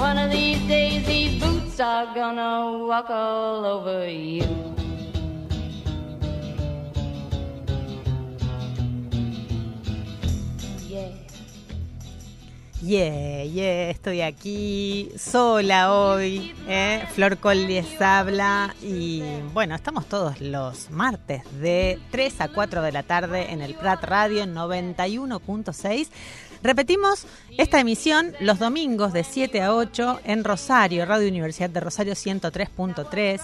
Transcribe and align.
One 0.00 0.16
of 0.16 0.30
these 0.30 0.66
days, 0.66 1.06
these 1.06 1.38
boots 1.38 1.78
are 1.78 2.06
gonna 2.14 2.86
walk 2.86 3.10
all 3.10 3.66
over 3.66 4.08
you. 4.08 4.46
Yeah. 12.82 13.44
Yeah, 13.44 13.90
estoy 13.90 14.22
aquí 14.22 15.10
sola 15.18 15.92
hoy. 15.92 16.54
¿eh? 16.66 17.04
Flor 17.12 17.36
Col 17.36 17.66
les 17.68 18.00
habla 18.00 18.74
y 18.80 19.22
bueno, 19.52 19.74
estamos 19.74 20.06
todos 20.06 20.40
los 20.40 20.90
martes 20.90 21.42
de 21.60 21.98
3 22.10 22.40
a 22.40 22.48
4 22.48 22.80
de 22.80 22.92
la 22.92 23.02
tarde 23.02 23.52
en 23.52 23.60
el 23.60 23.74
Prat 23.74 24.02
Radio 24.02 24.46
91.6. 24.46 26.08
Repetimos 26.62 27.26
esta 27.56 27.80
emisión 27.80 28.34
los 28.40 28.58
domingos 28.58 29.14
de 29.14 29.24
7 29.24 29.62
a 29.62 29.74
8 29.74 30.20
en 30.24 30.44
Rosario, 30.44 31.06
Radio 31.06 31.28
Universidad 31.28 31.70
de 31.70 31.80
Rosario 31.80 32.12
103.3. 32.12 33.40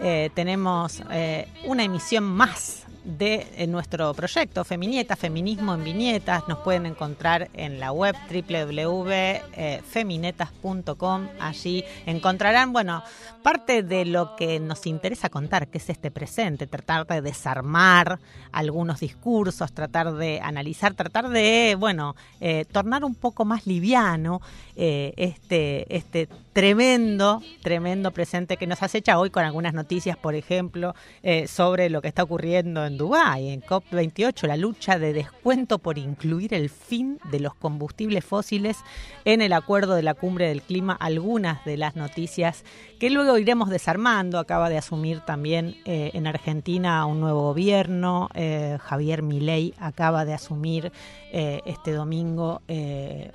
Eh, 0.00 0.30
tenemos 0.34 1.02
eh, 1.10 1.46
una 1.66 1.84
emisión 1.84 2.24
más 2.24 2.83
de 3.04 3.46
eh, 3.56 3.66
nuestro 3.66 4.14
proyecto 4.14 4.64
Feminietas, 4.64 5.18
Feminismo 5.18 5.74
en 5.74 5.84
Viñetas. 5.84 6.48
Nos 6.48 6.56
pueden 6.58 6.86
encontrar 6.86 7.50
en 7.52 7.78
la 7.78 7.92
web 7.92 8.16
www.feminetas.com. 8.30 11.28
Allí 11.38 11.84
encontrarán, 12.06 12.72
bueno, 12.72 13.02
parte 13.42 13.82
de 13.82 14.06
lo 14.06 14.36
que 14.36 14.58
nos 14.58 14.86
interesa 14.86 15.28
contar, 15.28 15.68
que 15.68 15.76
es 15.78 15.90
este 15.90 16.10
presente, 16.10 16.66
tratar 16.66 17.06
de 17.06 17.20
desarmar 17.20 18.18
algunos 18.52 19.00
discursos, 19.00 19.72
tratar 19.72 20.14
de 20.14 20.40
analizar, 20.40 20.94
tratar 20.94 21.28
de, 21.28 21.76
bueno, 21.78 22.16
eh, 22.40 22.64
tornar 22.72 23.04
un 23.04 23.14
poco 23.14 23.44
más 23.44 23.66
liviano 23.66 24.40
eh, 24.76 25.12
este, 25.16 25.94
este 25.94 26.28
tremendo, 26.54 27.42
tremendo 27.62 28.12
presente 28.12 28.56
que 28.56 28.68
nos 28.68 28.80
acecha 28.82 29.18
hoy 29.18 29.30
con 29.30 29.44
algunas 29.44 29.74
noticias, 29.74 30.16
por 30.16 30.36
ejemplo, 30.36 30.94
eh, 31.24 31.48
sobre 31.48 31.90
lo 31.90 32.00
que 32.00 32.06
está 32.06 32.22
ocurriendo 32.22 32.86
en 32.86 32.96
Dubái, 32.96 33.48
en 33.48 33.60
COP28, 33.60 34.46
la 34.46 34.56
lucha 34.56 35.00
de 35.00 35.12
descuento 35.12 35.80
por 35.80 35.98
incluir 35.98 36.54
el 36.54 36.70
fin 36.70 37.18
de 37.32 37.40
los 37.40 37.54
combustibles 37.56 38.24
fósiles 38.24 38.78
en 39.24 39.42
el 39.42 39.52
acuerdo 39.52 39.96
de 39.96 40.04
la 40.04 40.14
cumbre 40.14 40.46
del 40.46 40.62
clima, 40.62 40.96
algunas 40.98 41.64
de 41.64 41.76
las 41.76 41.96
noticias 41.96 42.64
que 43.00 43.10
luego 43.10 43.36
iremos 43.36 43.68
desarmando. 43.68 44.38
Acaba 44.38 44.68
de 44.70 44.78
asumir 44.78 45.20
también 45.22 45.76
eh, 45.84 46.12
en 46.14 46.28
Argentina 46.28 47.04
un 47.04 47.18
nuevo 47.18 47.42
gobierno, 47.42 48.28
eh, 48.32 48.78
Javier 48.80 49.22
Milei 49.22 49.74
acaba 49.78 50.24
de 50.24 50.34
asumir 50.34 50.92
este 51.36 51.90
domingo 51.90 52.62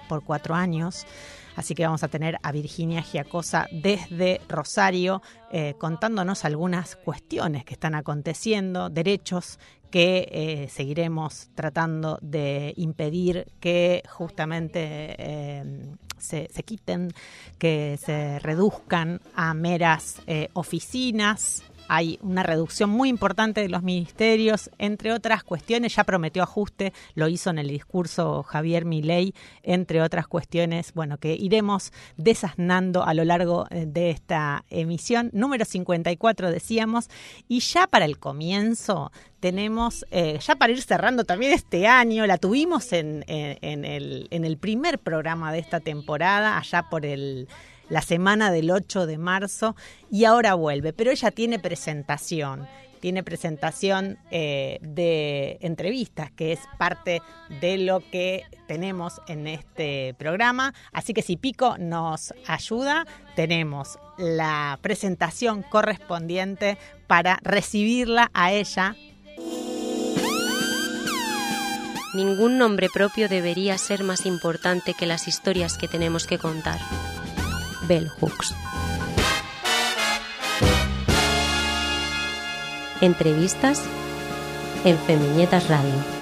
por 0.07 0.23
cuatro 0.23 0.55
años. 0.55 1.05
Así 1.59 1.75
que 1.75 1.83
vamos 1.83 2.03
a 2.03 2.07
tener 2.07 2.37
a 2.41 2.53
Virginia 2.53 3.01
Giacosa 3.01 3.67
desde 3.69 4.39
Rosario 4.47 5.21
eh, 5.51 5.73
contándonos 5.77 6.45
algunas 6.45 6.95
cuestiones 6.95 7.65
que 7.65 7.73
están 7.73 7.95
aconteciendo, 7.95 8.89
derechos 8.89 9.59
que 9.91 10.29
eh, 10.31 10.69
seguiremos 10.69 11.49
tratando 11.55 12.17
de 12.21 12.73
impedir 12.77 13.45
que 13.59 14.03
justamente 14.07 15.15
eh, 15.19 15.95
se, 16.17 16.47
quiten, 16.63 17.11
que 17.57 17.99
se 18.01 18.39
reduzcan 18.39 19.19
a 19.35 19.53
meras 19.53 20.21
oficinas 20.53 21.65
hay 21.89 22.19
una 22.21 22.43
reducción 22.43 22.91
muy 22.91 23.09
importante 23.09 23.61
de 23.61 23.67
los 23.67 23.81
ministerios, 23.81 24.69
entre 24.77 25.11
otras 25.11 25.43
cuestiones, 25.43 25.95
ya 25.95 26.03
prometió 26.03 26.43
ajuste, 26.43 26.93
lo 27.15 27.27
hizo 27.27 27.49
en 27.49 27.57
el 27.57 27.67
discurso 27.67 28.43
Javier 28.43 28.85
Milei, 28.85 29.33
entre 29.63 30.01
otras 30.03 30.27
cuestiones, 30.27 30.93
bueno, 30.93 31.17
que 31.17 31.33
iremos 31.33 31.91
desasnando 32.15 33.03
a 33.03 33.15
lo 33.15 33.25
largo 33.25 33.65
eh, 33.71 33.85
de 33.87 34.11
esta 34.11 34.63
emisión. 34.69 35.31
Número 35.33 35.65
54 35.65 36.51
decíamos, 36.51 37.09
y 37.47 37.59
ya 37.59 37.87
para 37.87 38.05
el 38.05 38.19
comienzo 38.19 39.11
tenemos, 39.39 40.05
eh, 40.11 40.37
ya 40.45 40.55
para 40.55 40.71
ir 40.71 40.83
cerrando 40.83 41.23
también 41.23 41.53
este 41.53 41.87
año, 41.87 42.27
la 42.27 42.37
tuvimos 42.37 42.93
en, 42.93 43.23
el 43.27 44.57
primer 44.59 44.99
programa 44.99 45.51
de 45.51 45.59
esta 45.59 45.79
temporada, 45.79 46.57
allá 46.59 46.83
por 46.83 47.05
el 47.05 47.47
la 47.89 48.01
semana 48.01 48.51
del 48.51 48.71
8 48.71 49.05
de 49.05 49.17
marzo 49.17 49.75
y 50.11 50.25
ahora 50.25 50.53
vuelve, 50.53 50.93
pero 50.93 51.11
ella 51.11 51.31
tiene 51.31 51.59
presentación, 51.59 52.67
tiene 52.99 53.23
presentación 53.23 54.17
eh, 54.31 54.79
de 54.81 55.57
entrevistas, 55.61 56.31
que 56.31 56.51
es 56.51 56.59
parte 56.77 57.21
de 57.61 57.77
lo 57.77 58.01
que 58.11 58.43
tenemos 58.67 59.21
en 59.27 59.47
este 59.47 60.13
programa. 60.17 60.73
Así 60.91 61.13
que 61.13 61.21
si 61.21 61.37
Pico 61.37 61.77
nos 61.77 62.33
ayuda, 62.47 63.05
tenemos 63.35 63.97
la 64.17 64.77
presentación 64.81 65.63
correspondiente 65.63 66.77
para 67.07 67.39
recibirla 67.41 68.29
a 68.33 68.51
ella. 68.51 68.95
Ningún 72.13 72.57
nombre 72.57 72.89
propio 72.91 73.29
debería 73.29 73.77
ser 73.77 74.03
más 74.03 74.25
importante 74.25 74.95
que 74.95 75.05
las 75.05 75.27
historias 75.27 75.77
que 75.77 75.87
tenemos 75.87 76.25
que 76.25 76.39
contar. 76.39 76.79
Bell 77.89 78.07
Hooks. 78.21 78.55
Entrevistas 83.01 83.81
en 84.85 84.97
Femiñetas 84.99 85.67
Radio. 85.67 86.18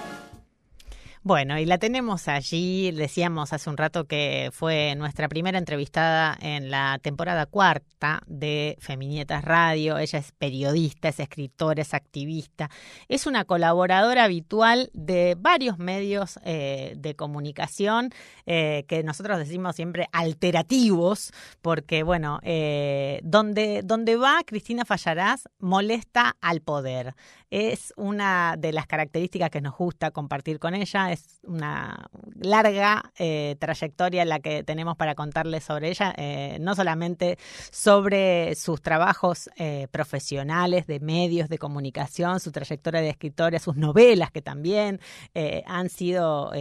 Bueno, 1.28 1.60
y 1.60 1.66
la 1.66 1.78
tenemos 1.78 2.30
allí, 2.30 2.90
decíamos 2.92 3.52
hace 3.52 3.70
un 3.70 3.76
rato 3.76 4.06
que 4.06 4.50
fue 4.54 4.96
nuestra 4.96 5.28
primera 5.28 5.58
entrevistada 5.58 6.38
en 6.40 6.72
la 6.72 7.00
temporada 7.02 7.46
cuarta 7.46 8.22
de 8.28 8.78
Feminietas 8.80 9.44
Radio. 9.44 9.98
Ella 9.98 10.20
es 10.20 10.32
periodista, 10.32 11.10
es 11.10 11.20
escritora, 11.20 11.82
es 11.82 11.94
activista, 11.94 12.70
es 13.10 13.28
una 13.28 13.44
colaboradora 13.44 14.24
habitual 14.24 14.90
de 14.94 15.36
varios 15.38 15.80
medios 15.80 16.40
eh, 16.46 16.94
de 16.96 17.14
comunicación 17.18 18.12
eh, 18.46 18.86
que 18.88 19.04
nosotros 19.04 19.38
decimos 19.38 19.76
siempre 19.76 20.08
alterativos, 20.14 21.34
porque 21.62 22.04
bueno, 22.04 22.40
eh, 22.44 23.20
donde, 23.22 23.82
donde 23.84 24.16
va 24.16 24.44
Cristina 24.46 24.86
Fallarás 24.86 25.50
molesta 25.60 26.38
al 26.40 26.62
poder. 26.62 27.16
Es 27.50 27.94
una 27.96 28.56
de 28.58 28.74
las 28.74 28.88
características 28.88 29.50
que 29.50 29.62
nos 29.62 29.78
gusta 29.78 30.12
compartir 30.12 30.60
con 30.60 30.76
ella. 30.76 31.14
Es 31.14 31.40
una 31.44 32.10
larga 32.36 33.14
eh, 33.18 33.56
trayectoria 33.60 34.26
la 34.26 34.40
que 34.40 34.64
tenemos 34.64 34.98
para 34.98 35.16
contarles 35.16 35.64
sobre 35.64 35.90
ella, 35.90 36.14
eh, 36.18 36.58
no 36.60 36.76
solamente 36.76 37.38
sobre 37.72 38.54
sus 38.56 38.82
trabajos 38.82 39.50
eh, 39.56 39.88
profesionales 39.92 40.88
de 40.88 41.00
medios 41.00 41.48
de 41.48 41.58
comunicación, 41.58 42.42
su 42.42 42.52
trayectoria 42.52 43.00
de 43.00 43.10
escritora, 43.10 43.60
sus 43.60 43.78
novelas 43.78 44.30
que 44.32 44.42
también 44.42 45.00
eh, 45.34 45.64
han 45.68 45.90
sido 45.90 46.52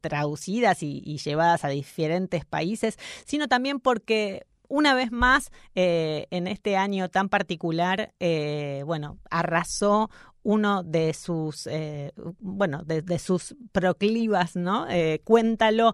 traducidas 0.00 0.82
y 0.82 1.18
llevadas 1.18 1.64
a 1.64 1.68
diferentes 1.68 2.44
países, 2.44 2.98
sino 3.24 3.48
también 3.48 3.80
porque 3.80 4.46
una 4.68 4.94
vez 4.94 5.10
más, 5.10 5.50
eh, 5.74 6.26
en 6.30 6.46
este 6.46 6.76
año 6.76 7.08
tan 7.08 7.28
particular, 7.28 8.12
eh, 8.20 8.82
bueno, 8.86 9.18
arrasó 9.30 10.10
uno 10.42 10.82
de 10.82 11.12
sus, 11.14 11.66
eh, 11.66 12.12
bueno, 12.38 12.82
de, 12.84 13.18
sus 13.18 13.56
proclivas, 13.72 14.56
¿no? 14.56 14.86
Cuéntalo, 15.24 15.92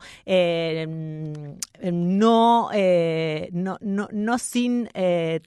no, 1.82 2.70
no, 2.70 3.78
no, 3.80 4.08
no 4.12 4.38
sin 4.38 4.88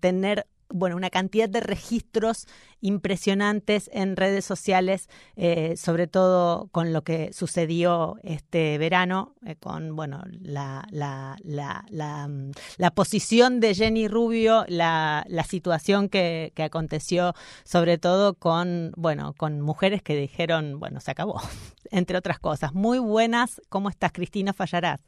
tener 0.02 0.48
bueno, 0.70 0.96
una 0.96 1.10
cantidad 1.10 1.50
de 1.50 1.60
registros 1.60 2.48
impresionantes 2.82 3.90
en 3.94 4.16
redes 4.16 4.46
sociales, 4.46 5.10
eh, 5.36 5.76
sobre 5.78 6.08
todo 6.08 6.68
con 6.72 6.94
lo 6.94 7.04
que 7.04 7.32
sucedió 7.34 8.18
este 8.24 8.78
verano, 8.78 9.36
eh, 9.46 9.56
con 9.56 9.96
bueno, 9.96 10.24
la, 10.30 10.88
la, 10.92 11.38
la, 11.44 11.86
la, 11.90 12.28
mm, 12.28 12.52
posición 12.94 13.60
de 13.60 13.76
Jenny 13.76 14.08
Rubio, 14.08 14.66
la, 14.68 15.26
la 15.28 15.44
situación 15.44 16.10
que, 16.10 16.52
que, 16.56 16.64
aconteció, 16.64 17.34
sobre 17.64 17.98
todo 17.98 18.34
con, 18.36 18.92
bueno, 18.96 19.34
con 19.38 19.62
mujeres 19.62 20.02
que 20.02 20.16
dijeron, 20.16 20.80
bueno, 20.80 21.00
se 21.00 21.12
acabó, 21.12 21.42
entre 21.92 22.18
otras 22.18 22.40
cosas. 22.40 22.74
Muy 22.74 23.00
buenas, 23.00 23.62
¿cómo 23.70 23.90
estás, 23.90 24.12
Cristina 24.12 24.54
Fallarás? 24.54 25.02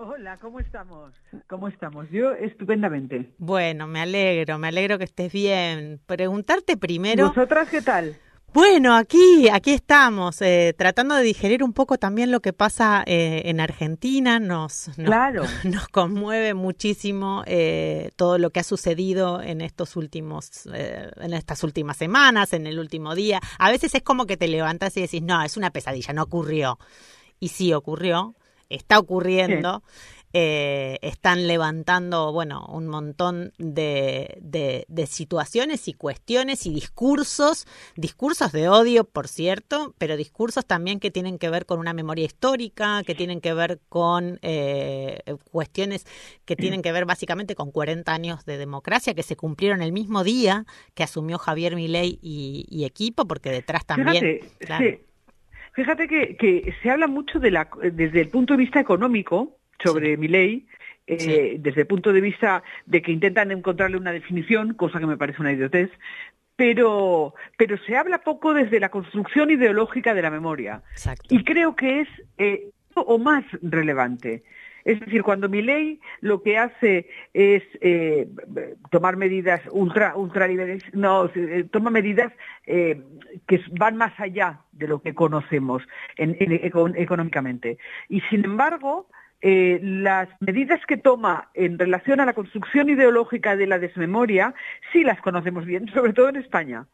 Hola, 0.00 0.38
¿cómo 0.40 0.60
estamos? 0.60 1.12
¿Cómo 1.48 1.66
estamos? 1.66 2.08
Yo 2.12 2.30
estupendamente. 2.30 3.32
Bueno, 3.38 3.88
me 3.88 4.00
alegro, 4.00 4.56
me 4.56 4.68
alegro 4.68 4.96
que 4.96 5.02
estés 5.02 5.32
bien. 5.32 6.00
Preguntarte 6.06 6.76
primero. 6.76 7.26
¿Vosotras 7.26 7.68
qué 7.68 7.82
tal? 7.82 8.16
Bueno, 8.54 8.94
aquí, 8.94 9.48
aquí 9.52 9.72
estamos, 9.72 10.40
eh, 10.40 10.72
tratando 10.78 11.16
de 11.16 11.24
digerir 11.24 11.64
un 11.64 11.72
poco 11.72 11.98
también 11.98 12.30
lo 12.30 12.38
que 12.38 12.52
pasa 12.52 13.02
eh, 13.06 13.42
en 13.46 13.58
Argentina. 13.58 14.38
Nos, 14.38 14.88
claro. 14.94 15.42
nos 15.64 15.88
conmueve 15.88 16.54
muchísimo 16.54 17.42
eh, 17.48 18.12
todo 18.14 18.38
lo 18.38 18.50
que 18.50 18.60
ha 18.60 18.64
sucedido 18.64 19.42
en 19.42 19.60
estos 19.60 19.96
últimos, 19.96 20.66
en 20.66 21.32
estas 21.32 21.64
últimas 21.64 21.96
semanas, 21.96 22.52
en 22.52 22.68
el 22.68 22.78
último 22.78 23.16
día. 23.16 23.40
A 23.58 23.72
veces 23.72 23.96
es 23.96 24.02
como 24.02 24.26
que 24.26 24.36
te 24.36 24.46
levantas 24.46 24.96
y 24.96 25.00
decís, 25.00 25.22
no, 25.22 25.42
es 25.42 25.56
una 25.56 25.70
pesadilla, 25.70 26.12
no 26.12 26.22
ocurrió. 26.22 26.78
Y 27.40 27.48
sí 27.48 27.72
ocurrió 27.72 28.36
está 28.68 28.98
ocurriendo. 28.98 29.82
Eh, 30.34 30.98
están 31.00 31.46
levantando, 31.46 32.32
bueno, 32.32 32.66
un 32.66 32.86
montón 32.86 33.54
de, 33.56 34.36
de, 34.42 35.06
situaciones 35.06 35.88
y 35.88 35.94
cuestiones 35.94 36.66
y 36.66 36.74
discursos, 36.74 37.66
discursos 37.96 38.52
de 38.52 38.68
odio, 38.68 39.04
por 39.04 39.26
cierto, 39.26 39.94
pero 39.96 40.18
discursos 40.18 40.66
también 40.66 41.00
que 41.00 41.10
tienen 41.10 41.38
que 41.38 41.48
ver 41.48 41.64
con 41.64 41.78
una 41.80 41.94
memoria 41.94 42.26
histórica, 42.26 43.02
que 43.06 43.14
tienen 43.14 43.40
que 43.40 43.54
ver 43.54 43.80
con 43.88 44.38
eh, 44.42 45.22
cuestiones 45.50 46.04
que 46.44 46.56
tienen 46.56 46.82
que 46.82 46.92
ver 46.92 47.06
básicamente 47.06 47.54
con 47.54 47.70
40 47.70 48.12
años 48.12 48.44
de 48.44 48.58
democracia 48.58 49.14
que 49.14 49.22
se 49.22 49.34
cumplieron 49.34 49.80
el 49.80 49.92
mismo 49.92 50.24
día 50.24 50.66
que 50.92 51.04
asumió 51.04 51.38
Javier 51.38 51.74
Milei 51.74 52.18
y, 52.20 52.84
equipo, 52.84 53.26
porque 53.26 53.50
detrás 53.50 53.86
también... 53.86 54.40
Fíjate 54.60 55.07
que, 56.08 56.36
que 56.36 56.74
se 56.82 56.90
habla 56.90 57.06
mucho 57.06 57.38
de 57.38 57.50
la, 57.50 57.68
desde 57.92 58.20
el 58.20 58.28
punto 58.28 58.54
de 58.54 58.58
vista 58.58 58.80
económico 58.80 59.58
sobre 59.82 60.16
mi 60.16 60.28
ley, 60.28 60.66
eh, 61.06 61.56
desde 61.58 61.82
el 61.82 61.86
punto 61.86 62.12
de 62.12 62.20
vista 62.20 62.62
de 62.84 63.00
que 63.00 63.12
intentan 63.12 63.50
encontrarle 63.50 63.96
una 63.96 64.12
definición, 64.12 64.74
cosa 64.74 64.98
que 64.98 65.06
me 65.06 65.16
parece 65.16 65.40
una 65.40 65.52
idiotez, 65.52 65.90
pero, 66.56 67.34
pero 67.56 67.78
se 67.86 67.96
habla 67.96 68.18
poco 68.18 68.52
desde 68.52 68.80
la 68.80 68.90
construcción 68.90 69.50
ideológica 69.50 70.12
de 70.12 70.22
la 70.22 70.30
memoria. 70.30 70.82
Y 71.30 71.44
creo 71.44 71.76
que 71.76 72.00
es 72.00 72.08
eh, 72.36 72.70
o 72.94 73.18
más 73.18 73.44
relevante. 73.62 74.42
Es 74.88 74.98
decir, 75.00 75.22
cuando 75.22 75.50
mi 75.50 75.60
ley 75.60 76.00
lo 76.22 76.42
que 76.42 76.56
hace 76.56 77.10
es 77.34 77.62
eh, 77.82 78.26
tomar 78.90 79.18
medidas 79.18 79.60
ultra, 79.70 80.16
ultra 80.16 80.48
no, 80.94 81.30
eh, 81.34 81.66
toma 81.70 81.90
medidas 81.90 82.32
eh, 82.64 82.98
que 83.46 83.60
van 83.72 83.98
más 83.98 84.18
allá 84.18 84.60
de 84.72 84.88
lo 84.88 85.02
que 85.02 85.14
conocemos 85.14 85.82
económicamente. 86.16 87.76
Y 88.08 88.22
sin 88.30 88.46
embargo, 88.46 89.10
las 89.42 90.30
medidas 90.40 90.80
que 90.86 90.96
toma 90.96 91.50
en 91.52 91.78
relación 91.78 92.20
a 92.20 92.24
la 92.24 92.32
construcción 92.32 92.88
ideológica 92.88 93.56
de 93.56 93.66
la 93.66 93.78
desmemoria 93.78 94.54
sí 94.90 95.04
las 95.04 95.20
conocemos 95.20 95.66
bien, 95.66 95.86
sobre 95.92 96.14
todo 96.14 96.30
en 96.30 96.36
España. 96.36 96.86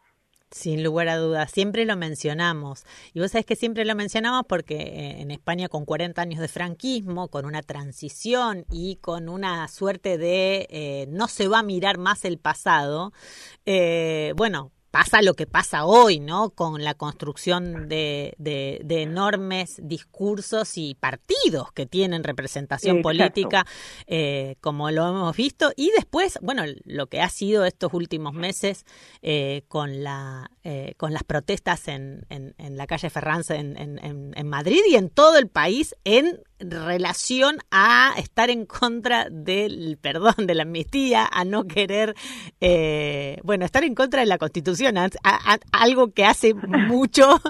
Sin 0.55 0.85
lugar 0.85 1.09
a 1.09 1.17
dudas, 1.17 1.51
siempre 1.51 1.85
lo 1.85 1.97
mencionamos. 1.97 2.85
Y 3.13 3.19
vos 3.19 3.33
sabés 3.33 3.45
que 3.45 3.57
siempre 3.57 3.85
lo 3.85 3.97
mencionamos 3.97 4.45
porque 4.49 4.77
eh, 4.77 5.21
en 5.21 5.33
España 5.33 5.69
con 5.69 5.85
40 5.85 6.23
años 6.23 6.39
de 6.39 6.47
franquismo, 6.47 7.27
con 7.27 7.45
una 7.45 7.61
transición 7.61 8.65
y 8.71 8.95
con 9.01 9.29
una 9.29 9.67
suerte 9.67 10.17
de 10.17 10.69
eh, 10.71 11.07
no 11.09 11.27
se 11.27 11.49
va 11.49 11.59
a 11.59 11.63
mirar 11.65 11.99
más 11.99 12.25
el 12.25 12.39
pasado, 12.39 13.13
eh, 13.67 14.33
bueno, 14.37 14.71
pasa 14.95 15.23
lo 15.23 15.35
que 15.35 15.49
pasa 15.49 15.87
hoy, 15.87 16.21
¿no? 16.21 16.51
Con 16.51 16.85
la 16.85 16.95
construcción 16.95 17.89
de, 17.89 18.37
de, 18.39 19.03
enormes 19.03 19.81
discursos 19.83 20.79
y 20.79 20.95
partidos 20.95 21.73
que 21.73 21.85
tienen 21.85 22.23
representación 22.23 23.03
política, 23.03 23.67
eh, 24.07 24.55
como 24.61 24.93
lo 24.93 25.09
hemos 25.09 25.37
visto, 25.37 25.73
y 25.75 25.91
después, 25.91 26.39
bueno, 26.43 26.63
lo 26.85 27.09
que 27.09 27.21
ha 27.21 27.29
sido 27.29 27.65
estos 27.65 27.93
últimos 27.93 28.35
meses 28.35 28.87
eh, 29.21 29.65
con 29.67 30.05
la 30.05 30.49
eh, 30.63 30.95
con 30.97 31.13
las 31.13 31.25
protestas 31.25 31.89
en, 31.89 32.25
en, 32.31 32.55
en 32.57 32.77
la 32.77 32.87
calle 32.87 33.11
Ferranza 33.11 33.57
en, 33.57 33.77
en, 33.77 34.49
Madrid 34.49 34.81
y 34.89 34.95
en 34.95 35.11
todo 35.11 35.37
el 35.37 35.49
país 35.49 35.95
en 36.05 36.41
relación 36.61 37.57
a 37.71 38.15
estar 38.19 38.51
en 38.51 38.67
contra 38.67 39.29
del 39.31 39.99
perdón, 40.01 40.47
de 40.47 40.55
la 40.55 40.63
amnistía, 40.63 41.29
a 41.31 41.45
no 41.45 41.65
querer, 41.65 42.15
eh, 42.61 43.39
bueno, 43.43 43.65
estar 43.65 43.85
en 43.85 43.95
contra 43.95 44.21
de 44.21 44.27
la 44.27 44.39
Constitución, 44.39 44.97
algo 45.73 46.13
que 46.13 46.25
hace 46.25 46.55
mucho 46.89 47.41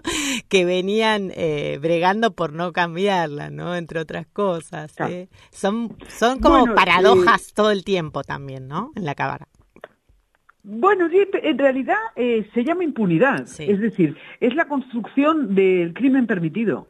que 0.49 0.65
venían 0.65 1.31
eh, 1.35 1.79
bregando 1.81 2.35
por 2.35 2.53
no 2.53 2.73
cambiarla, 2.73 3.51
¿no? 3.51 3.75
Entre 3.75 4.01
otras 4.01 4.27
cosas. 4.27 4.95
¿eh? 5.01 5.29
Son, 5.51 5.97
son 6.09 6.41
como 6.41 6.75
paradojas 6.75 7.53
todo 7.55 7.71
el 7.71 7.85
tiempo 7.85 8.23
también, 8.23 8.69
¿no? 8.69 8.93
En 8.97 9.05
la 9.05 9.15
cámara. 9.15 9.49
Bueno, 10.67 11.11
en 11.13 11.59
realidad 11.59 11.99
se 12.17 12.65
llama 12.65 12.85
impunidad, 12.85 13.43
es 13.59 13.81
decir, 13.81 14.17
es 14.41 14.55
la 14.55 14.67
construcción 14.67 15.55
del 15.55 15.93
crimen 15.93 16.27
permitido 16.27 16.89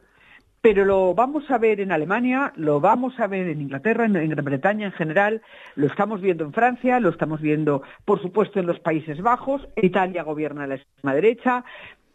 pero 0.65 0.83
lo 0.83 1.13
vamos 1.13 1.51
a 1.51 1.59
ver 1.59 1.79
en 1.79 1.91
Alemania, 1.91 2.51
lo 2.55 2.79
vamos 2.79 3.19
a 3.19 3.27
ver 3.27 3.49
en 3.49 3.61
Inglaterra, 3.61 4.05
en, 4.05 4.13
Gran 4.13 4.43
Bretaña 4.43 4.87
en 4.87 4.93
general, 4.93 5.43
lo 5.75 5.85
estamos 5.85 6.21
viendo 6.21 6.43
en 6.43 6.53
Francia, 6.53 6.99
lo 6.99 7.09
estamos 7.09 7.39
viendo, 7.39 7.83
por 8.03 8.19
supuesto, 8.19 8.59
en 8.59 8.65
los 8.65 8.79
Países 8.79 9.21
Bajos, 9.21 9.67
Italia 9.75 10.23
gobierna 10.23 10.65
la 10.65 10.73
extrema 10.73 11.13
derecha. 11.13 11.63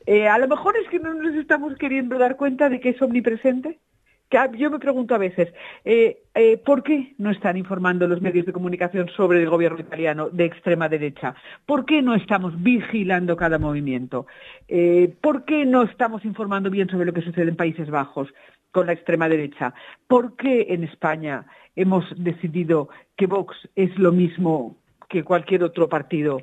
Eh, 0.04 0.26
a 0.26 0.36
lo 0.38 0.48
mejor 0.48 0.76
es 0.76 0.88
que 0.88 0.98
no 0.98 1.14
nos 1.14 1.32
estamos 1.36 1.76
queriendo 1.76 2.18
dar 2.18 2.36
cuenta 2.36 2.68
de 2.68 2.80
que 2.80 2.88
es 2.88 3.00
omnipresente 3.00 3.78
yo 4.56 4.70
me 4.70 4.78
pregunto 4.78 5.14
a 5.14 5.18
veces, 5.18 5.52
eh, 5.84 6.22
eh, 6.34 6.56
¿por 6.58 6.82
qué 6.82 7.14
no 7.18 7.30
están 7.30 7.56
informando 7.56 8.06
los 8.06 8.20
medios 8.20 8.46
de 8.46 8.52
comunicación 8.52 9.08
sobre 9.08 9.42
el 9.42 9.50
gobierno 9.50 9.80
italiano 9.80 10.30
de 10.30 10.44
extrema 10.44 10.88
derecha? 10.88 11.34
¿Por 11.66 11.84
qué 11.84 12.00
no 12.00 12.14
estamos 12.14 12.60
vigilando 12.62 13.36
cada 13.36 13.58
movimiento? 13.58 14.26
Eh, 14.68 15.12
¿Por 15.20 15.44
qué 15.44 15.64
no 15.66 15.82
estamos 15.82 16.24
informando 16.24 16.70
bien 16.70 16.88
sobre 16.88 17.06
lo 17.06 17.12
que 17.12 17.22
sucede 17.22 17.48
en 17.48 17.56
Países 17.56 17.90
Bajos 17.90 18.28
con 18.70 18.86
la 18.86 18.92
extrema 18.92 19.28
derecha? 19.28 19.74
¿Por 20.06 20.36
qué 20.36 20.66
en 20.70 20.84
España 20.84 21.46
hemos 21.74 22.04
decidido 22.16 22.88
que 23.16 23.26
Vox 23.26 23.56
es 23.74 23.96
lo 23.98 24.12
mismo 24.12 24.76
que 25.08 25.24
cualquier 25.24 25.64
otro 25.64 25.88
partido 25.88 26.38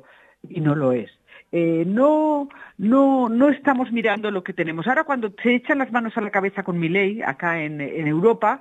y 0.46 0.60
no 0.60 0.74
lo 0.74 0.92
es? 0.92 1.17
Eh, 1.50 1.84
no, 1.86 2.48
no, 2.76 3.28
no 3.28 3.48
estamos 3.48 3.90
mirando 3.90 4.30
lo 4.30 4.44
que 4.44 4.52
tenemos. 4.52 4.86
Ahora 4.86 5.04
cuando 5.04 5.32
se 5.42 5.54
echan 5.54 5.78
las 5.78 5.90
manos 5.92 6.16
a 6.16 6.20
la 6.20 6.30
cabeza 6.30 6.62
con 6.62 6.78
mi 6.78 6.88
ley 6.88 7.22
acá 7.22 7.62
en, 7.62 7.80
Europa, 7.80 8.60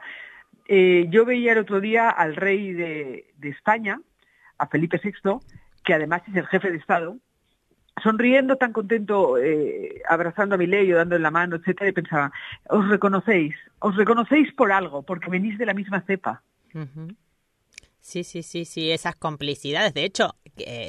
eh, 0.67 1.06
yo 1.10 1.25
veía 1.25 1.51
el 1.53 1.60
otro 1.60 1.82
día 1.82 2.10
al 2.10 2.36
rey 2.36 2.74
de, 2.74 3.25
España, 3.41 4.00
a 4.58 4.67
Felipe 4.67 5.00
VI, 5.03 5.39
que 5.84 5.94
además 5.94 6.22
es 6.27 6.36
el 6.36 6.48
jefe 6.48 6.72
de 6.72 6.77
Estado, 6.77 7.17
sonriendo 8.01 8.56
tan 8.56 8.72
contento, 8.72 9.38
eh, 9.38 10.01
abrazando 10.08 10.56
a 10.56 10.58
mi 10.58 10.67
ley 10.67 10.91
o 10.94 10.98
dándole 10.98 11.22
la 11.22 11.32
mano, 11.32 11.58
etcétera, 11.58 11.89
y 11.89 11.94
pensaba, 11.94 12.32
os 12.70 12.88
reconocéis, 12.88 13.56
os 13.79 13.96
reconocéis 13.96 14.53
por 14.53 14.72
algo, 14.72 15.03
porque 15.03 15.29
venís 15.29 15.58
de 15.58 15.65
la 15.65 15.74
misma 15.74 16.01
cepa. 16.01 16.41
Sí, 18.00 18.24
sí, 18.24 18.44
sí, 18.44 18.65
sí, 18.65 18.91
esas 18.91 19.15
complicidades. 19.15 19.94
De 19.94 20.06
hecho, 20.06 20.36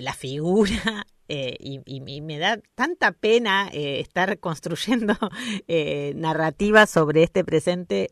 la 0.01 0.13
figura 0.13 1.05
eh, 1.31 1.57
y, 1.61 2.21
me 2.23 2.39
da 2.39 2.59
tanta 2.75 3.13
pena 3.13 3.69
eh, 3.71 4.01
estar 4.01 4.39
construyendo 4.39 5.15
eh, 5.69 6.15
narrativas 6.17 6.89
sobre 6.89 7.23
este 7.23 7.45
presente. 7.45 8.11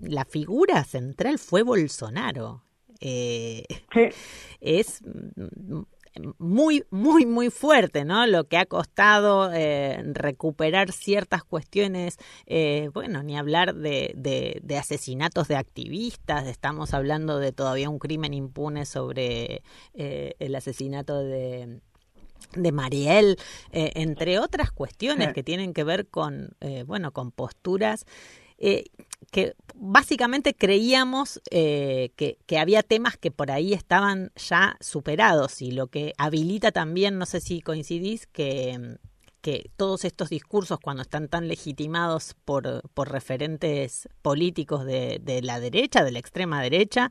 la 0.00 0.24
figura 0.24 0.82
central 0.84 1.38
fue 1.38 1.62
Bolsonaro. 1.62 2.62
Es 4.60 5.02
muy, 6.38 6.84
muy, 6.90 7.26
muy 7.26 7.50
fuerte, 7.50 8.06
¿no? 8.06 8.26
Lo 8.26 8.44
que 8.44 8.56
ha 8.56 8.64
costado 8.64 9.50
recuperar 10.14 10.90
ciertas 10.90 11.44
cuestiones, 11.44 12.16
bueno, 12.94 13.22
ni 13.22 13.36
hablar 13.36 13.74
de, 13.74 14.14
de, 14.16 14.78
asesinatos 14.78 15.48
de 15.48 15.56
activistas, 15.56 16.46
estamos 16.46 16.94
hablando 16.94 17.38
de 17.38 17.52
todavía 17.52 17.90
un 17.90 17.98
crimen 17.98 18.32
impune 18.32 18.86
sobre 18.86 19.62
el 19.92 20.54
asesinato 20.54 21.18
de 21.18 21.82
de 22.54 22.72
Mariel, 22.72 23.38
eh, 23.72 23.92
entre 23.94 24.38
otras 24.38 24.70
cuestiones 24.70 25.32
que 25.32 25.42
tienen 25.42 25.72
que 25.72 25.84
ver 25.84 26.06
con, 26.08 26.56
eh, 26.60 26.84
bueno, 26.86 27.12
con 27.12 27.30
posturas 27.30 28.06
eh, 28.58 28.84
que 29.30 29.54
básicamente 29.74 30.54
creíamos 30.54 31.40
que, 31.50 32.38
que, 32.46 32.58
había 32.58 32.84
temas 32.84 33.16
que 33.16 33.32
por 33.32 33.50
ahí 33.50 33.72
estaban 33.72 34.30
ya 34.36 34.76
superados 34.80 35.60
y 35.60 35.72
lo 35.72 35.88
que 35.88 36.12
habilita 36.18 36.70
también, 36.70 37.18
no 37.18 37.26
sé 37.26 37.40
si 37.40 37.60
coincidís, 37.60 38.26
que 38.28 38.98
que 39.44 39.70
todos 39.76 40.06
estos 40.06 40.30
discursos, 40.30 40.80
cuando 40.80 41.02
están 41.02 41.28
tan 41.28 41.48
legitimados 41.48 42.34
por, 42.46 42.80
por 42.94 43.12
referentes 43.12 44.08
políticos 44.22 44.86
de, 44.86 45.20
de, 45.22 45.42
la 45.42 45.60
derecha, 45.60 46.02
de 46.02 46.12
la 46.12 46.18
extrema 46.18 46.62
derecha, 46.62 47.10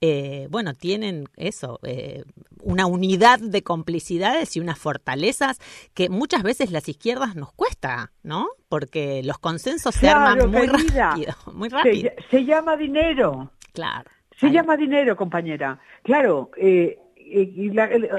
eh, 0.00 0.48
bueno, 0.50 0.72
tienen 0.72 1.26
eso, 1.36 1.80
eh, 1.82 2.24
una 2.62 2.86
unidad 2.86 3.38
de 3.38 3.62
complicidades 3.62 4.56
y 4.56 4.60
unas 4.60 4.78
fortalezas 4.78 5.58
que 5.92 6.08
muchas 6.08 6.42
veces 6.42 6.70
las 6.70 6.88
izquierdas 6.88 7.36
nos 7.36 7.52
cuesta, 7.52 8.12
¿no? 8.22 8.48
Porque 8.70 9.22
los 9.22 9.36
consensos 9.36 9.94
se 9.94 10.08
arman 10.08 10.50
muy 10.50 10.66
rápido. 10.66 11.34
Muy 11.52 11.68
rápido. 11.68 12.12
Se, 12.30 12.46
llama 12.46 12.78
dinero. 12.78 13.50
Claro. 13.74 14.10
Se 14.40 14.50
llama 14.50 14.78
dinero, 14.78 15.16
compañera. 15.16 15.78
Claro, 16.02 16.50
eh, 16.56 16.98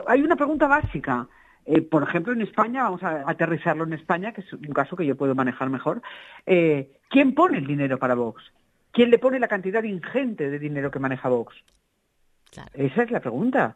hay 0.05 0.21
una 0.21 0.35
pregunta 0.35 0.67
básica. 0.67 1.27
Eh, 1.65 1.81
por 1.81 2.03
ejemplo, 2.03 2.31
en 2.31 2.41
España, 2.41 2.83
vamos 2.83 3.01
a 3.03 3.27
aterrizarlo 3.27 3.85
en 3.85 3.93
España, 3.93 4.31
que 4.33 4.41
es 4.41 4.53
un 4.53 4.73
caso 4.73 4.95
que 4.95 5.05
yo 5.05 5.15
puedo 5.15 5.33
manejar 5.33 5.69
mejor. 5.69 6.01
Eh, 6.45 6.91
¿Quién 7.09 7.33
pone 7.33 7.57
el 7.57 7.65
dinero 7.65 7.97
para 7.97 8.13
Vox? 8.13 8.43
¿Quién 8.91 9.09
le 9.09 9.17
pone 9.17 9.39
la 9.39 9.47
cantidad 9.47 9.83
ingente 9.83 10.49
de 10.49 10.59
dinero 10.59 10.91
que 10.91 10.99
maneja 10.99 11.27
Vox? 11.27 11.55
Esa 12.73 13.03
es 13.03 13.11
la 13.11 13.19
pregunta. 13.19 13.75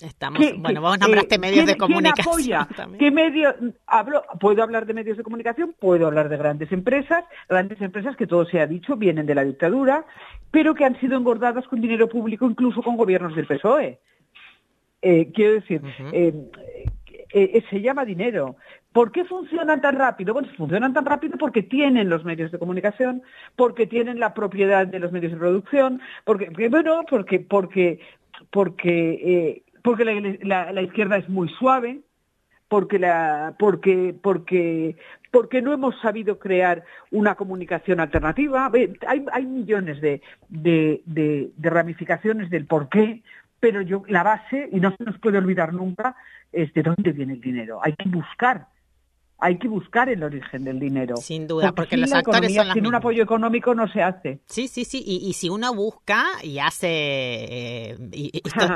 Estamos, 0.00 0.40
bueno, 0.58 0.80
vos 0.80 0.96
nombraste 1.00 1.34
eh, 1.34 1.38
medios 1.38 1.66
de 1.66 1.76
comunicación. 1.76 2.36
¿quién 2.36 2.54
apoya? 2.54 2.96
¿Qué 2.98 3.10
medio, 3.10 3.52
hablo, 3.84 4.22
puedo 4.38 4.62
hablar 4.62 4.86
de 4.86 4.94
medios 4.94 5.16
de 5.16 5.24
comunicación, 5.24 5.74
puedo 5.76 6.06
hablar 6.06 6.28
de 6.28 6.36
grandes 6.36 6.70
empresas, 6.70 7.24
grandes 7.48 7.80
empresas 7.80 8.16
que 8.16 8.28
todo 8.28 8.46
se 8.46 8.60
ha 8.60 8.68
dicho 8.68 8.96
vienen 8.96 9.26
de 9.26 9.34
la 9.34 9.42
dictadura, 9.42 10.06
pero 10.52 10.76
que 10.76 10.84
han 10.84 10.98
sido 11.00 11.18
engordadas 11.18 11.66
con 11.66 11.80
dinero 11.80 12.08
público, 12.08 12.48
incluso 12.48 12.80
con 12.80 12.96
gobiernos 12.96 13.34
del 13.34 13.48
PSOE. 13.48 13.98
quiero 15.00 15.54
decir, 15.54 15.82
eh, 16.12 16.32
eh, 17.32 17.62
se 17.70 17.80
llama 17.80 18.04
dinero. 18.04 18.56
¿Por 18.92 19.12
qué 19.12 19.24
funcionan 19.24 19.80
tan 19.80 19.96
rápido? 19.96 20.32
Bueno, 20.32 20.48
funcionan 20.56 20.94
tan 20.94 21.04
rápido 21.04 21.36
porque 21.38 21.62
tienen 21.62 22.08
los 22.08 22.24
medios 22.24 22.50
de 22.50 22.58
comunicación, 22.58 23.22
porque 23.54 23.86
tienen 23.86 24.18
la 24.18 24.34
propiedad 24.34 24.86
de 24.86 24.98
los 24.98 25.12
medios 25.12 25.32
de 25.32 25.38
producción, 25.38 26.00
porque, 26.24 26.50
bueno, 26.68 27.02
porque, 27.08 27.40
porque, 27.40 28.00
porque, 28.50 29.10
eh, 29.22 29.62
porque 29.82 30.04
la, 30.04 30.82
izquierda 30.82 31.18
es 31.18 31.28
muy 31.28 31.48
suave, 31.48 32.00
porque 32.68 32.98
la, 32.98 33.54
porque, 33.58 34.14
porque, 34.20 34.96
porque 35.30 35.62
no 35.62 35.72
hemos 35.72 35.98
sabido 36.00 36.38
crear 36.38 36.82
una 37.10 37.34
comunicación 37.34 38.00
alternativa. 38.00 38.70
Hay, 39.06 39.24
hay 39.32 39.46
millones 39.46 40.00
de, 40.00 40.22
de, 40.48 41.02
de, 41.04 41.50
de 41.56 41.70
ramificaciones 41.70 42.50
del 42.50 42.66
por 42.66 42.88
qué, 42.88 43.22
pero 43.60 43.82
yo, 43.82 44.02
la 44.08 44.22
base, 44.22 44.68
y 44.72 44.80
no 44.80 44.94
se 44.96 45.04
nos 45.04 45.18
puede 45.18 45.38
olvidar 45.38 45.72
nunca, 45.72 46.16
es 46.52 46.72
de 46.74 46.82
dónde 46.82 47.12
viene 47.12 47.34
el 47.34 47.40
dinero. 47.40 47.80
Hay 47.82 47.94
que 47.94 48.08
buscar 48.08 48.68
hay 49.40 49.56
que 49.58 49.68
buscar 49.68 50.08
el 50.08 50.22
origen 50.24 50.64
del 50.64 50.80
dinero. 50.80 51.16
Sin 51.16 51.46
duda, 51.46 51.72
porque, 51.72 51.96
los 51.96 52.12
actores 52.12 52.52
son 52.52 52.72
sin 52.72 52.86
un 52.86 52.94
apoyo 52.96 53.22
económico 53.22 53.72
no 53.72 53.86
se 53.86 54.02
hace. 54.02 54.40
Sí, 54.46 54.66
sí, 54.66 54.84
sí. 54.84 55.02
Y, 55.06 55.32
si 55.34 55.48
uno 55.48 55.72
busca 55.74 56.24
y 56.42 56.58
hace 56.58 56.88
eh, 56.90 57.96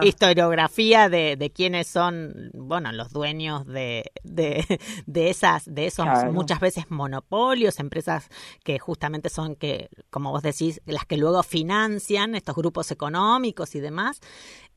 historiografía 0.03 1.09
de, 1.09 1.37
de, 1.37 1.51
quiénes 1.51 1.89
son, 1.89 2.51
bueno, 2.55 2.93
los 2.93 3.13
dueños 3.13 3.67
de, 3.67 4.13
de, 4.23 4.65
de 5.07 5.31
esas, 5.31 5.65
de 5.67 5.87
esos 5.87 6.07
muchas 6.33 6.61
veces 6.61 6.91
monopolios, 6.91 7.81
empresas 7.81 8.29
que 8.63 8.79
justamente 8.79 9.31
son 9.31 9.57
que, 9.57 9.89
como 10.11 10.31
vos 10.31 10.43
decís, 10.43 10.81
las 10.87 11.07
que 11.07 11.17
luego 11.17 11.43
financian 11.43 12.37
estos 12.37 12.55
grupos 12.55 12.93
económicos 12.93 13.75
y 13.75 13.81
demás, 13.81 14.21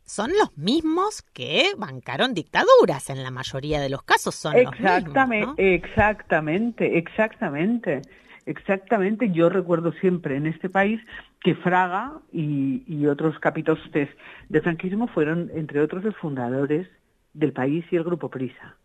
son 0.05 0.31
los 0.37 0.55
mismos 0.57 1.23
que 1.33 1.71
bancaron 1.77 2.33
dictaduras 2.33 3.09
en 3.09 3.23
la 3.23 3.31
mayoría 3.31 3.81
de 3.81 3.89
los 3.89 4.03
casos 4.03 4.35
son 4.35 4.55
exactamente 4.55 5.19
los 5.19 5.27
mismos, 5.27 5.55
exactamente 5.57 6.97
exactamente 6.97 8.01
exactamente. 8.45 9.31
Yo 9.31 9.49
recuerdo 9.49 9.91
siempre 9.93 10.35
en 10.37 10.45
este 10.45 10.69
país 10.69 11.01
que 11.41 11.55
Fraga 11.55 12.13
y, 12.31 13.05
otros 13.07 13.37
capitostes 13.39 14.09
del 14.49 14.61
franquismo 14.63 15.07
fueron 15.07 15.51
entre 15.53 15.79
otros 15.81 16.03
los 16.03 16.15
fundadores 16.17 16.87
del 17.33 17.53
país 17.53 17.85
y 17.91 17.95
el 17.95 18.03
grupo 18.03 18.29
Prisa 18.29 18.75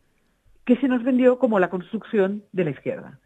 que 0.64 0.76
se 0.76 0.88
nos 0.88 1.02
vendió 1.02 1.38
como 1.38 1.58
la 1.58 1.70
construcción 1.70 2.44
de 2.52 2.64
la 2.64 2.70
izquierda. 2.70 3.18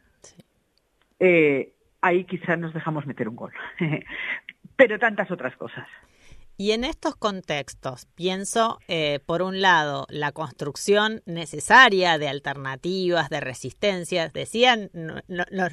Eh, 1.18 1.72
ahí 2.00 2.24
quizás 2.24 2.58
nos 2.58 2.72
dejamos 2.72 3.06
meter 3.06 3.28
un 3.28 3.36
gol 3.36 3.52
pero 4.76 4.98
tantas 4.98 5.30
otras 5.30 5.56
cosas 5.56 5.86
y 6.56 6.70
en 6.70 6.84
estos 6.84 7.16
contextos 7.16 8.06
pienso, 8.14 8.78
eh, 8.86 9.18
por 9.26 9.42
un 9.42 9.60
lado, 9.60 10.06
la 10.08 10.30
construcción 10.30 11.22
necesaria 11.26 12.16
de 12.16 12.28
alternativas, 12.28 13.28
de 13.28 13.40
resistencias. 13.40 14.32
Decían 14.32 14.90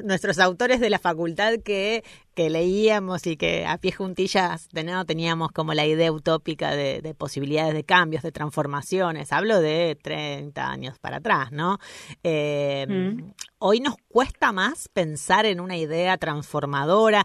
nuestros 0.04 0.40
autores 0.40 0.80
de 0.80 0.90
la 0.90 0.98
facultad 0.98 1.54
que 1.64 2.04
que 2.34 2.50
leíamos 2.50 3.28
y 3.28 3.36
que 3.36 3.66
a 3.66 3.78
pie 3.78 3.92
juntillas 3.92 4.70
de 4.70 4.84
nuevo 4.84 5.06
teníamos 5.06 5.52
como 5.52 5.74
la 5.74 5.86
idea 5.86 6.12
utópica 6.12 6.76
de, 6.76 7.14
posibilidades 7.18 7.74
de 7.74 7.84
cambios, 7.84 8.24
de 8.24 8.32
transformaciones. 8.32 9.32
Hablo 9.34 9.60
de 9.60 9.98
30 10.02 10.70
años 10.70 11.00
para 11.00 11.18
atrás, 11.18 11.52
¿no? 11.52 11.78
Eh, 12.24 12.86
mm. 12.88 13.32
Hoy 13.64 13.80
nos 13.80 13.96
cuesta 14.08 14.52
más 14.52 14.88
pensar 14.88 15.46
en 15.46 15.60
una 15.60 15.78
idea 15.78 16.18
transformadora. 16.18 17.24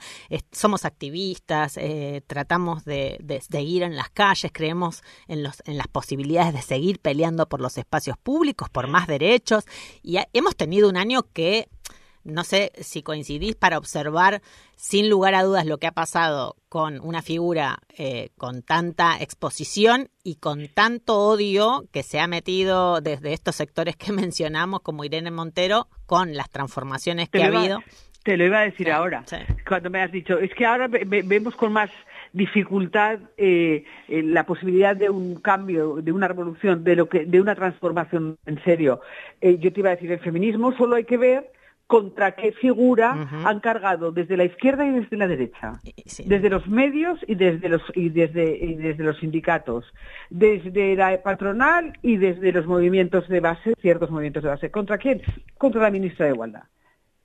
somos 0.53 0.85
activistas, 0.85 1.79
eh, 1.79 2.23
tratamos 2.27 2.85
de, 2.85 3.17
de, 3.23 3.41
seguir 3.41 3.83
en 3.83 3.97
las 3.97 4.11
calles, 4.11 4.51
creemos 4.53 5.03
en, 5.29 5.43
los, 5.43 5.63
en 5.65 5.79
las 5.79 5.89
posibilidades 5.89 6.53
de 6.53 6.61
seguir 6.61 7.01
peleando 7.01 7.49
por 7.49 7.63
los 7.63 7.79
espacios 7.79 8.19
públicos, 8.19 8.69
por 8.69 8.87
más 8.87 9.07
derechos. 9.07 9.65
Y 10.03 10.19
hemos 10.35 10.57
tenido 10.57 10.91
un 10.91 10.99
año 10.99 11.23
que 11.33 11.71
no 12.27 12.45
sé 12.45 12.73
si 12.81 13.03
coincidís 13.03 13.55
para 13.55 13.79
observar 13.79 14.43
sin 14.75 15.09
lugar 15.09 15.35
a 15.35 15.43
dudas 15.43 15.65
lo 15.67 15.79
que 15.79 15.87
ha 15.87 15.93
pasado 15.93 16.57
con 16.69 17.01
una 17.01 17.23
figura 17.23 17.79
eh, 17.97 18.31
con 18.37 18.63
tanta 18.63 19.17
exposición 19.21 20.09
y 20.23 20.37
con 20.37 20.69
tanto 20.69 21.19
odio 21.19 21.85
que 21.93 22.03
se 22.03 22.21
ha 22.21 22.27
metido 22.27 23.01
desde 23.01 23.33
estos 23.33 23.57
sectores 23.57 23.97
que 23.97 24.13
mencionamos 24.13 24.81
como 24.81 25.05
Irene 25.05 25.31
Montero 25.31 25.89
con 26.07 26.35
las 26.35 26.51
transformaciones 26.51 27.29
que 27.29 27.43
ha 27.43 27.47
habido. 27.47 27.81
Te 28.23 28.37
lo 28.37 28.45
iba 28.45 28.59
a 28.59 28.63
decir 28.63 28.91
ahora, 28.91 29.25
cuando 29.69 29.89
me 29.89 30.03
has 30.03 30.11
dicho, 30.11 30.37
es 30.37 30.53
que 30.53 30.67
ahora 30.67 30.89
vemos 30.89 31.55
con 31.55 31.73
más 31.73 31.91
dificultad 32.33 33.21
eh, 33.37 33.85
la 34.09 34.45
posibilidad 34.45 34.97
de 34.97 35.09
un 35.09 35.37
cambio, 35.37 36.03
de 36.03 36.11
una 36.11 36.27
revolución, 36.27 36.83
de 36.83 36.97
lo 36.97 37.09
que, 37.09 37.25
de 37.25 37.41
una 37.41 37.55
transformación 37.55 38.37
en 38.45 38.63
serio. 38.65 39.01
Eh, 39.41 39.59
yo 39.59 39.73
te 39.73 39.79
iba 39.79 39.91
a 39.91 39.95
decir, 39.95 40.11
el 40.11 40.19
feminismo 40.19 40.77
solo 40.77 40.97
hay 40.97 41.05
que 41.05 41.17
ver 41.17 41.53
contra 41.87 42.33
qué 42.33 42.53
figura 42.53 43.29
han 43.45 43.61
cargado 43.61 44.11
desde 44.11 44.37
la 44.37 44.45
izquierda 44.45 44.85
y 44.87 44.91
desde 44.91 45.17
la 45.17 45.29
derecha, 45.29 45.81
desde 46.25 46.51
los 46.51 46.67
medios 46.67 47.19
y 47.27 47.37
desde 47.37 47.69
los 47.69 47.83
y 47.95 48.09
desde 48.09 48.57
y 48.57 48.75
desde 48.75 49.05
los 49.05 49.19
sindicatos, 49.19 49.85
desde 50.29 50.97
la 50.97 51.23
patronal 51.23 51.93
y 52.03 52.17
desde 52.17 52.53
los 52.53 52.67
movimientos 52.67 53.29
de 53.29 53.41
base, 53.41 53.75
ciertos 53.81 54.11
movimientos 54.11 54.43
de 54.43 54.49
base. 54.49 54.71
¿Contra 54.71 54.99
quién? 54.99 55.23
Contra 55.59 55.83
la 55.83 55.91
ministra 55.91 56.27
de 56.27 56.33
Igualdad. 56.33 56.65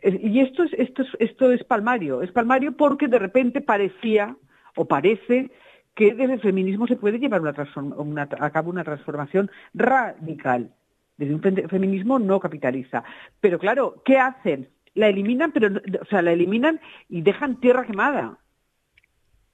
Y 0.03 0.39
esto 0.39 0.63
es 0.63 0.73
esto 0.73 1.03
es 1.03 1.09
esto 1.19 1.51
es 1.51 1.63
palmario, 1.63 2.21
es 2.21 2.31
palmario 2.31 2.73
porque 2.73 3.07
de 3.07 3.19
repente 3.19 3.61
parecía 3.61 4.35
o 4.75 4.85
parece 4.85 5.51
que 5.95 6.13
desde 6.13 6.35
el 6.35 6.41
feminismo 6.41 6.87
se 6.87 6.95
puede 6.95 7.19
llevar 7.19 7.41
a 7.47 8.49
cabo 8.51 8.69
una 8.69 8.83
transformación 8.83 9.49
radical 9.73 10.71
desde 11.21 11.35
un 11.35 11.69
feminismo 11.69 12.17
no 12.17 12.39
capitalista. 12.39 13.03
Pero 13.39 13.59
claro, 13.59 14.01
¿qué 14.03 14.17
hacen? 14.17 14.69
La 14.95 15.07
eliminan, 15.07 15.51
pero, 15.51 15.69
o 16.01 16.05
sea, 16.05 16.21
la 16.21 16.31
eliminan 16.31 16.81
y 17.09 17.21
dejan 17.21 17.59
tierra 17.59 17.85
quemada. 17.85 18.39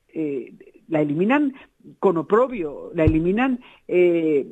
Eh, 0.08 0.54
la 0.88 1.02
eliminan 1.02 1.54
con 2.00 2.18
oprobio, 2.18 2.92
la 2.94 3.04
eliminan 3.04 3.60
eh, 3.88 4.48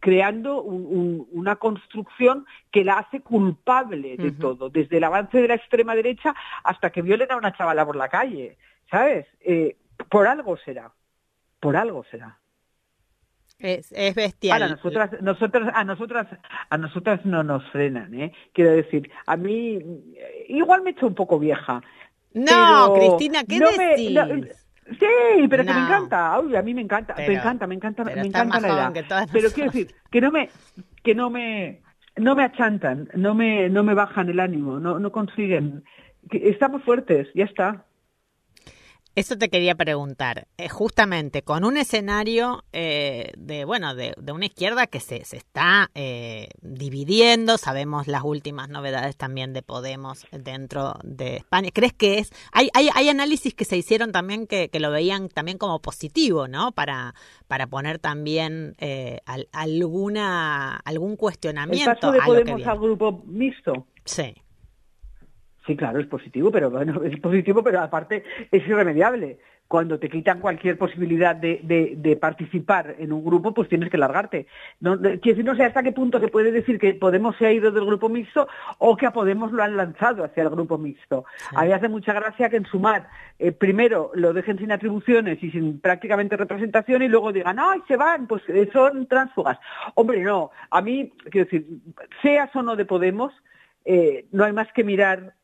creando 0.00 0.62
una 0.62 1.56
construcción 1.56 2.44
que 2.72 2.84
la 2.84 2.98
hace 2.98 3.20
culpable 3.20 4.16
de 4.16 4.32
todo, 4.32 4.68
desde 4.70 4.96
el 4.96 5.04
avance 5.04 5.40
de 5.40 5.46
la 5.46 5.54
extrema 5.54 5.94
derecha 5.94 6.34
hasta 6.64 6.90
que 6.90 7.02
violen 7.02 7.30
a 7.30 7.36
una 7.36 7.52
chavala 7.52 7.86
por 7.86 7.94
la 7.94 8.08
calle, 8.08 8.58
¿sabes? 8.90 9.26
Eh, 9.40 9.76
por 10.10 10.26
algo 10.26 10.56
será, 10.56 10.92
por 11.60 11.76
algo 11.76 12.04
será. 12.10 12.38
Es, 13.58 13.90
es 13.92 14.14
bestial. 14.14 14.62
Ahora, 14.62 14.74
nosotras, 14.76 15.10
nosotras, 15.20 15.72
a 15.74 15.84
nosotras, 15.84 16.26
a 16.70 16.78
nosotras 16.78 17.20
no 17.24 17.42
nos 17.42 17.64
frenan, 17.70 18.14
¿eh? 18.14 18.32
Quiero 18.52 18.70
decir, 18.70 19.10
a 19.26 19.36
mí 19.36 19.78
igual 20.48 20.82
me 20.82 20.90
he 20.90 20.92
hecho 20.92 21.08
un 21.08 21.14
poco 21.14 21.38
vieja. 21.38 21.82
No, 22.34 22.94
Cristina, 22.94 23.42
¿qué 23.44 23.58
decís? 23.58 24.64
Sí, 24.90 25.48
pero 25.50 25.64
que 25.64 25.72
me 25.74 25.80
encanta. 25.80 26.34
a 26.34 26.62
mí 26.62 26.72
me 26.72 26.80
encanta, 26.82 27.14
me 27.16 27.34
encanta, 27.34 27.66
me 27.66 27.74
encanta, 27.74 28.04
me 28.04 28.12
encanta 28.22 28.60
la 28.60 28.68
edad. 28.68 29.28
Pero 29.32 29.50
quiero 29.50 29.70
decir 29.70 29.94
que 30.10 30.20
no 30.20 30.30
me, 30.30 30.48
que 31.02 31.14
no 31.14 31.28
me, 31.28 31.82
no 32.16 32.34
me 32.34 32.44
achantan, 32.44 33.08
no 33.14 33.34
me, 33.34 33.68
no 33.68 33.82
me 33.82 33.94
bajan 33.94 34.28
el 34.28 34.40
ánimo, 34.40 34.78
no, 34.78 34.98
no 34.98 35.12
consiguen. 35.12 35.84
estamos 36.30 36.82
fuertes, 36.84 37.28
ya 37.34 37.44
está. 37.44 37.84
Eso 39.14 39.36
te 39.36 39.48
quería 39.48 39.74
preguntar, 39.74 40.46
eh, 40.58 40.68
justamente 40.68 41.42
con 41.42 41.64
un 41.64 41.76
escenario 41.76 42.64
eh, 42.72 43.32
de, 43.36 43.64
bueno, 43.64 43.94
de, 43.96 44.14
una 44.32 44.46
izquierda 44.46 44.86
que 44.86 45.00
se, 45.00 45.24
se 45.24 45.36
está 45.36 45.90
eh, 45.94 46.50
dividiendo, 46.62 47.58
sabemos 47.58 48.06
las 48.06 48.22
últimas 48.22 48.68
novedades 48.68 49.16
también 49.16 49.52
de 49.52 49.62
Podemos 49.62 50.24
dentro 50.30 50.94
de 51.02 51.38
España. 51.38 51.70
¿Crees 51.72 51.94
que 51.94 52.18
es, 52.18 52.32
hay, 52.52 52.68
hay, 52.74 52.90
hay 52.94 53.08
análisis 53.08 53.54
que 53.54 53.64
se 53.64 53.76
hicieron 53.76 54.12
también 54.12 54.46
que, 54.46 54.68
que, 54.68 54.78
lo 54.78 54.92
veían 54.92 55.28
también 55.28 55.58
como 55.58 55.80
positivo, 55.80 56.46
¿no? 56.46 56.70
Para, 56.70 57.14
para 57.48 57.66
poner 57.66 57.98
también 57.98 58.76
alguna, 59.52 60.76
algún 60.76 61.16
cuestionamiento. 61.16 61.90
El 61.90 61.96
paso 61.96 62.12
de 62.12 62.20
Podemos 62.20 62.66
al 62.66 62.78
grupo 62.78 63.24
mixto. 63.26 63.86
Sí. 64.04 64.34
Sí, 65.68 65.76
claro, 65.76 66.00
es 66.00 66.06
positivo, 66.06 66.50
pero 66.50 66.70
bueno, 66.70 67.02
es 67.04 67.20
positivo, 67.20 67.62
pero 67.62 67.80
aparte 67.80 68.24
es 68.50 68.66
irremediable. 68.66 69.38
Cuando 69.68 69.98
te 69.98 70.08
quitan 70.08 70.40
cualquier 70.40 70.78
posibilidad 70.78 71.36
de, 71.36 71.60
de, 71.94 72.16
participar 72.16 72.94
en 72.98 73.12
un 73.12 73.22
grupo, 73.22 73.52
pues 73.52 73.68
tienes 73.68 73.90
que 73.90 73.98
largarte. 73.98 74.46
No, 74.80 74.96
no 74.96 75.56
sé 75.56 75.62
hasta 75.62 75.82
qué 75.82 75.92
punto 75.92 76.20
se 76.20 76.28
puede 76.28 76.52
decir 76.52 76.78
que 76.78 76.94
Podemos 76.94 77.36
se 77.36 77.44
ha 77.44 77.52
ido 77.52 77.70
del 77.70 77.84
grupo 77.84 78.08
mixto 78.08 78.48
o 78.78 78.96
que 78.96 79.04
a 79.04 79.12
Podemos 79.12 79.52
lo 79.52 79.62
han 79.62 79.76
lanzado 79.76 80.24
hacia 80.24 80.42
el 80.42 80.48
grupo 80.48 80.78
mixto. 80.78 81.26
A 81.54 81.66
mí 81.66 81.72
hace 81.72 81.90
mucha 81.90 82.14
gracia 82.14 82.48
que 82.48 82.56
en 82.56 82.64
Sumar 82.64 83.10
eh, 83.38 83.52
primero 83.52 84.10
lo 84.14 84.32
dejen 84.32 84.56
sin 84.56 84.72
atribuciones 84.72 85.42
y 85.42 85.50
sin 85.50 85.80
prácticamente 85.80 86.38
representación 86.38 87.02
y 87.02 87.08
luego 87.08 87.30
digan, 87.30 87.58
¡ay, 87.58 87.82
se 87.86 87.96
van! 87.98 88.26
Pues 88.26 88.42
eh, 88.48 88.70
son 88.72 89.06
tránsfugas. 89.06 89.58
Hombre, 89.96 90.22
no. 90.22 90.50
A 90.70 90.80
mí, 90.80 91.12
quiero 91.30 91.44
decir, 91.44 91.66
seas 92.22 92.56
o 92.56 92.62
no 92.62 92.74
de 92.74 92.86
Podemos, 92.86 93.34
eh, 93.84 94.24
no 94.32 94.44
hay 94.44 94.52
más 94.52 94.72
que 94.72 94.82
mirar 94.84 95.34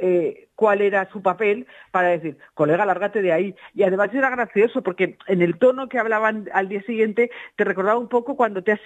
eh, 0.00 0.48
cuál 0.54 0.80
era 0.80 1.08
su 1.10 1.22
papel 1.22 1.66
para 1.90 2.08
decir, 2.08 2.38
colega, 2.54 2.84
lárgate 2.84 3.22
de 3.22 3.32
ahí. 3.32 3.54
Y 3.74 3.82
además 3.82 4.12
era 4.12 4.30
gracioso 4.30 4.82
porque 4.82 5.16
en 5.26 5.42
el 5.42 5.58
tono 5.58 5.88
que 5.88 5.98
hablaban 5.98 6.48
al 6.52 6.68
día 6.68 6.82
siguiente 6.82 7.30
te 7.56 7.64
recordaba 7.64 7.98
un 7.98 8.08
poco 8.08 8.36
cuando 8.36 8.62
te 8.62 8.72
has, 8.72 8.80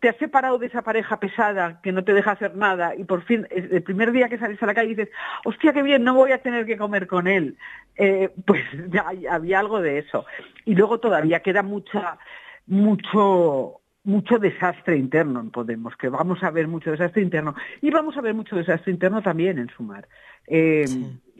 te 0.00 0.08
has 0.08 0.16
separado 0.16 0.58
de 0.58 0.66
esa 0.66 0.82
pareja 0.82 1.18
pesada 1.18 1.80
que 1.82 1.92
no 1.92 2.04
te 2.04 2.14
deja 2.14 2.32
hacer 2.32 2.56
nada 2.56 2.94
y 2.94 3.04
por 3.04 3.22
fin 3.22 3.46
el 3.50 3.82
primer 3.82 4.12
día 4.12 4.28
que 4.28 4.38
sales 4.38 4.62
a 4.62 4.66
la 4.66 4.74
calle 4.74 4.94
dices, 4.94 5.08
hostia, 5.44 5.72
qué 5.72 5.82
bien, 5.82 6.04
no 6.04 6.14
voy 6.14 6.32
a 6.32 6.42
tener 6.42 6.66
que 6.66 6.76
comer 6.76 7.06
con 7.06 7.26
él. 7.26 7.56
Eh, 7.96 8.30
pues 8.44 8.62
ya 8.90 9.06
había 9.30 9.60
algo 9.60 9.80
de 9.80 9.98
eso. 9.98 10.26
Y 10.64 10.74
luego 10.74 11.00
todavía 11.00 11.40
queda 11.40 11.62
mucha, 11.62 12.18
mucho 12.66 13.80
mucho 14.06 14.38
desastre 14.38 14.96
interno 14.96 15.40
en 15.40 15.50
Podemos, 15.50 15.96
que 15.96 16.08
vamos 16.08 16.40
a 16.44 16.50
ver 16.50 16.68
mucho 16.68 16.92
desastre 16.92 17.22
interno. 17.22 17.56
Y 17.82 17.90
vamos 17.90 18.16
a 18.16 18.20
ver 18.20 18.34
mucho 18.34 18.54
desastre 18.54 18.92
interno 18.92 19.20
también 19.20 19.58
en 19.58 19.68
Sumar. 19.70 20.06
Eh, 20.46 20.84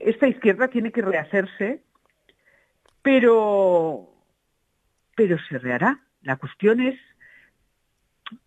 esta 0.01 0.29
izquierda 0.29 0.69
tiene 0.69 0.93
que 0.93 1.03
rehacerse, 1.03 1.83
pero, 3.03 4.11
pero 5.15 5.39
se 5.49 5.59
rehará. 5.59 6.01
La 6.23 6.37
cuestión 6.37 6.81
es 6.81 6.99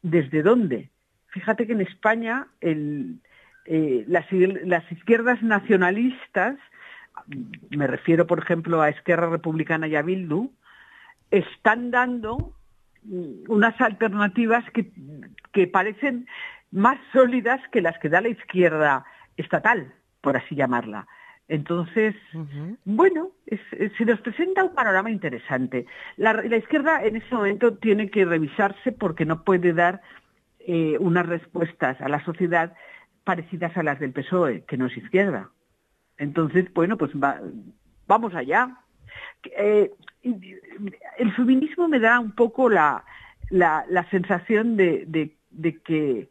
desde 0.01 0.44
dónde. 0.44 0.89
Fíjate 1.28 1.66
que 1.66 1.74
en 1.74 1.82
España 1.82 2.48
el, 2.60 3.20
eh, 3.66 4.04
las, 4.08 4.25
las, 4.32 4.92
izquierdas 4.92 5.42
nacionalistas, 5.42 6.58
me 7.70 7.88
refiero 7.88 8.25
por 8.28 8.39
ejemplo 8.39 8.82
a 8.82 8.89
Esquerra 8.89 9.30
Republicana 9.30 9.88
y 9.88 9.96
a 9.96 10.01
Bildu, 10.01 10.51
están 11.32 11.92
dando 11.92 12.56
unas 13.04 13.80
alternativas 13.80 14.66
que, 14.72 14.92
que 15.54 15.68
parecen 15.68 16.28
más 16.72 16.98
sólidas 17.13 17.62
que 17.72 17.82
las 17.82 17.98
que 18.00 18.10
da 18.10 18.22
la 18.22 18.30
izquierda 18.30 19.06
estatal, 19.38 19.94
por 20.22 20.38
así 20.38 20.56
llamarla. 20.56 21.08
Entonces, 21.48 22.16
bueno, 22.86 23.32
se 23.98 24.06
nos 24.06 24.22
presenta 24.22 24.64
un 24.64 24.76
panorama 24.76 25.10
interesante. 25.10 25.88
La, 26.16 26.46
izquierda 26.56 27.04
en 27.04 27.16
ese 27.16 27.34
momento 27.34 27.76
tiene 27.76 28.12
que 28.12 28.24
revisarse 28.24 28.91
porque 28.91 29.26
no 29.26 29.43
puede 29.43 29.74
dar 29.74 30.02
eh, 30.60 30.98
unas 31.00 31.26
respuestas 31.26 32.00
a 32.02 32.08
la 32.08 32.24
sociedad 32.24 32.74
parecidas 33.24 33.76
a 33.78 33.84
las 33.84 34.00
del 34.00 34.12
PSOE, 34.12 34.63
que 34.65 34.78
no 34.78 34.86
es 34.86 34.98
izquierda. 34.98 35.50
Entonces, 36.17 36.72
bueno, 36.74 36.98
pues 36.98 37.12
vamos 38.08 38.36
allá. 38.36 38.78
Eh, 39.58 39.91
el 40.22 41.34
feminismo 41.34 41.88
me 41.88 42.00
da 42.00 42.20
un 42.20 42.32
poco 42.32 42.70
la, 42.70 43.04
la, 43.50 44.08
sensación 44.12 44.78
de, 44.78 45.06
de, 45.52 45.80
que 45.82 46.30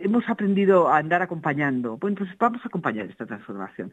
hemos 0.00 0.28
aprendido 0.28 0.88
a 0.88 0.98
andar 0.98 1.22
acompañando. 1.22 1.96
Bueno, 1.96 2.16
pues 2.16 2.30
vamos 2.38 2.60
a 2.64 2.68
acompañar 2.68 3.06
esta 3.06 3.26
transformación. 3.26 3.92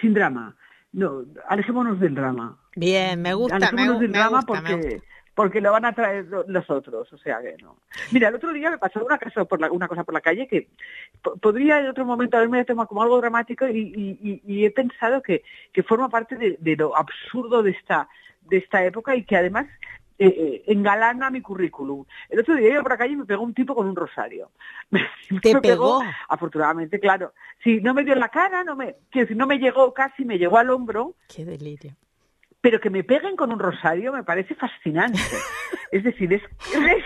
Sin 0.00 0.14
drama. 0.14 0.54
No, 0.92 1.24
alejémonos 1.48 1.98
del 1.98 2.14
drama. 2.14 2.56
Bien, 2.76 3.20
me 3.20 3.34
gusta. 3.34 3.56
Alejémonos 3.56 4.00
del 4.00 4.12
drama 4.12 4.42
porque, 4.42 5.02
porque 5.34 5.60
lo 5.60 5.72
van 5.72 5.84
a 5.84 5.92
traer 5.92 6.26
los 6.46 6.70
otros. 6.70 7.12
O 7.12 7.18
sea 7.18 7.40
que 7.42 7.56
no. 7.62 7.76
Mira, 8.12 8.28
el 8.28 8.36
otro 8.36 8.52
día 8.52 8.70
me 8.70 8.78
pasó 8.78 9.04
una 9.04 9.18
cosa 9.18 9.44
por 9.44 9.60
la, 9.60 9.70
una 9.72 9.88
cosa 9.88 10.04
por 10.04 10.14
la 10.14 10.20
calle 10.20 10.46
que 10.46 10.68
podría 11.40 11.80
en 11.80 11.88
otro 11.88 12.04
momento 12.04 12.36
haberme 12.36 12.64
tomado 12.64 12.88
como 12.88 13.02
algo 13.02 13.18
dramático 13.20 13.66
y, 13.68 14.64
he 14.64 14.70
pensado 14.70 15.20
que, 15.22 15.42
que 15.72 15.82
forma 15.82 16.08
parte 16.08 16.36
de, 16.36 16.56
de, 16.60 16.76
lo 16.76 16.96
absurdo 16.96 17.62
de 17.62 17.72
esta 17.72 18.08
de 18.48 18.58
esta 18.58 18.84
época 18.84 19.16
y 19.16 19.24
que 19.24 19.36
además 19.36 19.66
eh, 20.16 20.26
eh, 20.26 20.64
engalana 20.68 21.28
mi 21.28 21.40
currículum. 21.40 22.04
El 22.28 22.40
otro 22.40 22.54
día 22.54 22.70
iba 22.70 22.82
por 22.82 22.92
la 22.92 22.98
calle 22.98 23.14
y 23.14 23.16
me 23.16 23.24
pegó 23.24 23.42
un 23.42 23.52
tipo 23.52 23.74
con 23.74 23.88
un 23.88 23.96
rosario. 23.96 24.52
¿Te 25.42 25.60
pegó? 25.60 26.00
Afortunadamente, 26.28 27.00
claro. 27.00 27.32
Si 27.62 27.80
no 27.80 27.94
me 27.94 28.04
dio 28.04 28.12
en 28.12 28.20
la 28.20 28.28
cara, 28.28 28.62
no 28.62 28.76
me, 28.76 28.96
que 29.10 29.26
no 29.34 29.46
me 29.46 29.58
llegó 29.58 29.92
casi, 29.92 30.24
me 30.24 30.38
llegó 30.38 30.58
al 30.58 30.70
hombro. 30.70 31.14
Qué 31.28 31.44
delirio. 31.44 31.96
Pero 32.60 32.80
que 32.80 32.90
me 32.90 33.02
peguen 33.02 33.36
con 33.36 33.52
un 33.52 33.58
rosario 33.58 34.12
me 34.12 34.22
parece 34.22 34.54
fascinante. 34.54 35.18
es 35.90 36.04
decir, 36.04 36.32
es, 36.32 36.42
es 36.42 37.04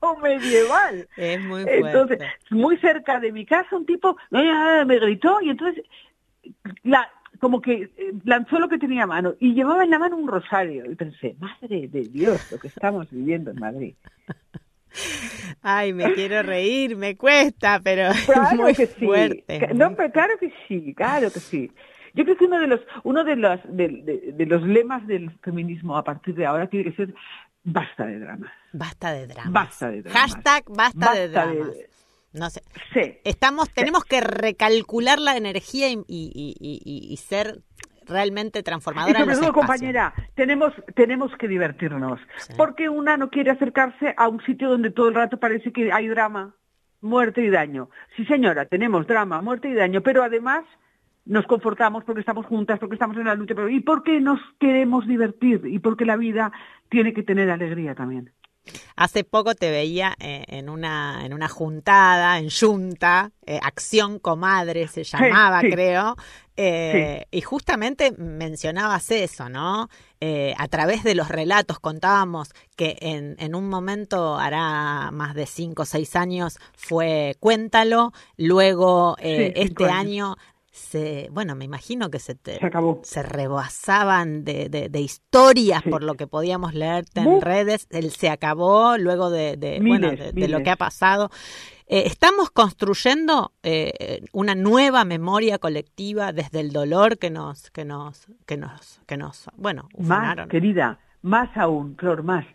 como 0.00 0.18
medieval. 0.20 1.08
Es 1.16 1.40
muy 1.40 1.62
fuerte. 1.62 1.78
Entonces, 1.78 2.18
muy 2.50 2.76
cerca 2.78 3.20
de 3.20 3.30
mi 3.30 3.46
casa, 3.46 3.76
un 3.76 3.86
tipo 3.86 4.16
me 4.30 4.98
gritó 4.98 5.40
y 5.40 5.50
entonces 5.50 5.84
la, 6.82 7.08
como 7.42 7.60
que 7.60 7.90
eh, 7.96 8.12
lanzó 8.22 8.60
lo 8.60 8.68
que 8.68 8.78
tenía 8.78 9.02
a 9.02 9.06
mano 9.08 9.34
y 9.40 9.52
llevaba 9.52 9.82
en 9.82 9.90
la 9.90 9.98
mano 9.98 10.16
un 10.16 10.28
rosario. 10.28 10.88
Y 10.88 10.94
pensé, 10.94 11.34
madre 11.40 11.88
de 11.88 12.02
Dios, 12.02 12.52
lo 12.52 12.58
que 12.60 12.68
estamos 12.68 13.10
viviendo 13.10 13.50
en 13.50 13.58
Madrid. 13.58 13.94
Ay, 15.62 15.92
me 15.92 16.14
quiero 16.14 16.44
reír, 16.44 16.96
me 16.96 17.16
cuesta, 17.16 17.80
pero 17.82 18.10
es 18.10 18.54
muy 18.54 18.74
que 18.74 18.86
sí. 18.86 19.06
fuerte. 19.06 19.74
No, 19.74 19.92
pero 19.96 20.12
claro 20.12 20.34
que 20.38 20.52
sí, 20.68 20.94
claro 20.94 21.32
que 21.32 21.40
sí. 21.40 21.72
Yo 22.14 22.22
creo 22.22 22.36
que 22.36 22.44
uno 22.44 22.60
de 22.60 22.68
los 22.68 22.80
uno 23.02 23.24
de 23.24 23.34
los 23.34 23.60
de, 23.64 24.46
los 24.46 24.62
lemas 24.62 25.04
del 25.08 25.32
feminismo 25.40 25.96
a 25.96 26.04
partir 26.04 26.36
de 26.36 26.46
ahora 26.46 26.68
tiene 26.68 26.92
que 26.92 26.96
ser 26.96 27.12
basta 27.64 28.06
de 28.06 28.20
dramas. 28.20 28.52
Basta 28.72 29.12
de 29.14 29.26
dramas. 29.26 29.52
Basta 29.52 29.90
de 29.90 30.02
dramas. 30.02 30.20
Hashtag 30.20 30.64
basta, 30.68 31.12
de 31.12 31.28
dramas. 31.28 31.68
No 32.32 32.48
sé. 32.50 32.62
Sí. 32.94 33.18
Estamos, 33.24 33.70
tenemos 33.70 34.04
que 34.04 34.20
recalcular 34.20 35.18
la 35.18 35.36
energía 35.36 35.88
y, 35.90 37.18
ser 37.18 37.60
realmente 38.06 38.62
transformadora. 38.62 39.20
Y 39.20 39.22
sobre 39.22 39.36
todo, 39.36 39.52
compañera, 39.52 40.14
tenemos, 40.34 40.72
tenemos 40.94 41.30
que 41.36 41.48
divertirnos. 41.48 42.20
Porque 42.56 42.88
una 42.88 43.16
no 43.16 43.30
quiere 43.30 43.50
acercarse 43.50 44.14
a 44.16 44.28
un 44.28 44.42
sitio 44.44 44.68
donde 44.68 44.90
todo 44.90 45.08
el 45.08 45.14
rato 45.14 45.38
parece 45.38 45.72
que 45.72 45.92
hay 45.92 46.08
drama, 46.08 46.56
muerte 47.00 47.42
y 47.42 47.50
daño. 47.50 47.90
Sí, 48.16 48.24
señora, 48.24 48.64
tenemos 48.66 49.06
drama, 49.06 49.42
muerte 49.42 49.68
y 49.68 49.74
daño, 49.74 50.00
pero 50.00 50.22
además 50.22 50.64
nos 51.24 51.46
confortamos 51.46 52.04
porque 52.04 52.20
estamos 52.20 52.46
juntas, 52.46 52.78
porque 52.78 52.94
estamos 52.94 53.16
en 53.16 53.26
la 53.26 53.34
lucha, 53.34 53.54
pero 53.54 53.68
y 53.68 53.80
porque 53.80 54.20
nos 54.20 54.40
queremos 54.58 55.06
divertir 55.06 55.62
y 55.66 55.78
porque 55.78 56.04
la 56.04 56.16
vida 56.16 56.52
tiene 56.88 57.12
que 57.12 57.22
tener 57.22 57.50
alegría 57.50 57.94
también. 57.94 58.32
Hace 58.96 59.24
poco 59.24 59.54
te 59.54 59.70
veía 59.70 60.14
eh, 60.20 60.44
en 60.48 60.68
una 60.68 61.24
en 61.24 61.32
una 61.32 61.48
juntada, 61.48 62.38
en 62.38 62.50
Junta, 62.50 63.32
eh, 63.46 63.58
Acción 63.62 64.18
Comadre 64.18 64.86
se 64.88 65.02
llamaba, 65.04 65.60
creo, 65.60 66.16
eh, 66.56 67.26
y 67.30 67.40
justamente 67.40 68.12
mencionabas 68.12 69.10
eso, 69.10 69.48
¿no? 69.48 69.88
a 70.56 70.68
través 70.68 71.02
de 71.02 71.16
los 71.16 71.28
relatos 71.28 71.80
contábamos 71.80 72.50
que 72.76 72.96
en, 73.00 73.34
en 73.40 73.56
un 73.56 73.68
momento, 73.68 74.38
hará 74.38 75.10
más 75.10 75.34
de 75.34 75.46
cinco 75.46 75.82
o 75.82 75.84
seis 75.84 76.14
años, 76.14 76.60
fue 76.76 77.34
Cuéntalo, 77.40 78.12
luego 78.36 79.16
este 79.18 79.86
año 79.86 80.36
se, 80.72 81.28
bueno, 81.30 81.54
me 81.54 81.66
imagino 81.66 82.10
que 82.10 82.18
se, 82.18 82.34
se, 82.42 82.64
acabó. 82.64 83.02
se 83.04 83.22
rebosaban 83.22 84.42
de, 84.42 84.70
de, 84.70 85.00
historias 85.00 85.82
por 85.82 86.02
lo 86.02 86.14
que 86.14 86.26
podíamos 86.26 86.72
leer 86.72 87.04
en 87.14 87.42
redes. 87.42 87.86
Él 87.90 88.10
se 88.10 88.30
acabó 88.30 88.96
luego 88.96 89.28
de, 89.28 89.58
de 89.58 89.80
bueno, 89.80 90.10
de, 90.10 90.48
lo 90.48 90.62
que 90.62 90.70
ha 90.70 90.76
pasado. 90.76 91.28
Eh, 91.86 92.04
estamos 92.06 92.50
construyendo 92.50 93.52
eh, 93.62 94.24
una 94.32 94.54
nueva 94.54 95.04
memoria 95.04 95.58
colectiva 95.58 96.32
desde 96.32 96.60
el 96.60 96.72
dolor 96.72 97.18
que 97.18 97.28
nos, 97.28 97.70
que 97.70 97.84
nos, 97.84 98.26
que 98.46 98.56
nos, 98.56 99.02
que 99.06 99.18
nos, 99.18 99.50
bueno, 99.58 99.90
más 99.98 100.48
querida, 100.48 101.00
más 101.20 101.54
aún, 101.54 101.96
Flor, 101.96 102.22
más. 102.22 102.46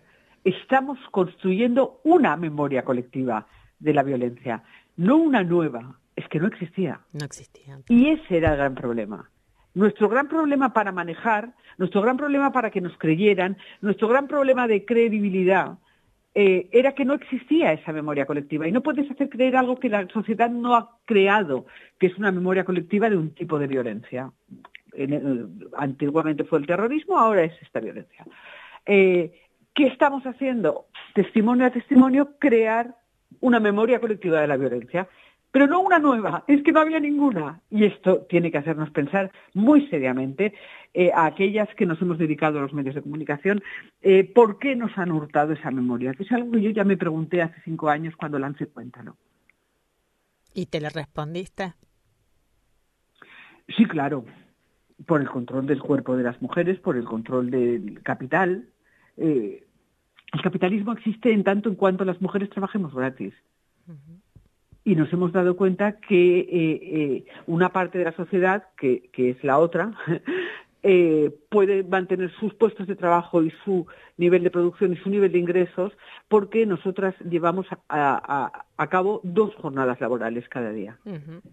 Estamos 0.44 0.98
construyendo 1.12 2.02
una 2.04 2.36
memoria 2.36 2.84
colectiva 2.84 3.46
de 3.78 3.94
la 3.94 4.02
violencia, 4.02 4.64
no 4.96 5.18
una 5.18 5.44
nueva 5.44 6.00
es 6.18 6.28
que 6.28 6.40
no 6.40 6.48
existía. 6.48 7.00
No 7.14 7.24
existía. 7.24 7.80
Y 7.88 8.10
ese 8.10 8.38
era 8.38 8.52
el 8.52 8.58
gran 8.58 8.76
problema. 8.76 9.30
Nuestro 9.76 10.10
gran 10.10 10.28
problema 10.28 10.74
para 10.74 10.92
manejar, 10.92 11.54
nuestro 11.78 12.02
gran 12.02 12.18
problema 12.18 12.52
para 12.52 12.72
que 12.72 12.82
nos 12.82 12.98
creyeran, 12.98 13.56
nuestro 13.82 14.08
gran 14.08 14.28
problema 14.28 14.68
de 14.68 14.84
credibilidad 14.84 15.78
eh, 16.34 16.70
era 16.72 16.94
que 16.94 17.06
no 17.06 17.14
existía 17.14 17.72
esa 17.72 17.94
memoria 17.94 18.26
colectiva. 18.26 18.68
Y 18.68 18.72
no 18.72 18.82
puedes 18.82 19.10
hacer 19.12 19.30
creer 19.30 19.56
algo 19.56 19.80
que 19.80 19.90
la 19.90 20.08
sociedad 20.08 20.50
no 20.50 20.76
ha 20.76 20.98
creado, 21.06 21.68
que 22.00 22.08
es 22.08 22.18
una 22.18 22.32
memoria 22.32 22.66
colectiva 22.66 23.12
de 23.12 23.18
un 23.18 23.36
tipo 23.36 23.60
de 23.60 23.68
violencia. 23.68 24.32
antiguamente 25.78 26.46
fue 26.46 26.58
el 26.58 26.66
terrorismo, 26.66 27.20
ahora 27.20 27.44
es 27.44 27.54
esta 27.62 27.80
violencia. 27.80 28.26
Eh, 28.88 29.40
¿Qué 29.76 29.86
estamos 29.86 30.24
haciendo? 30.26 30.88
Testimonio 31.14 31.68
a 31.68 31.70
testimonio, 31.70 32.38
crear 32.40 32.96
una 33.40 33.60
memoria 33.60 34.00
colectiva 34.00 34.42
de 34.42 34.48
la 34.48 34.58
violencia 34.58 35.08
pero 35.52 35.68
no 35.68 35.80
una 35.80 36.00
nueva, 36.00 36.44
es 36.48 36.62
que 36.64 36.72
no 36.72 36.82
había 36.82 37.00
ninguna. 37.00 37.62
Y 37.70 37.86
esto 37.86 38.26
tiene 38.30 38.52
que 38.52 38.58
hacernos 38.58 38.92
pensar 38.92 39.32
muy 39.54 39.88
seriamente 39.88 40.54
eh, 40.94 41.12
a 41.14 41.26
aquellas 41.26 41.70
que 41.76 41.86
nos 41.86 42.02
hemos 42.02 42.18
dedicado 42.18 42.60
a 42.60 42.62
los 42.62 42.74
medios 42.74 42.96
de 42.96 43.02
comunicación, 43.02 43.64
eh, 44.02 44.24
¿por 44.24 44.60
qué 44.60 44.76
nos 44.76 44.98
han 44.98 45.12
hurtado 45.12 45.54
esa 45.54 45.72
memoria? 45.72 46.14
Que 46.14 46.24
es 46.24 46.32
algo 46.32 46.52
que 46.52 46.62
yo 46.62 46.70
ya 46.72 46.84
me 46.84 46.98
pregunté 46.98 47.42
hace 47.42 47.62
cinco 47.64 47.90
años 47.90 48.16
cuando 48.16 48.40
lancé 48.40 48.68
Cuéntalo. 48.68 49.16
¿Y 50.54 50.66
te 50.66 50.82
le 50.82 50.90
respondiste? 50.90 51.74
Sí, 53.76 53.86
claro, 53.86 54.26
por 55.06 55.22
el 55.22 55.30
control 55.30 55.68
del 55.68 55.82
cuerpo 55.82 56.18
de 56.18 56.24
las 56.24 56.42
mujeres, 56.42 56.80
por 56.80 56.98
el 56.98 57.06
control 57.06 57.52
del 57.52 58.02
capital. 58.02 58.68
Eh, 59.18 59.64
el 60.34 60.42
capitalismo 60.42 60.94
existe 60.94 61.32
en 61.32 61.44
tanto 61.44 61.70
en 61.70 61.76
cuanto 61.76 62.06
las 62.06 62.22
mujeres 62.22 62.50
trabajemos 62.50 62.94
gratis 62.94 63.34
y 64.88 64.95
nos 64.95 65.12
hemos 65.12 65.34
dado 65.34 65.58
cuenta 65.58 66.00
que 66.00 66.39
eh, 66.39 66.47
eh, 66.50 67.26
una 67.45 67.73
parte 67.73 67.97
de 67.97 68.06
la 68.06 68.13
sociedad, 68.13 68.69
que, 68.78 69.10
es 69.17 69.43
la 69.43 69.60
otra, 69.60 69.91
eh, 70.82 71.30
puede 71.50 71.84
mantener 71.84 72.32
sus 72.39 72.54
puestos 72.54 72.88
de 72.88 72.95
trabajo 72.95 73.43
y 73.43 73.52
su 73.65 73.86
nivel 74.15 74.43
de 74.43 74.50
producción 74.50 74.93
y 74.93 74.95
su 74.95 75.10
nivel 75.10 75.34
de 75.34 75.39
ingresos 75.39 75.91
porque 76.30 76.65
nosotras 76.65 77.15
llevamos 77.30 77.67
a, 77.89 78.63
cabo 78.89 79.19
dos 79.26 79.54
jornadas 79.56 80.00
laborales 80.00 80.47
cada 80.47 80.71
día. 80.71 80.97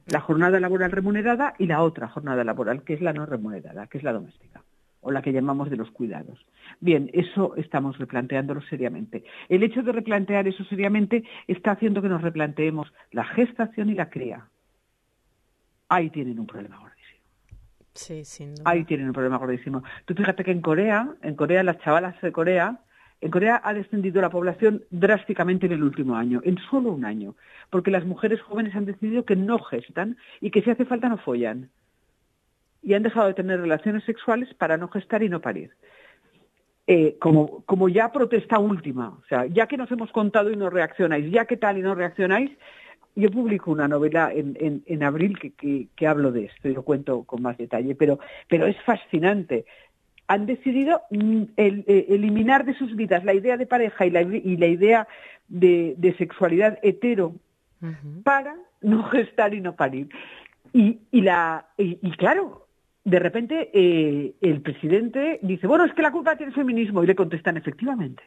La 0.07 0.21
jornada 0.21 0.61
laboral 0.61 0.93
remunerada 0.93 1.55
y 1.59 1.67
la 1.67 1.83
otra 1.83 2.07
jornada 2.07 2.45
laboral, 2.45 2.85
que 2.85 2.95
es 2.95 3.01
la 3.01 3.13
no 3.13 3.27
remunerada, 3.27 3.89
que 3.89 3.99
es 3.99 4.05
la 4.05 4.13
doméstica 4.13 4.63
o 5.05 5.11
la 5.11 5.23
que 5.23 5.33
llamamos 5.33 5.71
de 5.71 5.77
los 5.77 5.91
cuidados. 5.91 6.45
Bien, 6.81 7.11
eso 7.13 7.55
estamos 7.57 7.99
replanteándolo 7.99 8.63
seriamente. 8.63 9.25
El 9.49 9.63
hecho 9.63 9.83
de 9.83 9.93
replantear 9.93 10.49
eso 10.49 10.65
seriamente 10.65 11.25
está 11.47 11.73
haciendo 11.73 12.03
que 12.03 12.09
nos 12.09 12.23
replanteemos 12.23 12.93
la 13.13 13.25
gestación 13.25 13.91
y 13.91 13.95
la 13.95 14.11
cría. 14.11 14.49
Ahí 15.89 16.11
tienen 16.11 16.41
un 16.41 16.47
problema 16.47 16.79
gordísimo. 16.79 17.21
Sí, 17.93 18.25
sin 18.25 18.55
duda. 18.55 18.65
Ahí 18.69 18.85
tienen 18.85 19.07
un 19.07 19.13
problema 19.13 19.37
gordísimo. 19.37 19.85
Tú 20.07 20.15
fíjate 20.15 20.43
que 20.43 20.51
en 20.51 20.63
Corea, 20.63 21.15
en 21.23 21.37
Corea, 21.37 21.63
las 21.63 21.79
chavalas 21.79 22.21
de 22.21 22.33
Corea, 22.33 22.81
en 23.21 23.31
Corea 23.31 23.61
ha 23.63 23.73
descendido 23.75 24.21
la 24.21 24.31
población 24.31 24.85
drásticamente 24.91 25.67
en 25.67 25.73
el 25.73 25.83
último 25.83 26.17
año, 26.17 26.41
en 26.45 26.59
solo 26.71 26.91
un 26.91 27.05
año, 27.05 27.37
porque 27.71 27.91
las 27.91 28.05
mujeres 28.05 28.41
jóvenes 28.43 28.75
han 28.75 28.87
decidido 28.87 29.25
que 29.25 29.37
no 29.37 29.59
gestan 29.59 30.17
y 30.41 30.51
que 30.51 30.63
si 30.63 30.71
hace 30.71 30.85
falta 30.85 31.09
no 31.09 31.19
follan 31.19 31.71
y 32.85 32.95
han 32.95 33.03
dejado 33.03 33.29
de 33.29 33.35
tener 33.35 33.61
relaciones 33.61 34.05
sexuales 34.05 34.53
para 34.55 34.77
no 34.77 34.89
gestar 34.89 35.23
y 35.23 35.29
no 35.29 35.41
parir. 35.41 35.71
Eh, 36.87 37.17
como, 37.19 37.63
como 37.65 37.89
ya 37.89 38.13
protesta 38.13 38.59
última, 38.59 39.09
o 39.09 39.23
sea, 39.27 39.47
ya 39.47 39.67
que 39.67 39.79
nos 39.79 39.91
hemos 39.91 40.13
contado 40.13 40.51
y 40.51 40.57
no 40.57 40.69
reaccionáis, 40.69 41.31
ya 41.31 41.47
que 41.47 41.57
tal 41.57 41.79
y 41.79 41.83
no 41.83 41.95
reaccionáis, 41.95 42.51
yo 43.17 43.31
publico 43.31 43.71
una 43.71 43.89
novela 43.89 44.31
en, 44.35 44.83
en, 44.85 45.03
abril 45.03 45.39
que, 45.39 45.89
que, 45.97 46.07
hablo 46.07 46.31
de 46.31 46.47
esto 46.47 46.69
y 46.69 46.75
lo 46.75 46.83
cuento 46.83 47.23
con 47.23 47.41
más 47.41 47.57
detalle, 47.57 47.95
pero, 47.95 48.19
pero 48.49 48.67
es 48.67 48.77
fascinante. 48.83 49.65
Han 50.27 50.45
decidido 50.45 51.01
mm, 51.11 51.43
eh, 51.57 52.07
eliminar 52.09 52.67
de 52.67 52.75
sus 52.75 52.95
vidas 52.97 53.25
la 53.25 53.33
idea 53.33 53.57
de 53.57 53.67
pareja 53.67 54.05
y 54.05 54.11
la, 54.11 54.21
y 54.21 54.57
la 54.57 54.67
idea 54.67 55.09
de, 55.49 55.95
de 55.97 56.15
sexualidad 56.17 56.79
hetero 56.83 57.35
para 58.25 58.57
no 58.83 59.05
gestar 59.05 59.55
y 59.55 59.61
no 59.61 59.75
parir. 59.75 60.09
Y, 60.73 60.99
y, 61.13 61.21
la, 61.21 61.69
y 61.79 62.11
claro, 62.17 62.64
de 63.05 63.19
repente 63.19 63.71
eh, 63.73 64.35
el 64.41 64.63
presidente 64.63 65.39
dice, 65.43 65.67
bueno, 65.67 65.85
es 65.85 65.93
que 65.93 66.03
la 66.03 66.11
culpa 66.11 66.37
tiene 66.37 66.51
el 66.51 66.57
feminismo, 66.57 67.05
y 67.05 67.07
le 67.07 67.15
contestan, 67.15 67.57
efectivamente, 67.57 68.23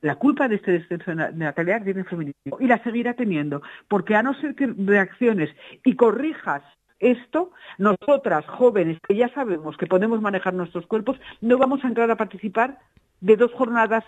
la 0.00 0.16
culpa 0.16 0.48
de 0.48 0.56
este 0.56 0.72
descenso 0.72 1.14
de 1.14 1.80
tiene 1.84 2.00
el 2.00 2.08
feminismo, 2.08 2.58
y 2.60 2.66
la 2.66 2.82
seguirá 2.82 3.14
teniendo, 3.14 3.62
porque 3.88 4.14
a 4.14 4.22
no 4.22 4.34
ser 4.40 4.54
que 4.54 4.66
reacciones 4.66 5.50
y 5.84 5.96
corrijas 5.96 6.62
esto, 6.98 7.50
nosotras 7.78 8.46
jóvenes 8.46 8.98
que 9.06 9.16
ya 9.16 9.28
sabemos 9.34 9.76
que 9.76 9.86
podemos 9.86 10.20
manejar 10.20 10.54
nuestros 10.54 10.86
cuerpos, 10.86 11.18
no 11.40 11.58
vamos 11.58 11.84
a 11.84 11.88
entrar 11.88 12.08
a 12.10 12.16
participar 12.16 12.78
de 13.20 13.36
dos 13.36 13.52
jornadas 13.52 14.04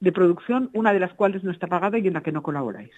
de 0.00 0.12
producción, 0.12 0.70
una 0.74 0.92
de 0.92 1.00
las 1.00 1.14
cuales 1.14 1.42
no 1.42 1.50
está 1.50 1.66
pagada 1.66 1.98
y 1.98 2.06
en 2.06 2.14
la 2.14 2.22
que 2.22 2.32
no 2.32 2.42
colaboráis. 2.42 2.90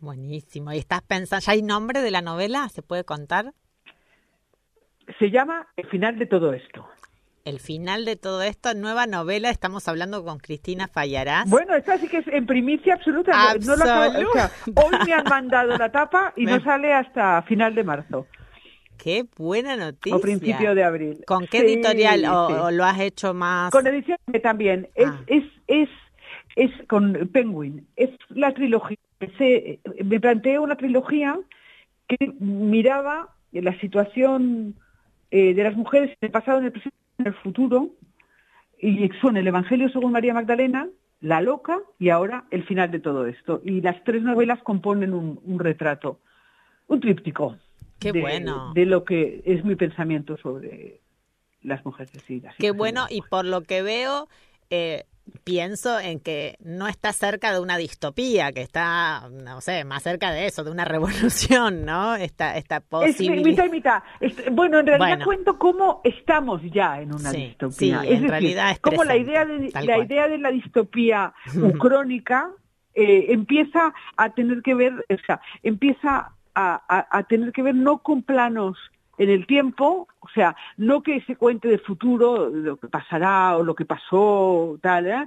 Buenísimo. 0.00 0.72
¿Y 0.72 0.78
estás 0.78 1.00
pensando, 1.02 1.42
ya 1.44 1.52
hay 1.52 1.62
nombre 1.62 2.02
de 2.02 2.10
la 2.10 2.20
novela? 2.20 2.68
¿Se 2.68 2.82
puede 2.82 3.04
contar? 3.04 3.54
Se 5.18 5.30
llama 5.30 5.66
El 5.76 5.86
final 5.86 6.18
de 6.18 6.26
todo 6.26 6.52
esto. 6.52 6.86
El 7.44 7.60
final 7.60 8.06
de 8.06 8.16
todo 8.16 8.42
esto, 8.42 8.72
nueva 8.72 9.06
novela, 9.06 9.50
estamos 9.50 9.86
hablando 9.86 10.24
con 10.24 10.38
Cristina 10.38 10.88
Fallarás. 10.88 11.48
Bueno, 11.50 11.74
esta 11.74 11.98
sí 11.98 12.08
que 12.08 12.18
es 12.18 12.26
en 12.28 12.46
primicia 12.46 12.94
absoluta. 12.94 13.54
No 13.60 13.74
hoy 13.74 14.96
me 15.04 15.12
han 15.12 15.24
mandado 15.24 15.76
la 15.76 15.92
tapa 15.92 16.32
y 16.36 16.46
no 16.46 16.58
sale 16.62 16.94
hasta 16.94 17.42
final 17.42 17.74
de 17.74 17.84
marzo. 17.84 18.26
Qué 18.96 19.26
buena 19.36 19.76
noticia. 19.76 20.16
O 20.16 20.20
principio 20.20 20.74
de 20.74 20.84
abril. 20.84 21.22
¿Con 21.26 21.46
qué 21.46 21.58
editorial 21.58 22.24
o, 22.24 22.70
lo 22.70 22.84
has 22.84 23.00
hecho 23.00 23.34
más? 23.34 23.70
Con 23.70 23.86
edición 23.86 24.16
también. 24.42 24.88
Es, 24.94 25.08
ah. 25.08 25.20
es, 25.26 25.44
es, 25.66 25.88
es 26.56 26.70
con 26.88 27.28
Penguin. 27.30 27.86
Es 27.96 28.08
la 28.30 28.54
trilogía. 28.54 28.96
me 30.02 30.18
planteé 30.18 30.58
una 30.58 30.76
trilogía 30.76 31.38
que 32.08 32.32
miraba 32.38 33.34
la 33.52 33.78
situación 33.80 34.76
eh, 35.36 35.52
de 35.52 35.64
las 35.64 35.74
mujeres 35.74 36.10
en 36.10 36.26
el 36.26 36.30
pasado, 36.30 36.60
en 36.60 36.66
el 36.66 36.70
presente 36.70 36.96
en 37.18 37.26
el 37.26 37.34
futuro, 37.34 37.88
y 38.78 39.10
son 39.20 39.36
el 39.36 39.48
Evangelio 39.48 39.88
según 39.88 40.12
María 40.12 40.32
Magdalena, 40.32 40.88
La 41.20 41.40
Loca 41.40 41.80
y 41.98 42.10
ahora 42.10 42.44
el 42.52 42.62
final 42.62 42.92
de 42.92 43.00
todo 43.00 43.26
esto. 43.26 43.60
Y 43.64 43.80
las 43.80 44.04
tres 44.04 44.22
novelas 44.22 44.62
componen 44.62 45.12
un, 45.12 45.58
retrato, 45.58 46.20
un 46.86 47.00
tríptico. 47.00 47.56
Qué 47.98 48.12
de, 48.12 48.20
bueno. 48.20 48.72
De 48.74 48.86
lo 48.86 49.02
que 49.04 49.42
es 49.44 49.64
mi 49.64 49.74
pensamiento 49.74 50.36
sobre 50.36 51.00
las 51.62 51.84
mujeres. 51.84 52.12
Sí, 52.24 52.40
Qué 52.60 52.70
bueno, 52.70 53.06
y 53.10 53.20
por 53.22 53.44
lo 53.44 53.62
que 53.62 53.82
veo, 53.82 54.28
eh, 54.70 55.02
pienso 55.44 55.98
en 55.98 56.20
que 56.20 56.56
no 56.60 56.88
está 56.88 57.12
cerca 57.12 57.52
de 57.52 57.60
una 57.60 57.76
distopía, 57.76 58.52
que 58.52 58.62
está, 58.62 59.28
no 59.30 59.60
sé, 59.60 59.84
más 59.84 60.02
cerca 60.02 60.30
de 60.30 60.46
eso, 60.46 60.64
de 60.64 60.70
una 60.70 60.84
revolución, 60.86 61.84
¿no? 61.84 62.14
Esta, 62.16 62.56
esta 62.56 62.80
posibilidad. 62.80 63.38
Es 63.38 63.44
mitad 63.44 63.64
y 63.66 63.70
mitad. 63.70 64.02
Bueno, 64.52 64.80
en 64.80 64.86
realidad 64.86 65.24
cuento 65.24 65.58
cómo 65.58 66.00
estamos 66.04 66.62
ya 66.72 67.00
en 67.00 67.14
una 67.14 67.32
distopía. 67.32 68.00
Sí, 68.00 68.08
en 68.08 68.28
realidad 68.28 68.72
es 68.72 68.80
como 68.80 69.04
la 69.04 69.16
idea 69.16 69.44
de 69.44 69.70
la 69.82 69.98
idea 69.98 70.28
de 70.28 70.38
la 70.38 70.50
distopía 70.50 71.34
ucrónica 71.62 72.50
eh, 72.94 73.26
empieza 73.30 73.92
a 74.16 74.30
tener 74.30 74.62
que 74.62 74.74
ver, 74.74 74.92
o 74.92 75.26
sea, 75.26 75.40
empieza 75.62 76.32
a, 76.54 77.06
a 77.18 77.22
tener 77.24 77.52
que 77.52 77.62
ver 77.62 77.74
no 77.74 77.98
con 77.98 78.22
planos 78.22 78.78
en 79.18 79.30
el 79.30 79.46
tiempo, 79.46 80.08
o 80.20 80.28
sea, 80.28 80.56
no 80.76 81.02
que 81.02 81.20
se 81.22 81.36
cuente 81.36 81.68
de 81.68 81.78
futuro, 81.78 82.48
lo 82.48 82.76
que 82.76 82.88
pasará 82.88 83.56
o 83.56 83.62
lo 83.62 83.74
que 83.74 83.84
pasó, 83.84 84.78
tal, 84.82 85.06
¿eh? 85.06 85.26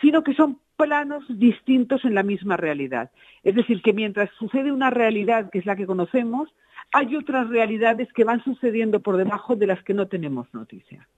sino 0.00 0.22
que 0.22 0.34
son 0.34 0.58
planos 0.76 1.24
distintos 1.28 2.04
en 2.04 2.14
la 2.14 2.22
misma 2.22 2.56
realidad. 2.56 3.10
Es 3.42 3.54
decir, 3.54 3.82
que 3.82 3.92
mientras 3.92 4.30
sucede 4.38 4.72
una 4.72 4.90
realidad 4.90 5.50
que 5.50 5.58
es 5.58 5.66
la 5.66 5.76
que 5.76 5.86
conocemos, 5.86 6.54
hay 6.92 7.16
otras 7.16 7.48
realidades 7.48 8.12
que 8.12 8.24
van 8.24 8.42
sucediendo 8.44 9.00
por 9.00 9.16
debajo 9.16 9.56
de 9.56 9.66
las 9.66 9.82
que 9.82 9.94
no 9.94 10.06
tenemos 10.06 10.52
noticia. 10.52 11.08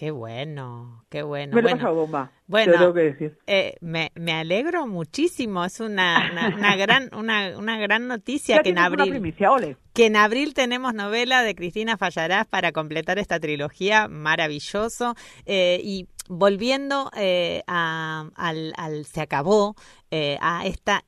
Qué 0.00 0.12
bueno, 0.12 1.04
qué 1.10 1.22
bueno. 1.22 1.54
Me 1.54 1.60
lo 1.60 1.68
bueno, 1.68 1.94
bomba. 1.94 2.32
Bueno, 2.46 2.72
tengo 2.72 2.94
que 2.94 3.00
decir. 3.00 3.38
Eh, 3.46 3.76
me, 3.82 4.12
me 4.14 4.32
alegro 4.32 4.86
muchísimo. 4.86 5.62
Es 5.62 5.78
una, 5.78 6.30
una, 6.32 6.56
una 6.56 6.76
gran 6.76 7.10
una, 7.14 7.58
una 7.58 7.76
gran 7.78 8.08
noticia 8.08 8.56
Ya 8.56 8.62
que 8.62 8.70
en 8.70 8.78
abril 8.78 9.10
primicia, 9.10 9.50
que 9.92 10.06
en 10.06 10.16
abril 10.16 10.54
tenemos 10.54 10.94
novela 10.94 11.42
de 11.42 11.54
Cristina 11.54 11.98
Fallarás 11.98 12.46
para 12.46 12.72
completar 12.72 13.18
esta 13.18 13.38
trilogía, 13.40 14.08
maravilloso. 14.08 15.16
Eh, 15.44 15.82
y 15.84 16.06
volviendo 16.30 17.10
eh, 17.14 17.62
a- 17.66 18.24
al, 18.36 18.72
al 18.78 19.04
Se 19.04 19.20
acabó, 19.20 19.74
eh, 20.12 20.38
a 20.40 20.66
esta 20.66 21.04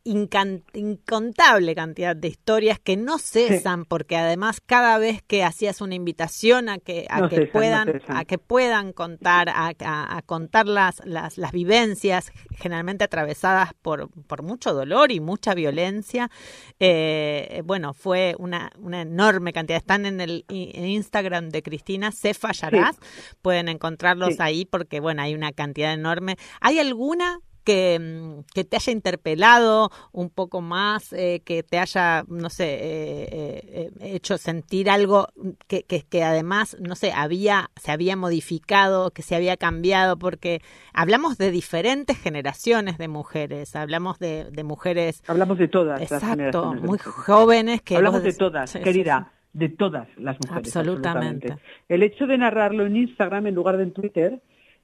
incontable 0.75 1.75
cantidad 1.75 2.15
de 2.15 2.29
historias 2.29 2.79
que 2.79 2.97
no 2.97 3.19
cesan, 3.19 3.85
porque 3.85 4.17
además 4.17 4.61
cada 4.65 4.99
vez 4.99 5.23
que 5.23 5.43
hacías 5.45 5.81
una 5.81 5.95
invitación 5.95 6.69
a 6.69 6.79
que, 6.79 7.07
a 7.11 7.21
No 7.21 7.29
que 7.29 7.37
cesan, 7.37 7.53
puedan, 7.53 8.03
a 8.09 8.25
que 8.25 8.38
puedan 8.38 8.93
contar, 8.93 9.49
a, 9.49 9.73
a- 9.85 10.17
a 10.17 10.23
contar 10.23 10.67
las, 10.67 11.03
las, 11.05 11.38
las 11.38 11.53
vivencias, 11.53 12.31
generalmente 12.55 13.05
atravesadas 13.05 13.71
por, 13.83 14.09
por 14.27 14.43
mucho 14.43 14.73
dolor 14.73 15.11
y 15.12 15.21
mucha 15.21 15.55
violencia, 15.55 16.31
eh, 16.81 17.62
bueno, 17.65 17.95
fue 17.95 18.35
una, 18.38 18.71
una 18.79 19.03
enorme 19.03 19.53
cantidad. 19.53 19.79
Están 19.79 20.07
en 20.07 20.21
el 20.21 20.45
en 20.49 20.87
Instagram 20.87 21.49
de 21.49 21.62
Cristina, 21.62 22.12
se 22.12 22.35
fallarás. 22.35 22.97
Pueden 23.41 23.69
encontrarlos 23.69 24.35
Sí. 24.35 24.37
ahí 24.41 24.65
porque, 24.65 25.01
bueno, 25.01 25.23
hay 25.23 25.35
una 25.35 25.53
cantidad 25.53 25.93
enorme. 25.93 26.37
¿Hay 26.61 26.79
alguna 26.79 27.41
que, 27.64 27.98
mm, 28.01 28.44
que 28.55 28.64
te 28.64 28.77
haya 28.77 28.92
interpelado 28.92 29.90
un 30.12 30.31
poco 30.31 30.61
más, 30.61 31.12
eh, 31.12 31.42
que 31.44 31.62
te 31.62 31.79
haya, 31.79 32.25
no 32.29 32.51
sé, 32.51 32.64
eh, 32.75 33.29
eh, 33.33 33.90
eh, 34.01 34.14
hecho 34.14 34.38
sentir 34.38 34.90
algo 34.90 35.29
que, 35.66 35.83
que, 35.85 36.03
que 36.03 36.22
además, 36.25 36.77
no 36.81 36.94
sé, 36.94 37.12
había, 37.12 37.70
se 37.77 37.92
había 37.92 38.16
modificado, 38.16 39.11
que 39.11 39.22
se 39.22 39.35
había 39.37 39.57
cambiado, 39.57 40.16
porque 40.18 40.61
hablamos 40.92 41.38
de 41.38 41.51
diferentes 41.51 42.18
generaciones 42.18 42.98
de 42.98 43.09
mujeres, 43.09 43.75
hablamos 43.77 44.18
de, 44.18 44.51
de 44.51 44.64
mujeres 44.64 45.22
Hablamos 45.27 45.59
de 45.59 45.68
todas 45.68 46.01
las 46.01 46.11
Exacto, 46.12 46.27
generaciones. 46.37 46.83
de 46.83 46.88
muy 46.88 46.98
jóvenes 46.98 47.83
que 47.83 47.96
Hablamos 47.96 48.22
de 48.22 48.33
todas, 48.33 48.70
Sí, 48.70 48.79
sí, 48.79 48.85
querida, 48.85 49.33
de 49.53 49.68
todas 49.68 50.09
las 50.16 50.37
mujeres. 50.40 50.75
Absolutamente. 50.77 51.48
absolutamente. 51.53 51.62
El 51.88 52.03
hecho 52.03 52.27
de 52.27 52.38
narrarlo 52.38 52.87
en 52.87 52.96
Instagram 52.96 53.46
en 53.46 53.55
lugar 53.55 53.77
de 53.77 53.83
en 53.85 53.92
Twitter, 53.92 54.40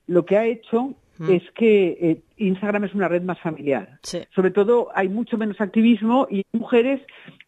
lo 0.07 0.25
que 0.25 0.37
ha 0.37 0.47
hecho 0.47 0.95
Mm. 1.19 1.31
es 1.33 1.43
que 1.57 1.89
eh, 2.01 2.23
Instagram 2.39 2.85
es 2.85 2.95
una 2.95 3.09
red 3.09 3.23
más 3.23 3.41
familiar. 3.41 3.99
Sí. 4.03 4.21
Sobre 4.35 4.51
todo 4.51 4.89
hay 4.95 5.09
mucho 5.09 5.37
menos 5.39 5.61
activismo 5.61 6.27
y 6.31 6.45
mujeres 6.53 7.01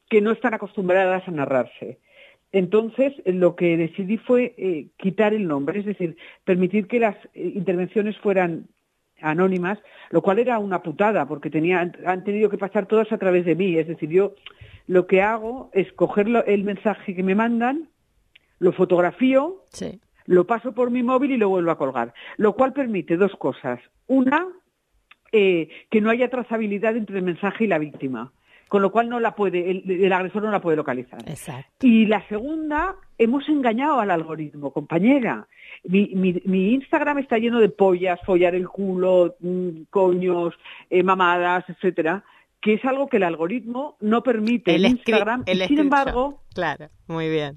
que 0.09 0.21
no 0.21 0.33
están 0.33 0.55
acostumbradas 0.55 1.27
a 1.27 1.31
narrarse. 1.31 1.99
Entonces, 2.53 3.13
lo 3.27 3.55
que 3.55 3.77
decidí 3.77 4.17
fue 4.19 4.55
eh, 4.59 4.89
quitar 4.97 5.35
el 5.35 5.47
nombre, 5.47 5.79
es 5.81 5.87
decir, 5.87 6.17
permitir 6.45 6.89
que 6.89 6.99
las 6.99 7.15
eh, 7.35 7.53
intervenciones 7.55 8.17
fueran 8.19 8.67
anónimas, 9.21 9.79
lo 10.11 10.23
cual 10.23 10.39
era 10.41 10.59
una 10.59 10.83
putada, 10.83 11.27
porque 11.29 11.51
tenía, 11.51 11.93
han 12.07 12.25
tenido 12.25 12.49
que 12.51 12.59
pasar 12.59 12.87
todas 12.87 13.13
a 13.13 13.19
través 13.19 13.45
de 13.45 13.55
mí. 13.55 13.77
Es 13.77 13.87
decir, 13.87 14.09
yo 14.09 14.35
lo 14.89 15.07
que 15.07 15.23
hago 15.23 15.71
es 15.75 15.93
coger 15.93 16.29
lo- 16.29 16.45
el 16.45 16.65
mensaje 16.65 17.15
que 17.15 17.23
me 17.23 17.35
mandan, 17.37 17.89
lo 18.59 18.73
fotografío, 18.73 19.65
Sí. 19.73 20.01
lo 20.27 20.47
paso 20.47 20.73
por 20.73 20.91
mi 20.91 21.03
móvil 21.03 21.31
y 21.33 21.37
lo 21.37 21.49
vuelvo 21.51 21.71
a 21.71 21.79
colgar. 21.79 22.15
Lo 22.37 22.55
cual 22.55 22.73
permite 22.73 23.17
dos 23.17 23.37
cosas. 23.37 23.79
Una, 24.09 24.47
eh, 25.33 25.69
que 25.91 26.01
no 26.01 26.11
haya 26.11 26.29
trazabilidad 26.29 26.97
entre 26.97 27.19
el 27.19 27.25
mensaje 27.25 27.65
y 27.65 27.67
la 27.69 27.79
víctima, 27.79 28.33
con 28.69 28.83
lo 28.83 28.93
cual 28.93 29.09
no 29.09 29.19
la 29.21 29.35
puede, 29.35 29.71
el, 29.71 29.91
el 30.05 30.13
agresor 30.13 30.43
no 30.43 30.51
la 30.51 30.61
puede 30.61 30.77
localizar. 30.77 31.21
Exacto. 31.27 31.87
Y 31.87 32.07
la 32.07 32.27
segunda, 32.29 32.97
hemos 33.19 33.49
engañado 33.49 34.01
al 34.01 34.11
algoritmo, 34.11 34.73
compañera. 34.73 35.47
Mi, 35.85 36.09
mi- 36.15 36.41
mi 36.45 36.73
Instagram 36.75 37.19
está 37.19 37.39
lleno 37.39 37.59
de 37.61 37.69
pollas, 37.69 38.21
follar 38.25 38.55
el 38.55 38.69
culo, 38.69 39.35
mm, 39.41 39.83
coños, 39.91 40.55
eh, 40.89 41.03
mamadas, 41.03 41.65
etcétera, 41.69 42.23
que 42.61 42.75
es 42.75 42.85
algo 42.85 43.09
que 43.09 43.17
el 43.17 43.23
algoritmo 43.25 43.97
no 44.01 44.23
permite 44.23 44.75
El 44.75 44.85
Instagram. 44.87 45.43
el 45.47 45.67
sin 45.67 45.79
embargo, 45.79 46.43
Claro, 46.55 46.89
muy 47.09 47.29
bien. 47.31 47.57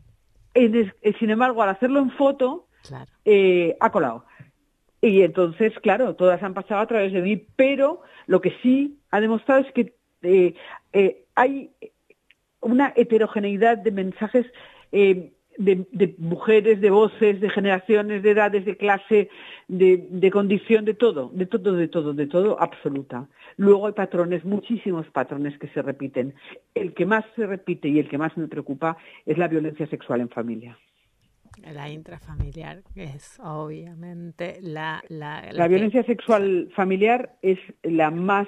eh, 0.55 0.91
sin 1.19 1.29
embargo, 1.29 1.61
al 1.61 1.69
hacerlo 1.69 1.99
en 1.99 2.11
foto, 2.11 2.67
Claro. 2.87 3.11
eh, 3.25 3.75
ha 3.79 3.91
colado. 3.91 4.25
Y 5.03 5.21
entonces, 5.21 5.73
claro, 5.81 6.15
todas 6.15 6.41
han 6.43 6.53
pasado 6.53 6.79
a 6.79 6.87
través 6.87 7.11
de 7.11 7.21
mí, 7.21 7.35
pero 7.57 8.03
lo 8.25 8.39
que 8.39 8.53
sí 8.61 8.99
ha 9.11 9.19
demostrado 9.19 9.59
es 9.59 9.73
que 9.73 9.93
eh, 10.21 10.53
eh, 10.93 11.25
hay 11.35 11.71
una 12.61 12.93
heterogeneidad 12.95 13.77
de 13.79 13.91
mensajes 13.91 14.45
eh, 14.93 15.33
de, 15.57 16.15
mujeres, 16.19 16.79
de 16.79 16.89
voces, 16.89 17.41
de 17.41 17.49
generaciones, 17.49 18.23
de 18.23 18.31
edades, 18.31 18.63
de 18.63 18.77
clase, 18.77 19.29
de, 19.67 20.07
de 20.09 20.31
condición, 20.31 20.85
de 20.85 20.93
todo, 20.93 21.29
de 21.33 21.47
todo, 21.47 21.73
de 21.73 21.89
todo, 21.89 22.13
de 22.13 22.27
todo, 22.27 22.61
absoluta. 22.61 23.27
Luego 23.57 23.87
hay 23.87 23.93
patrones, 23.93 24.45
muchísimos 24.45 25.05
patrones 25.07 25.59
que 25.59 25.67
se 25.67 25.81
repiten. 25.81 26.33
El 26.75 26.93
que 26.93 27.05
más 27.05 27.25
se 27.35 27.45
repite 27.45 27.89
y 27.89 27.99
el 27.99 28.07
que 28.07 28.17
más 28.17 28.37
me 28.37 28.47
preocupa 28.47 28.95
es 29.25 29.37
la 29.37 29.49
violencia 29.49 29.85
sexual 29.87 30.21
en 30.21 30.29
familia. 30.29 30.77
La 31.71 31.89
intrafamiliar 31.89 32.83
es 32.95 33.39
obviamente 33.41 34.59
la... 34.61 35.01
La, 35.09 35.47
La 35.51 35.67
violencia 35.67 36.03
sexual 36.03 36.69
familiar 36.75 37.35
es 37.41 37.59
la 37.83 38.11
más, 38.11 38.47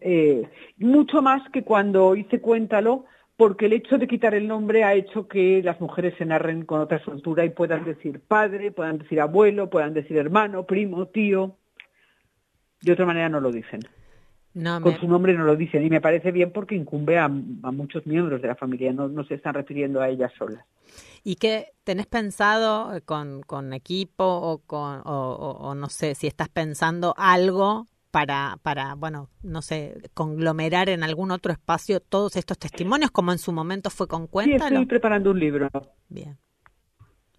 eh, 0.00 0.48
mucho 0.78 1.20
más 1.20 1.42
que 1.50 1.62
cuando 1.62 2.16
hice 2.16 2.40
Cuéntalo, 2.40 3.04
porque 3.36 3.66
el 3.66 3.74
hecho 3.74 3.98
de 3.98 4.08
quitar 4.08 4.34
el 4.34 4.48
nombre 4.48 4.82
ha 4.82 4.94
hecho 4.94 5.28
que 5.28 5.62
las 5.62 5.80
mujeres 5.80 6.14
se 6.18 6.24
narren 6.24 6.64
con 6.64 6.80
otra 6.80 7.02
soltura 7.04 7.44
y 7.44 7.50
puedan 7.50 7.84
decir 7.84 8.20
padre, 8.20 8.72
puedan 8.72 8.98
decir 8.98 9.20
abuelo, 9.20 9.70
puedan 9.70 9.94
decir 9.94 10.16
hermano, 10.16 10.66
primo, 10.66 11.06
tío. 11.06 11.56
De 12.80 12.92
otra 12.92 13.06
manera 13.06 13.28
no 13.28 13.40
lo 13.40 13.52
dicen. 13.52 13.80
No, 14.54 14.80
Con 14.80 14.92
me- 14.92 14.98
su 14.98 15.06
nombre 15.08 15.34
no 15.34 15.44
lo 15.44 15.56
dicen 15.56 15.84
y 15.84 15.90
me 15.90 16.00
parece 16.00 16.32
bien 16.32 16.50
porque 16.52 16.74
incumbe 16.74 17.18
a, 17.18 17.24
a 17.24 17.28
muchos 17.72 18.06
miembros 18.06 18.40
de 18.42 18.48
la 18.48 18.56
familia, 18.56 18.92
no, 18.92 19.08
no 19.08 19.24
se 19.24 19.34
están 19.34 19.54
refiriendo 19.54 20.00
a 20.00 20.08
ellas 20.08 20.32
solas. 20.38 20.64
¿Y 21.22 21.36
qué 21.36 21.72
tenés 21.84 22.06
pensado 22.06 22.94
eh, 22.94 23.02
con, 23.02 23.42
con 23.42 23.72
equipo 23.72 24.24
o 24.24 24.58
con 24.58 25.00
o, 25.00 25.02
o- 25.04 25.68
o 25.68 25.74
no 25.74 25.88
sé 25.88 26.14
si 26.14 26.26
estás 26.26 26.48
pensando 26.48 27.14
algo 27.18 27.86
para 28.10 28.58
para 28.62 28.94
bueno 28.94 29.28
no 29.42 29.60
sé 29.60 29.98
conglomerar 30.14 30.88
en 30.88 31.02
algún 31.02 31.30
otro 31.30 31.52
espacio 31.52 32.00
todos 32.00 32.36
estos 32.36 32.58
testimonios 32.58 33.10
como 33.10 33.32
en 33.32 33.38
su 33.38 33.52
momento 33.52 33.90
fue 33.90 34.08
con 34.08 34.22
Sí, 34.22 34.28
Cuéntalo? 34.30 34.64
estoy 34.76 34.86
preparando 34.86 35.30
un 35.30 35.38
libro. 35.38 35.68
Bien. 36.08 36.38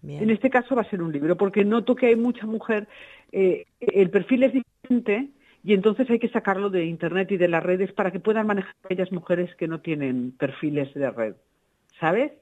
Bien. 0.02 0.22
En 0.22 0.30
este 0.30 0.48
caso 0.48 0.74
va 0.76 0.82
a 0.82 0.88
ser 0.90 1.02
un 1.02 1.12
libro, 1.12 1.36
porque 1.36 1.64
noto 1.64 1.94
que 1.94 2.06
hay 2.06 2.16
mucha 2.16 2.46
mujer, 2.46 2.88
eh, 3.32 3.66
el 3.80 4.10
perfil 4.10 4.44
es 4.44 4.52
diferente 4.54 5.30
y 5.62 5.74
entonces 5.74 6.08
hay 6.08 6.18
que 6.18 6.28
sacarlo 6.28 6.70
de 6.70 6.84
Internet 6.84 7.30
y 7.32 7.36
de 7.36 7.48
las 7.48 7.62
redes 7.62 7.92
para 7.92 8.10
que 8.10 8.20
puedan 8.20 8.46
manejar 8.46 8.74
aquellas 8.84 9.12
mujeres 9.12 9.54
que 9.56 9.68
no 9.68 9.80
tienen 9.80 10.32
perfiles 10.32 10.92
de 10.94 11.10
red, 11.10 11.34
¿sabes? 11.98 12.32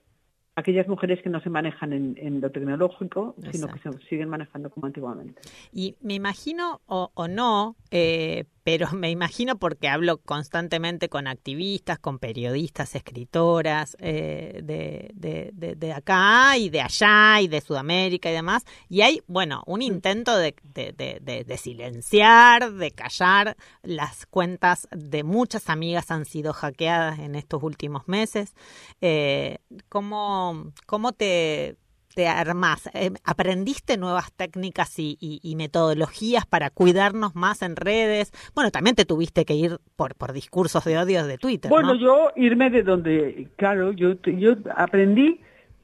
Aquellas 0.58 0.88
mujeres 0.88 1.22
que 1.22 1.28
no 1.30 1.40
se 1.40 1.50
manejan 1.50 1.92
en, 1.92 2.16
en 2.18 2.40
lo 2.40 2.50
tecnológico, 2.50 3.34
sino 3.52 3.68
que 3.68 3.78
se 3.78 3.90
siguen 4.08 4.28
manejando 4.28 4.70
como 4.70 4.86
antiguamente. 4.86 5.40
Y 5.72 5.94
me 6.00 6.14
imagino, 6.14 6.80
o, 6.86 7.10
o 7.14 7.28
no, 7.28 7.76
eh, 7.90 8.44
pero 8.64 8.88
me 8.92 9.10
imagino 9.10 9.56
porque 9.58 9.88
hablo 9.88 10.18
constantemente 10.18 11.08
con 11.08 11.26
activistas, 11.28 11.98
con 11.98 12.18
periodistas, 12.18 12.94
escritoras 12.96 13.96
eh, 14.00 14.60
de, 14.64 15.10
de, 15.14 15.50
de, 15.54 15.74
de 15.76 15.92
acá 15.92 16.56
y 16.58 16.70
de 16.70 16.80
allá 16.80 17.40
y 17.40 17.48
de 17.48 17.60
Sudamérica 17.60 18.28
y 18.30 18.34
demás, 18.34 18.64
y 18.88 19.02
hay, 19.02 19.20
bueno, 19.26 19.62
un 19.66 19.80
intento 19.82 20.36
de, 20.36 20.54
de, 20.64 20.92
de, 20.92 21.20
de- 21.22 21.44
de 21.44 21.56
silenciar, 21.56 22.72
de 22.72 22.90
callar. 22.90 23.56
Las 23.82 24.26
cuentas 24.26 24.88
de 24.90 25.22
muchas 25.22 25.68
amigas 25.70 26.10
han 26.10 26.24
sido 26.24 26.52
hackeadas 26.52 27.18
en 27.20 27.34
estos 27.36 27.62
últimos 27.62 28.08
meses. 28.08 28.54
Eh, 29.00 29.58
¿cómo, 29.88 30.47
¿Cómo 30.86 31.12
te 31.12 31.76
te 32.14 32.26
armás? 32.26 32.88
Eh, 32.94 33.12
¿Aprendiste 33.24 33.96
nuevas 33.96 34.32
técnicas 34.32 34.98
y, 34.98 35.16
y- 35.20 35.38
y 35.40 35.54
metodologías 35.54 36.46
para 36.46 36.70
cuidarnos 36.70 37.36
más 37.36 37.62
en 37.62 37.76
redes? 37.76 38.32
Bueno, 38.56 38.72
también 38.72 38.96
te 38.96 39.04
tuviste 39.04 39.44
que 39.44 39.54
ir 39.54 39.78
por, 39.94 40.16
por 40.16 40.32
discursos 40.32 40.84
de 40.84 40.98
odio 40.98 41.24
de 41.26 41.38
Twitter, 41.38 41.70
Bueno, 41.70 41.94
¿no? 41.94 42.00
yo 42.00 42.30
irme 42.34 42.70
de 42.70 42.82
donde, 42.82 43.46
claro, 43.56 43.92
yo, 43.92 44.14
yo 44.22 44.54
aprendí 44.74 45.40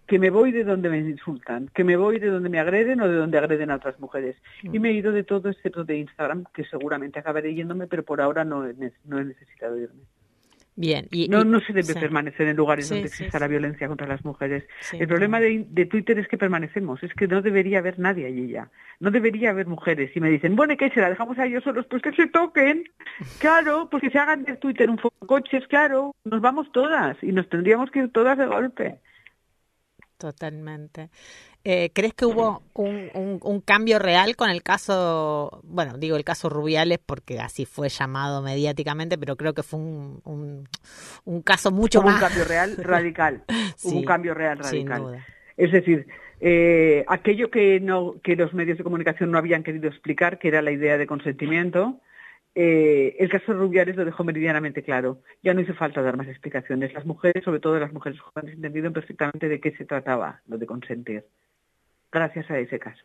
que 0.09 0.18
me 0.18 0.31
voy 0.31 0.50
de 0.50 0.64
donde 0.64 0.88
me 0.88 0.98
insultan, 0.98 1.70
que 1.72 1.85
me 1.85 1.96
voy 1.96 2.18
de 2.18 2.29
donde 2.31 2.48
me 2.48 2.59
agreden 2.59 3.00
o 3.00 3.09
de 3.09 3.14
donde 3.16 3.38
agreden 3.38 3.70
a 3.70 3.77
otras 3.77 4.00
mujeres. 4.00 4.35
Y 4.64 4.79
me 4.81 4.90
he 4.90 4.92
ido 4.94 5.12
de 5.12 5.22
todo 5.22 5.48
excepto 5.50 5.85
de 5.85 5.98
Instagram, 5.98 6.44
que 6.53 6.64
seguramente 6.64 7.20
acabaré 7.20 7.55
yéndome, 7.55 7.87
pero 7.87 8.03
por 8.03 8.20
ahora 8.20 8.44
no 8.44 8.66
he, 8.66 8.74
no 9.05 9.18
he 9.20 9.24
necesitado 9.24 9.79
irme. 9.79 10.03
Bien. 10.76 11.06
Y, 11.12 11.28
No, 11.28 11.44
no 11.44 11.60
se 11.60 11.72
debe 11.72 11.92
sí. 11.92 11.98
permanecer 12.00 12.48
en 12.48 12.56
lugares 12.56 12.88
Sí, 12.88 12.94
donde 12.94 13.08
exista 13.08 13.38
sí. 13.38 13.42
la 13.42 13.46
violencia 13.48 13.87
contra 13.87 14.08
las 14.08 14.24
mujeres. 14.24 14.64
El 14.92 15.06
problema 15.06 15.38
de, 15.38 15.64
de 15.68 15.87
Twitter 15.87 16.18
es 16.18 16.26
que 16.26 16.37
permanecemos, 16.37 17.00
es 17.04 17.14
que 17.14 17.28
no 17.28 17.42
debería 17.42 17.78
haber 17.78 17.98
nadie 18.00 18.26
allí 18.26 18.48
ya. 18.48 18.70
No 18.98 19.10
debería 19.12 19.50
haber 19.50 19.66
mujeres. 19.68 20.10
Y 20.16 20.20
me 20.20 20.30
dicen, 20.30 20.56
bueno, 20.56 20.72
¿y 20.72 20.76
qué 20.76 20.90
se 20.90 21.00
la 21.00 21.10
dejamos 21.10 21.38
a 21.38 21.46
ellos 21.46 21.62
solos? 21.62 21.87
Pues 21.88 22.02
que 22.02 22.12
se 22.12 22.26
toquen. 22.26 22.84
Claro, 23.38 23.88
pues 23.90 24.00
que 24.02 24.10
se 24.10 24.18
hagan 24.18 24.42
de 24.44 24.56
Twitter 24.56 24.90
un 24.90 24.98
coches, 25.26 25.66
claro. 25.68 26.14
Nos 26.24 26.40
vamos 26.40 26.72
todas 26.72 27.16
y 27.22 27.30
nos 27.30 27.48
tendríamos 27.48 27.90
que 27.92 28.00
ir 28.00 28.12
todas 28.12 28.37
de 28.37 28.46
golpe. 28.46 29.00
Totalmente. 30.18 31.10
Eh, 31.66 31.90
¿Crees 31.94 32.12
que 32.12 32.27
hubo 32.27 32.62
un, 32.74 33.40
un, 33.40 33.61
cambio 33.62 33.98
real 33.98 34.37
con 34.37 34.50
el 34.50 34.62
caso, 34.62 35.62
bueno, 35.64 35.96
digo 35.96 36.16
el 36.16 36.24
caso 36.24 36.50
Rubiales 36.50 36.98
porque 36.98 37.40
así 37.40 37.64
fue 37.64 37.88
llamado 37.88 38.42
mediáticamente, 38.42 39.16
pero 39.16 39.37
creo 39.37 39.55
que 39.55 39.62
fue 39.62 39.81
un, 39.81 40.68
un, 41.24 41.42
caso 41.42 41.70
mucho 41.70 42.03
más... 42.03 42.16
un 42.16 42.29
cambio 42.29 42.44
real 42.44 42.77
radical, 42.83 43.44
un 43.83 44.05
cambio 44.05 44.35
real 44.35 44.59
radical. 44.59 45.24
Es 45.57 45.72
decir, 45.72 46.07
eh, 46.38 47.03
aquello 47.09 47.50
que, 47.50 47.81
no, 47.81 48.16
que 48.22 48.37
los 48.37 48.53
medios 48.53 48.77
de 48.77 48.85
comunicación 48.85 49.31
no 49.31 49.38
habían 49.38 49.62
querido 49.62 49.88
explicar, 49.88 50.38
que 50.38 50.48
era 50.48 50.61
la 50.61 50.70
idea 50.70 50.98
de 50.98 51.07
consentimiento, 51.07 51.98
eh, 52.55 53.16
el 53.18 53.31
caso 53.31 53.55
Rubiales 53.55 53.96
lo 53.96 54.05
dejó 54.05 54.22
meridianamente 54.22 54.83
claro. 54.83 55.22
Ya 55.42 55.55
no 55.55 55.62
hizo 55.62 55.72
falta 55.72 56.03
dar 56.03 56.18
más 56.18 56.29
explicaciones. 56.29 56.92
Las 56.92 57.07
mujeres, 57.07 57.42
sobre 57.42 57.61
todo 57.61 57.81
las 57.81 57.92
mujeres 57.92 58.20
jóvenes, 58.20 58.55
entendieron 58.55 58.92
perfectamente 58.92 59.48
de 59.48 59.61
qué 59.61 59.72
se 59.72 59.87
trataba 59.87 60.42
lo 60.46 60.59
de 60.59 60.66
consentir 60.66 61.24
gracias 62.14 62.50
a 62.50 62.59
ese 62.59 62.79
caso. 62.79 63.05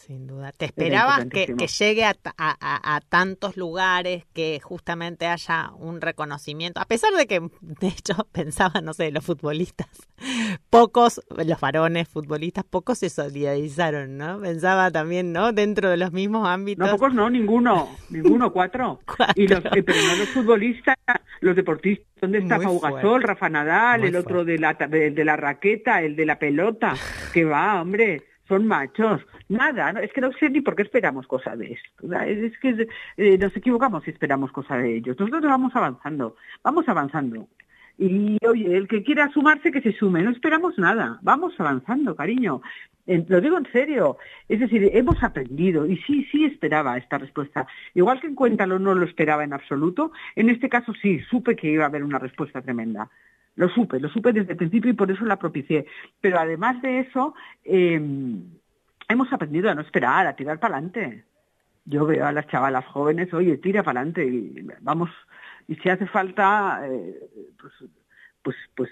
Sin 0.00 0.26
duda. 0.26 0.50
¿Te 0.52 0.64
esperabas 0.64 1.26
que, 1.26 1.46
llegue 1.46 2.04
a, 2.04 3.00
tantos 3.10 3.58
lugares, 3.58 4.24
que 4.32 4.58
justamente 4.62 5.26
haya 5.26 5.72
un 5.78 6.00
reconocimiento? 6.00 6.80
A 6.80 6.86
pesar 6.86 7.12
de 7.12 7.26
que, 7.26 7.40
de 7.60 7.88
hecho, 7.88 8.14
pensaba, 8.32 8.80
no 8.80 8.94
sé, 8.94 9.10
los 9.10 9.22
futbolistas, 9.26 9.88
pocos, 10.70 11.20
los 11.36 11.60
varones 11.60 12.08
futbolistas, 12.08 12.64
pocos 12.64 12.96
se 12.96 13.10
solidarizaron, 13.10 14.16
¿no? 14.16 14.40
Pensaba 14.40 14.90
también, 14.90 15.34
¿no? 15.34 15.52
Dentro 15.52 15.90
de 15.90 15.98
los 15.98 16.12
mismos 16.12 16.48
ámbitos. 16.48 16.86
No, 16.86 16.96
pocos 16.96 17.12
no, 17.12 17.28
ninguno, 17.28 17.90
ninguno, 18.08 18.50
cuatro. 18.54 19.00
Y 19.34 19.48
los, 19.48 19.62
eh, 19.66 19.82
pero 19.82 19.98
no 20.00 20.16
los 20.16 20.28
futbolistas, 20.30 20.96
los 21.40 21.54
deportistas. 21.54 22.06
¿Dónde 22.22 22.38
está 22.38 22.58
Pau 22.58 22.80
Gasol, 22.80 23.22
Rafa 23.22 23.50
Nadal, 23.50 24.04
el 24.04 24.16
otro 24.16 24.46
de 24.46 24.58
la, 24.58 24.72
de 24.72 25.24
la 25.26 25.36
raqueta, 25.36 26.00
el 26.00 26.16
de 26.16 26.24
la 26.24 26.38
pelota? 26.38 26.94
que 27.34 27.44
va, 27.44 27.82
hombre 27.82 28.29
son 28.50 28.66
machos. 28.66 29.22
Nada, 29.48 29.90
es 30.02 30.12
que 30.12 30.20
no 30.20 30.32
sé 30.32 30.50
ni 30.50 30.60
por 30.60 30.74
qué 30.74 30.82
esperamos 30.82 31.26
cosas 31.28 31.56
de 31.56 31.72
esto. 31.72 32.12
Es 32.24 32.58
que 32.58 32.88
eh, 33.16 33.38
nos 33.38 33.56
equivocamos 33.56 34.02
si 34.02 34.10
esperamos 34.10 34.50
cosas 34.50 34.82
de 34.82 34.96
ellos. 34.96 35.16
Nosotros 35.18 35.44
vamos 35.44 35.74
avanzando, 35.76 36.34
vamos 36.64 36.88
avanzando. 36.88 37.46
Y 37.96 38.38
oye, 38.44 38.76
el 38.76 38.88
que 38.88 39.04
quiera 39.04 39.30
sumarse, 39.30 39.70
que 39.70 39.82
se 39.82 39.92
sume. 39.92 40.22
No 40.22 40.30
esperamos 40.30 40.76
nada. 40.78 41.20
Vamos 41.22 41.54
avanzando, 41.58 42.16
cariño. 42.16 42.60
lo 43.06 43.40
digo 43.40 43.56
en 43.56 43.70
serio. 43.70 44.16
Es 44.48 44.58
decir, 44.58 44.90
hemos 44.92 45.22
aprendido. 45.22 45.86
Y 45.86 45.96
sí, 45.98 46.26
sí 46.32 46.44
esperaba 46.44 46.98
esta 46.98 47.18
respuesta. 47.18 47.68
Igual 47.94 48.20
que 48.20 48.26
en 48.26 48.34
Cuéntalo 48.34 48.80
no 48.80 48.96
lo 48.96 49.06
esperaba 49.06 49.44
en 49.44 49.52
absoluto, 49.52 50.10
en 50.34 50.50
este 50.50 50.68
caso 50.68 50.92
sí, 51.00 51.20
supe 51.30 51.54
que 51.54 51.70
iba 51.70 51.84
a 51.84 51.88
haber 51.88 52.02
una 52.02 52.18
respuesta 52.18 52.60
tremenda. 52.60 53.08
Lo 53.60 53.68
supe, 53.68 54.00
lo 54.00 54.08
supe 54.08 54.32
desde 54.32 54.52
el 54.52 54.56
principio 54.56 54.90
y 54.90 54.94
por 54.94 55.10
eso 55.10 55.22
la 55.26 55.38
propicié. 55.38 55.84
Pero 56.18 56.38
además 56.38 56.80
de 56.80 57.00
eso, 57.00 57.34
em, 57.62 58.42
hemos 59.06 59.30
aprendido 59.34 59.68
a 59.68 59.74
no 59.74 59.82
esperar, 59.82 60.26
a 60.26 60.34
tirar 60.34 60.58
para 60.58 60.78
adelante. 60.78 61.26
Yo 61.84 62.06
veo 62.06 62.24
a 62.24 62.32
las 62.32 62.46
chavalas 62.46 62.86
jóvenes, 62.86 63.34
oye, 63.34 63.58
tira 63.58 63.82
para 63.82 64.00
adelante 64.00 64.24
y 64.24 64.66
vamos, 64.80 65.10
y 65.68 65.74
si 65.74 65.90
hace 65.90 66.06
falta, 66.06 66.80
eh, 66.86 67.20
pues, 67.60 67.74
pues, 68.42 68.56
pues 68.74 68.90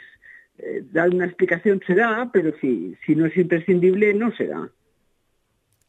eh, 0.58 0.84
dar 0.92 1.08
una 1.08 1.24
explicación 1.24 1.80
se 1.86 1.94
da, 1.94 2.28
pero 2.30 2.52
si, 2.60 2.94
si 3.06 3.16
no 3.16 3.24
es 3.24 3.34
imprescindible, 3.38 4.12
no 4.12 4.32
se 4.32 4.48
da. 4.48 4.68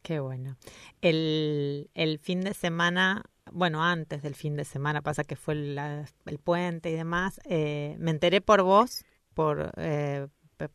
Qué 0.02 0.20
bueno. 0.20 0.56
El, 1.02 1.90
el 1.92 2.18
fin 2.18 2.40
de 2.40 2.54
semana 2.54 3.24
bueno, 3.52 3.82
antes 3.84 4.22
del 4.22 4.34
fin 4.34 4.56
de 4.56 4.64
semana, 4.64 5.02
pasa 5.02 5.24
que 5.24 5.36
fue 5.36 5.54
el 5.54 6.38
puente 6.42 6.90
y 6.90 6.94
demás, 6.94 7.40
eh, 7.48 7.96
me 7.98 8.10
enteré 8.10 8.40
por 8.40 8.62
vos, 8.62 9.04
por, 9.34 9.72
eh, 9.76 10.26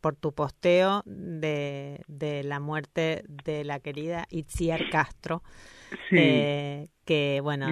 por 0.02 0.16
tu 0.16 0.34
posteo 0.34 1.04
de, 1.06 2.02
de, 2.08 2.44
la 2.44 2.60
muerte 2.60 3.24
de 3.28 3.64
la 3.64 3.80
querida 3.80 4.26
Itziar 4.30 4.90
Castro, 4.90 5.44
eh, 6.12 6.88
que 7.06 7.40
bueno, 7.44 7.68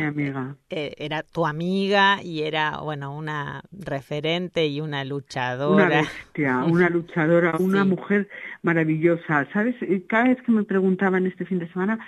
era 0.69 1.23
tu 1.23 1.45
amiga 1.47 2.21
y 2.21 2.43
era 2.43 2.77
bueno 2.77 3.15
una 3.17 3.63
referente 3.71 4.67
y 4.67 4.79
una 4.79 5.03
luchadora. 5.03 5.85
Una 5.85 6.01
bestia, 6.01 6.63
una 6.63 6.89
luchadora, 6.89 7.55
una 7.59 7.83
mujer 7.85 8.29
maravillosa. 8.61 9.47
¿Sabes? 9.51 9.75
Cada 10.07 10.25
vez 10.25 10.41
que 10.43 10.51
me 10.51 10.63
preguntaban 10.63 11.25
este 11.25 11.45
fin 11.45 11.57
de 11.59 11.71
semana, 11.71 11.99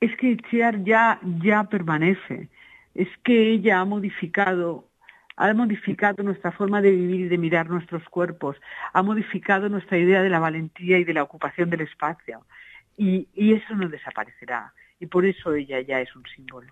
es 0.00 0.16
que 0.16 0.30
Itziar 0.30 0.82
ya, 0.82 1.20
ya 1.42 1.64
permanece, 1.64 2.48
es 2.94 3.08
que 3.22 3.50
ella 3.50 3.80
ha 3.80 3.84
modificado 3.84 4.86
ha 5.36 5.54
modificado 5.54 6.22
nuestra 6.22 6.52
forma 6.52 6.82
de 6.82 6.90
vivir 6.90 7.20
y 7.20 7.28
de 7.28 7.38
mirar 7.38 7.70
nuestros 7.70 8.06
cuerpos, 8.10 8.56
ha 8.92 9.02
modificado 9.02 9.70
nuestra 9.70 9.96
idea 9.96 10.22
de 10.22 10.28
la 10.28 10.38
valentía 10.38 10.98
y 10.98 11.04
de 11.04 11.14
la 11.14 11.22
ocupación 11.22 11.70
del 11.70 11.80
espacio. 11.80 12.44
Y, 12.98 13.26
y 13.34 13.54
eso 13.54 13.74
no 13.74 13.88
desaparecerá. 13.88 14.74
Y 14.98 15.06
por 15.06 15.24
eso 15.24 15.54
ella 15.54 15.80
ya 15.80 15.98
es 16.02 16.14
un 16.14 16.24
símbolo. 16.36 16.70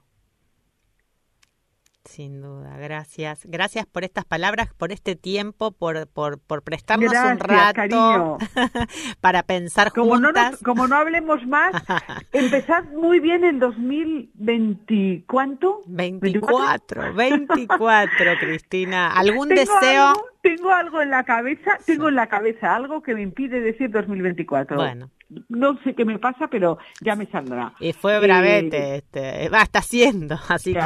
Sin 2.09 2.41
duda, 2.41 2.75
gracias. 2.79 3.41
Gracias 3.45 3.85
por 3.85 4.03
estas 4.03 4.25
palabras, 4.25 4.73
por 4.75 4.93
este 4.93 5.15
tiempo, 5.15 5.73
por, 5.73 6.07
por, 6.07 6.39
por 6.39 6.63
prestarnos 6.63 7.13
un 7.13 7.39
rato 7.39 8.39
para 9.21 9.43
pensar 9.43 9.93
como 9.93 10.15
juntas. 10.15 10.53
No 10.53 10.59
como 10.65 10.89
no 10.89 10.97
hablemos 10.97 11.47
más, 11.47 11.75
empezad 12.33 12.85
muy 12.95 13.21
bien 13.21 13.45
el 13.45 13.61
2020, 13.61 15.25
¿cuánto? 15.29 15.83
24, 15.87 17.13
24, 17.13 18.39
Cristina. 18.41 19.13
¿Algún 19.13 19.51
deseo? 19.51 20.15
Tengo 20.43 20.71
algo 20.71 21.03
en 21.03 21.11
la 21.11 21.25
cabeza, 21.25 21.79
tengo 21.85 22.09
en 22.09 22.15
la 22.15 22.29
cabeza 22.29 22.75
algo 22.75 23.03
que 23.03 23.15
me 23.15 23.21
impide 23.23 23.61
decir 23.61 23.91
2024. 23.91 24.77
Bueno. 24.77 25.11
No 25.49 25.79
sé 25.83 25.95
qué 25.95 26.07
me 26.07 26.19
pasa, 26.19 26.49
pero 26.49 26.79
ya 27.03 27.15
me 27.15 27.27
saldrá. 27.27 27.75
Y 27.81 27.93
fue 27.93 28.19
bravete, 28.19 28.79
eh, 28.79 28.97
este, 28.97 29.51
va, 29.51 29.61
está 29.63 29.81
haciendo, 29.81 30.39
así 30.49 30.73
que... 30.73 30.79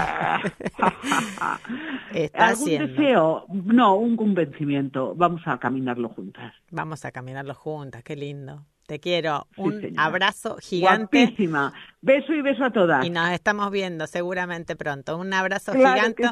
está 2.12 2.48
¿Algún 2.48 2.66
deseo? 2.66 3.46
No, 3.48 3.94
un 3.94 4.16
convencimiento. 4.16 5.14
Vamos 5.14 5.42
a 5.46 5.58
caminarlo 5.58 6.08
juntas. 6.08 6.52
Vamos 6.70 7.04
a 7.04 7.12
caminarlo 7.12 7.54
juntas, 7.54 8.02
qué 8.02 8.16
lindo. 8.16 8.66
Te 8.92 9.00
quiero. 9.00 9.46
Un 9.56 9.94
abrazo 9.96 10.58
gigante. 10.60 11.24
Guapísima. 11.24 11.72
Beso 12.02 12.34
y 12.34 12.42
beso 12.42 12.62
a 12.62 12.70
todas. 12.70 13.06
Y 13.06 13.08
nos 13.08 13.30
estamos 13.30 13.70
viendo 13.70 14.06
seguramente 14.06 14.76
pronto. 14.76 15.16
Un 15.16 15.32
abrazo 15.32 15.72
gigante. 15.72 16.28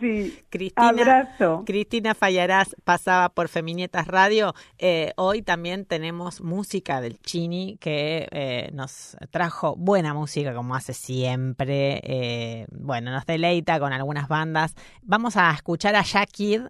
Cristina, 0.51 0.89
abrazo. 0.91 1.63
Cristina 1.65 2.15
Fallarás 2.15 2.77
pasaba 2.85 3.31
por 3.31 3.49
Feminietas 3.49 4.07
Radio. 4.09 4.53
Eh, 4.77 5.15
hoy 5.17 5.41
también 5.41 5.87
tenemos 5.87 6.43
música 6.43 7.01
del 7.01 7.19
Chini 7.21 7.79
que 7.81 8.29
eh, 8.31 8.69
nos 8.75 9.17
trajo 9.31 9.75
buena 9.75 10.13
música 10.13 10.53
como 10.53 10.75
hace 10.75 10.93
siempre. 10.93 12.03
Eh, 12.03 12.67
bueno, 12.73 13.11
nos 13.11 13.25
deleita 13.25 13.81
con 13.81 13.95
algunas 13.95 14.29
bandas. 14.29 14.75
Vamos 15.01 15.39
a 15.39 15.51
escuchar 15.53 15.97
a 15.97 16.03
Shakid 16.03 16.65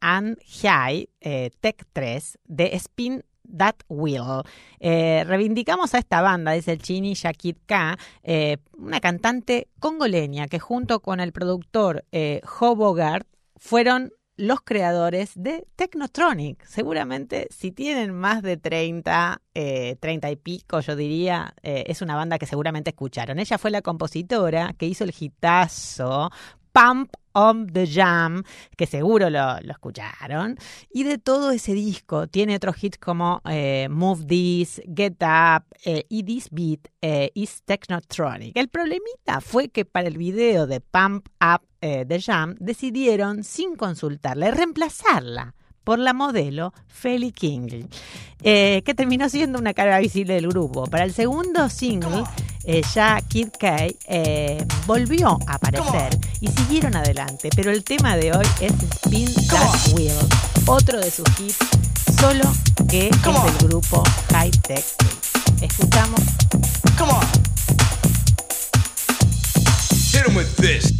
and 0.00 0.38
Hyai, 0.38 1.10
Tech 1.20 1.84
3 1.92 2.38
de 2.46 2.76
Spin 2.76 3.22
That 3.56 3.76
Will. 3.88 4.42
Eh, 4.80 5.24
reivindicamos 5.26 5.94
a 5.94 5.98
esta 5.98 6.20
banda, 6.20 6.52
dice 6.52 6.72
el 6.72 6.82
Chini 6.82 7.14
Shakit 7.14 7.58
K, 7.66 7.98
eh, 8.22 8.58
una 8.76 9.00
cantante 9.00 9.68
congoleña 9.78 10.48
que 10.48 10.58
junto 10.58 11.00
con 11.00 11.20
el 11.20 11.32
productor 11.32 12.04
eh, 12.12 12.40
Hobogart 12.60 13.26
fueron 13.56 14.12
los 14.36 14.62
creadores 14.62 15.32
de 15.36 15.64
Technotronic. 15.76 16.64
Seguramente 16.64 17.46
si 17.50 17.70
tienen 17.70 18.12
más 18.12 18.42
de 18.42 18.56
30, 18.56 19.40
30 19.52 20.30
y 20.30 20.36
pico, 20.36 20.80
yo 20.80 20.96
diría, 20.96 21.54
es 21.62 22.02
una 22.02 22.16
banda 22.16 22.40
que 22.40 22.46
seguramente 22.46 22.90
escucharon. 22.90 23.38
Ella 23.38 23.58
fue 23.58 23.70
la 23.70 23.80
compositora 23.80 24.74
que 24.76 24.86
hizo 24.86 25.04
el 25.04 25.14
hitazo 25.16 26.32
Pump 26.74 27.12
on 27.34 27.68
the 27.68 27.86
Jam, 27.86 28.42
que 28.76 28.86
seguro 28.86 29.30
lo, 29.30 29.58
escucharon. 29.58 30.58
Y 30.92 31.04
de 31.04 31.18
todo 31.18 31.52
ese 31.52 31.72
disco 31.72 32.26
tiene 32.26 32.56
otros 32.56 32.82
hits 32.82 32.98
como 32.98 33.40
eh, 33.48 33.86
Move 33.88 34.26
This, 34.26 34.82
Get 34.94 35.22
Up 35.22 35.64
eh, 35.84 36.04
y 36.08 36.24
This 36.24 36.48
Beat 36.50 36.88
eh, 37.00 37.30
is 37.34 37.62
Technotronic. 37.64 38.56
El 38.56 38.68
problemita 38.68 39.40
fue 39.40 39.68
que 39.68 39.84
para 39.84 40.08
el 40.08 40.18
video 40.18 40.66
de 40.66 40.80
Pump 40.80 41.28
Up 41.40 41.62
the 41.80 42.18
Jam 42.18 42.54
decidieron, 42.58 43.44
sin 43.44 43.76
consultarle, 43.76 44.50
reemplazarla 44.50 45.54
por 45.84 45.98
la 45.98 46.14
modelo 46.14 46.72
Feli 46.88 47.30
King, 47.30 47.84
eh, 48.42 48.82
que 48.84 48.94
terminó 48.94 49.28
siendo 49.28 49.58
una 49.58 49.74
cara 49.74 50.00
visible 50.00 50.34
del 50.34 50.48
grupo. 50.48 50.86
Para 50.86 51.04
el 51.04 51.12
segundo 51.12 51.68
single, 51.68 52.24
eh, 52.66 52.82
ya 52.94 53.20
Kid 53.28 53.48
K 53.58 53.88
eh, 54.06 54.66
volvió 54.86 55.38
a 55.46 55.54
aparecer 55.54 56.18
y 56.40 56.48
siguieron 56.48 56.96
adelante, 56.96 57.50
pero 57.54 57.70
el 57.70 57.84
tema 57.84 58.16
de 58.16 58.32
hoy 58.32 58.46
es 58.60 58.72
Spin 58.72 59.32
That 59.48 59.92
Wheel, 59.94 60.16
otro 60.66 61.00
de 61.00 61.10
sus 61.10 61.26
hits, 61.38 61.58
solo 62.20 62.52
que 62.88 63.08
es 63.08 63.22
del 63.22 63.68
grupo 63.68 64.02
High 64.32 64.50
Tech. 64.50 64.84
Escuchamos. 65.60 66.20
Come 66.98 67.12
on. 67.12 67.26
Hit 70.12 70.26
em 70.28 70.36
with 70.36 70.54
this. 70.56 70.94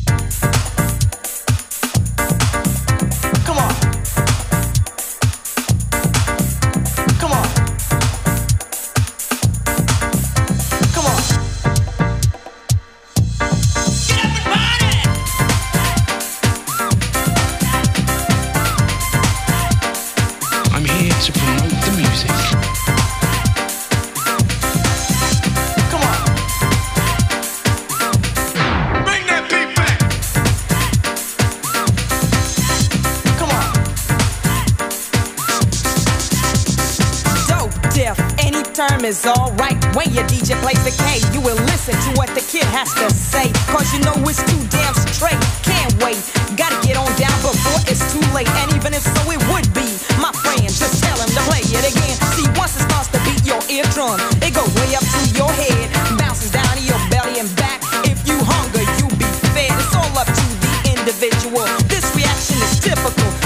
Rhythm 39.04 39.10
is 39.10 39.26
alright. 39.26 39.76
When 39.94 40.12
your 40.12 40.24
DJ 40.24 40.56
plays 40.62 40.80
the 40.84 40.94
K, 41.04 41.20
you 41.32 41.40
will 41.40 41.58
listen 41.68 41.94
to 41.94 42.10
what 42.18 42.28
the 42.34 42.40
kid 42.40 42.64
has 42.72 42.92
to 42.94 43.10
say. 43.12 43.52
Cause 43.68 43.92
you 43.92 44.00
know 44.00 44.14
it's 44.28 44.40
too 44.42 44.60
damn 44.68 44.94
straight. 45.12 45.38
Can't 45.62 45.92
wait, 46.02 46.20
gotta 46.56 46.76
get 46.86 46.96
on 46.96 47.08
down 47.16 47.36
before 47.42 47.80
it's 47.88 48.04
too 48.12 48.24
late. 48.32 48.48
And 48.64 48.72
even 48.74 48.94
if 48.94 49.02
so, 49.02 49.22
it 49.30 49.40
would 49.52 49.68
be 49.74 49.88
my 50.20 50.32
friend. 50.32 50.68
Just 50.68 51.02
tell 51.02 51.18
him 51.20 51.28
to 51.28 51.42
play 51.48 51.60
it 51.60 51.84
again. 51.84 52.16
See, 52.34 52.48
once 52.56 52.76
it 52.76 52.84
starts 52.88 53.08
to 53.12 53.20
beat 53.24 53.44
your 53.44 53.60
eardrum, 53.68 54.20
it 54.40 54.54
goes 54.54 54.72
way 54.80 54.96
up 54.96 55.04
to 55.04 55.20
your 55.36 55.52
head, 55.52 55.86
bounces 56.18 56.50
down 56.50 56.68
to 56.76 56.82
your 56.82 57.00
belly 57.10 57.40
and 57.40 57.50
back. 57.56 57.80
If 58.08 58.24
you 58.26 58.36
hunger, 58.40 58.84
you 58.98 59.06
be 59.20 59.28
fed. 59.52 59.72
It's 59.80 59.94
all 59.94 60.12
up 60.16 60.28
to 60.28 60.46
the 60.64 60.72
individual. 60.96 61.66
This 61.88 62.04
reaction 62.16 62.56
is 62.62 62.80
typical. 62.80 63.43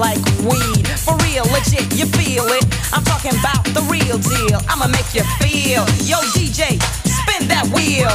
Like 0.00 0.24
weed. 0.48 0.88
For 1.04 1.14
real, 1.28 1.44
legit, 1.52 1.92
you 1.92 2.06
feel 2.16 2.46
it. 2.48 2.64
I'm 2.90 3.04
talking 3.04 3.36
about 3.38 3.62
the 3.76 3.84
real 3.92 4.16
deal. 4.16 4.58
I'ma 4.66 4.88
make 4.88 5.12
you 5.14 5.22
feel. 5.44 5.84
Yo, 6.08 6.16
DJ, 6.32 6.80
spin 7.04 7.46
that 7.48 7.68
wheel. 7.68 8.08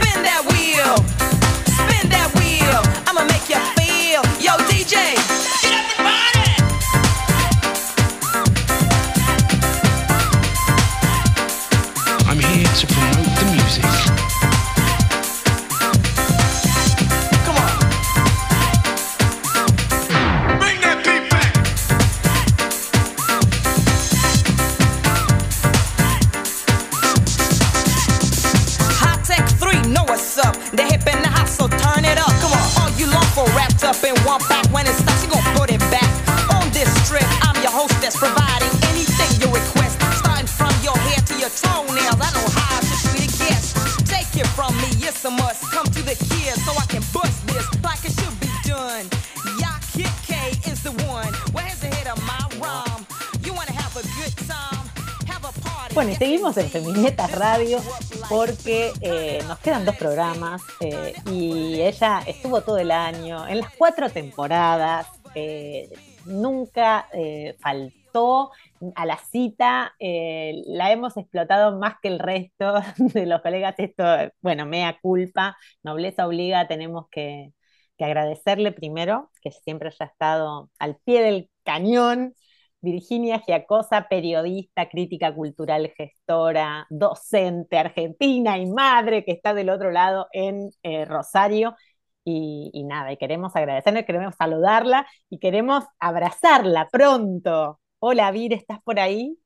Spin 0.00 0.22
that 0.24 0.42
wheel. 0.48 0.96
Spin 1.76 2.08
that 2.08 2.32
wheel. 2.40 2.80
I'ma 3.06 3.24
make 3.28 3.46
you 3.52 3.60
feel. 3.76 4.24
Yo, 4.40 4.56
DJ. 4.64 4.96
I'm 12.26 12.38
here 12.40 12.64
to 12.64 13.07
en 56.60 56.68
Feminetas 56.70 57.30
Radio 57.32 57.78
porque 58.28 58.90
eh, 59.00 59.40
nos 59.46 59.58
quedan 59.60 59.84
dos 59.84 59.96
programas 59.96 60.60
eh, 60.80 61.14
y 61.30 61.80
ella 61.80 62.20
estuvo 62.26 62.62
todo 62.62 62.78
el 62.78 62.90
año, 62.90 63.46
en 63.46 63.60
las 63.60 63.74
cuatro 63.76 64.10
temporadas, 64.10 65.06
eh, 65.34 65.88
nunca 66.24 67.06
faltó 67.60 68.50
a 68.96 69.06
la 69.06 69.18
cita, 69.18 69.94
la 70.00 70.92
hemos 70.92 71.16
explotado 71.16 71.78
más 71.78 71.94
que 72.02 72.08
el 72.08 72.18
resto 72.18 72.74
de 72.96 73.26
los 73.26 73.40
colegas, 73.40 73.74
esto, 73.78 74.04
bueno, 74.40 74.66
mea 74.66 74.98
culpa, 75.00 75.56
nobleza 75.82 76.26
obliga, 76.26 76.66
tenemos 76.66 77.06
que, 77.10 77.52
que 77.96 78.04
agradecerle 78.04 78.72
primero 78.72 79.30
que 79.42 79.52
siempre 79.52 79.88
haya 79.88 80.06
estado 80.06 80.70
al 80.78 80.96
pie 80.96 81.22
del 81.22 81.50
cañón 81.62 82.34
Virginia 82.80 83.42
Giacosa, 83.46 84.08
periodista, 84.08 84.88
crítica 84.88 85.34
cultural, 85.34 85.92
gestora, 85.96 86.86
docente 86.90 87.78
argentina 87.78 88.58
y 88.58 88.66
madre 88.66 89.24
que 89.24 89.32
está 89.32 89.54
del 89.54 89.70
otro 89.70 89.90
lado 89.90 90.28
en 90.32 90.70
eh, 90.82 91.04
Rosario. 91.04 91.76
Y, 92.24 92.70
y 92.74 92.84
nada, 92.84 93.10
y 93.12 93.16
queremos 93.16 93.56
agradecerle, 93.56 94.04
queremos 94.04 94.34
saludarla 94.36 95.06
y 95.30 95.38
queremos 95.38 95.84
abrazarla 95.98 96.88
pronto. 96.90 97.80
Hola, 98.00 98.30
Vir, 98.30 98.52
¿estás 98.52 98.80
por 98.82 99.00
ahí? 99.00 99.38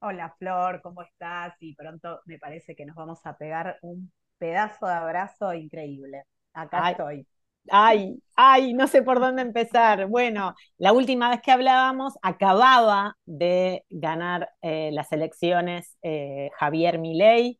Hola 0.00 0.34
Flor, 0.38 0.80
¿cómo 0.82 1.02
estás? 1.02 1.54
Y 1.60 1.74
pronto 1.74 2.20
me 2.26 2.38
parece 2.38 2.76
que 2.76 2.84
nos 2.86 2.94
vamos 2.94 3.24
a 3.26 3.36
pegar 3.36 3.78
un 3.82 4.12
pedazo 4.38 4.86
de 4.86 4.92
abrazo 4.92 5.52
increíble. 5.54 6.24
Acá 6.52 6.80
Ay. 6.84 6.92
estoy. 6.92 7.26
Ay, 7.70 8.22
ay, 8.36 8.74
no 8.74 8.86
sé 8.88 9.02
por 9.02 9.20
dónde 9.20 9.42
empezar. 9.42 10.06
Bueno, 10.08 10.54
la 10.78 10.92
última 10.92 11.30
vez 11.30 11.40
que 11.42 11.50
hablábamos 11.50 12.14
acababa 12.22 13.16
de 13.24 13.84
ganar 13.88 14.50
eh, 14.62 14.90
las 14.92 15.10
elecciones 15.12 15.96
eh, 16.02 16.50
Javier 16.58 16.98
Milei 16.98 17.58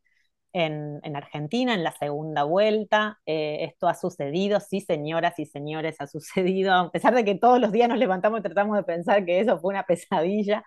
en, 0.52 1.00
en 1.02 1.16
Argentina 1.16 1.74
en 1.74 1.84
la 1.84 1.92
segunda 1.92 2.44
vuelta. 2.44 3.18
Eh, 3.26 3.64
esto 3.64 3.88
ha 3.88 3.94
sucedido, 3.94 4.60
sí, 4.60 4.80
señoras 4.82 5.38
y 5.38 5.46
señores, 5.46 5.96
ha 6.00 6.06
sucedido, 6.06 6.74
a 6.74 6.90
pesar 6.92 7.14
de 7.14 7.24
que 7.24 7.36
todos 7.36 7.60
los 7.60 7.72
días 7.72 7.88
nos 7.88 7.98
levantamos 7.98 8.40
y 8.40 8.42
tratamos 8.42 8.76
de 8.76 8.84
pensar 8.84 9.24
que 9.24 9.40
eso 9.40 9.58
fue 9.58 9.70
una 9.74 9.84
pesadilla. 9.84 10.64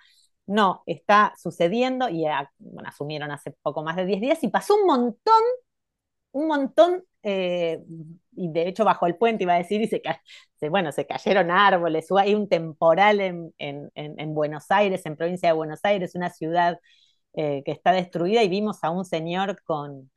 No, 0.48 0.82
está 0.88 1.34
sucediendo 1.38 2.10
y 2.10 2.26
ah, 2.26 2.50
bueno, 2.60 2.90
asumieron 2.90 3.32
hace 3.32 3.52
poco 3.62 3.84
más 3.84 3.96
de 3.98 4.06
10 4.06 4.22
días 4.22 4.44
y 4.44 4.48
pasó 4.50 4.76
un 4.76 4.86
montón 4.88 5.44
un 6.32 6.48
montón, 6.48 7.04
eh, 7.24 7.84
y 8.36 8.52
de 8.52 8.68
hecho 8.68 8.86
bajo 8.86 9.08
el 9.08 9.16
puente 9.18 9.44
iba 9.44 9.54
a 9.54 9.58
decir, 9.58 9.82
y 9.82 9.88
se, 9.88 10.70
bueno, 10.70 10.92
se 10.92 11.06
cayeron 11.08 11.52
árboles, 11.52 12.08
hay 12.18 12.36
un 12.36 12.48
temporal 12.50 13.20
en, 13.22 13.54
en- 13.58 13.92
en- 13.96 14.20
en 14.20 14.34
Buenos 14.34 14.70
Aires, 14.72 15.06
en 15.06 15.16
provincia 15.16 15.50
de 15.50 15.54
Buenos 15.56 15.80
Aires, 15.84 16.16
una 16.16 16.30
ciudad 16.30 16.80
eh, 17.36 17.64
que 17.66 17.72
está 17.72 17.92
destruida, 17.94 18.44
y 18.44 18.50
vimos 18.50 18.84
a 18.84 18.92
un 18.92 19.06
señor 19.06 19.62
con, 19.64 20.12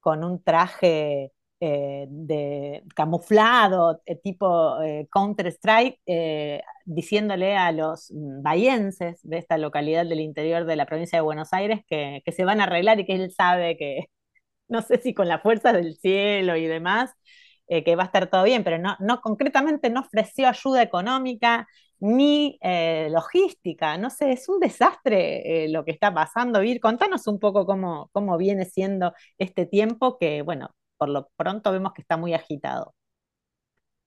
con 0.00 0.24
un 0.24 0.42
traje 0.42 1.32
eh, 1.60 2.06
de 2.10 2.84
camuflado, 2.94 4.00
tipo 4.22 4.76
Counter-Strike, 5.12 6.00
diciéndole 6.84 7.56
a 7.56 7.72
los 7.72 8.10
bahienses 8.14 9.20
de 9.22 9.38
esta 9.38 9.58
localidad 9.58 10.06
del 10.06 10.20
interior 10.20 10.64
de 10.66 10.76
la 10.76 10.86
provincia 10.86 11.18
de 11.18 11.22
Buenos 11.22 11.52
Aires 11.52 11.80
que, 11.88 12.22
que 12.24 12.32
se 12.32 12.44
van 12.44 12.60
a 12.60 12.64
arreglar 12.64 13.00
y 13.00 13.06
que 13.06 13.14
él 13.14 13.32
sabe 13.32 13.76
que, 13.76 14.06
no 14.68 14.82
sé 14.82 14.98
si 14.98 15.14
con 15.14 15.28
la 15.28 15.38
fuerza 15.40 15.72
del 15.72 15.96
cielo 15.96 16.56
y 16.56 16.66
demás, 16.66 17.12
eh, 17.66 17.82
que 17.82 17.96
va 17.96 18.02
a 18.04 18.06
estar 18.06 18.28
todo 18.28 18.44
bien, 18.44 18.62
pero 18.62 18.78
no, 18.78 18.96
no 19.00 19.20
concretamente 19.22 19.88
no 19.88 20.00
ofreció 20.00 20.48
ayuda 20.48 20.82
económica 20.82 21.66
ni 21.98 22.58
eh, 22.62 23.08
logística. 23.10 23.96
No 23.96 24.10
sé, 24.10 24.32
es 24.32 24.48
un 24.50 24.60
desastre 24.60 25.64
eh, 25.64 25.68
lo 25.70 25.84
que 25.84 25.92
está 25.92 26.12
pasando. 26.12 26.60
Vir, 26.60 26.78
contanos 26.80 27.26
un 27.26 27.38
poco 27.38 27.64
cómo, 27.64 28.10
cómo 28.12 28.36
viene 28.36 28.66
siendo 28.66 29.14
este 29.38 29.64
tiempo 29.64 30.18
que, 30.18 30.42
bueno, 30.42 30.70
por 30.98 31.08
lo 31.08 31.30
pronto 31.36 31.72
vemos 31.72 31.94
que 31.94 32.02
está 32.02 32.18
muy 32.18 32.34
agitado. 32.34 32.94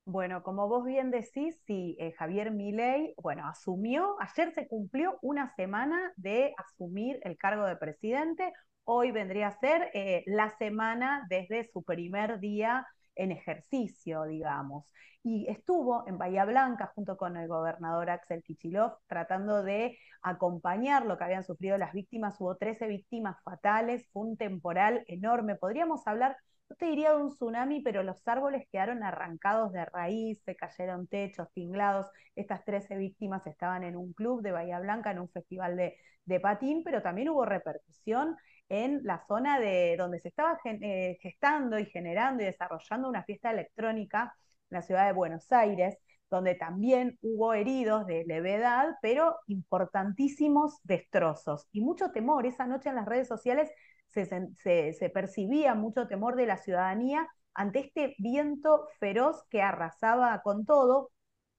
Bueno, 0.06 0.42
como 0.44 0.70
vos 0.70 0.86
bien 0.86 1.12
decís, 1.12 1.60
sí, 1.66 1.98
Javier 2.18 2.52
Milei, 2.52 3.14
bueno, 3.18 3.46
asumió, 3.46 4.16
ayer 4.22 4.54
se 4.54 4.66
cumplió 4.66 5.18
una 5.22 5.54
semana 5.56 6.14
de 6.16 6.54
asumir 6.58 7.20
el 7.24 7.36
cargo 7.36 7.66
de 7.66 7.76
presidente, 7.76 8.54
hoy 8.90 9.12
vendría 9.12 9.48
a 9.48 9.60
ser 9.60 9.92
eh, 9.94 10.24
la 10.28 10.50
semana 10.58 11.26
desde 11.30 11.66
su 11.66 11.84
primer 11.84 12.40
día 12.40 12.88
en 13.16 13.34
ejercicio, 13.34 14.24
digamos. 14.24 14.94
Y 15.24 15.46
estuvo 15.50 16.08
en 16.08 16.18
Bahía 16.18 16.46
Blanca 16.46 16.94
junto 16.96 17.18
con 17.18 17.36
el 17.36 17.50
gobernador 17.50 18.10
Axel 18.10 18.44
Kicillof 18.44 18.94
tratando 19.08 19.62
de 19.62 19.98
acompañar 20.22 21.06
lo 21.06 21.18
que 21.18 21.26
habían 21.26 21.44
sufrido 21.44 21.78
las 21.78 21.92
víctimas. 21.92 22.40
Hubo 22.40 22.56
13 22.56 22.88
víctimas 22.88 23.36
fatales, 23.44 24.08
fue 24.14 24.24
un 24.24 24.38
temporal 24.38 25.04
enorme. 25.08 25.56
Podríamos 25.56 26.08
hablar 26.08 26.38
no 26.70 26.76
te 26.76 26.86
diría 26.88 27.12
de 27.12 27.18
un 27.18 27.30
tsunami, 27.30 27.82
pero 27.82 28.04
los 28.04 28.28
árboles 28.28 28.68
quedaron 28.70 29.02
arrancados 29.02 29.72
de 29.72 29.86
raíz, 29.86 30.42
se 30.44 30.56
cayeron 30.56 31.08
techos, 31.08 31.48
tinglados. 31.54 32.08
Estas 32.36 32.66
13 32.66 32.98
víctimas 32.98 33.48
estaban 33.48 33.84
en 33.84 33.96
un 33.96 34.12
club 34.12 34.42
de 34.42 34.52
Bahía 34.52 34.80
Blanca, 34.80 35.12
en 35.12 35.20
un 35.20 35.30
festival 35.30 35.78
de 35.78 36.40
patín, 36.42 36.84
pero 36.84 37.02
también 37.02 37.30
hubo 37.30 37.46
repercusión 37.46 38.36
en 38.70 39.02
la 39.04 39.24
zona 39.28 39.60
de 39.60 39.96
donde 39.98 40.20
se 40.20 40.30
estaba 40.30 40.60
eh, 40.66 41.18
gestando 41.22 41.80
y 41.80 41.86
generando 41.86 42.44
y 42.44 42.48
desarrollando 42.48 43.10
una 43.10 43.24
fiesta 43.24 43.52
electrónica 43.52 44.36
en 44.70 44.76
la 44.76 44.82
ciudad 44.82 45.06
de 45.08 45.14
Buenos 45.14 45.52
Aires, 45.52 45.98
donde 46.30 46.56
también 46.56 47.18
hubo 47.22 47.54
heridos 47.54 48.06
de 48.06 48.26
levedad, 48.26 48.96
pero 49.02 49.38
importantísimos 49.48 50.80
destrozos 50.84 51.68
y 51.72 51.82
mucho 51.82 52.12
temor. 52.12 52.46
Esa 52.46 52.68
noche 52.68 52.90
en 52.90 52.96
las 52.96 53.06
redes 53.06 53.28
sociales 53.28 53.72
se, 54.08 54.26
se, 54.26 54.94
se 54.94 55.10
percibía 55.10 55.74
mucho 55.76 56.08
temor 56.08 56.36
de 56.36 56.48
la 56.48 56.58
ciudadanía 56.58 57.28
ante 57.54 57.80
este 57.80 58.16
viento 58.20 58.88
feroz 59.00 59.44
que 59.50 59.62
arrasaba 59.62 60.42
con 60.44 60.66
todo, 60.66 61.12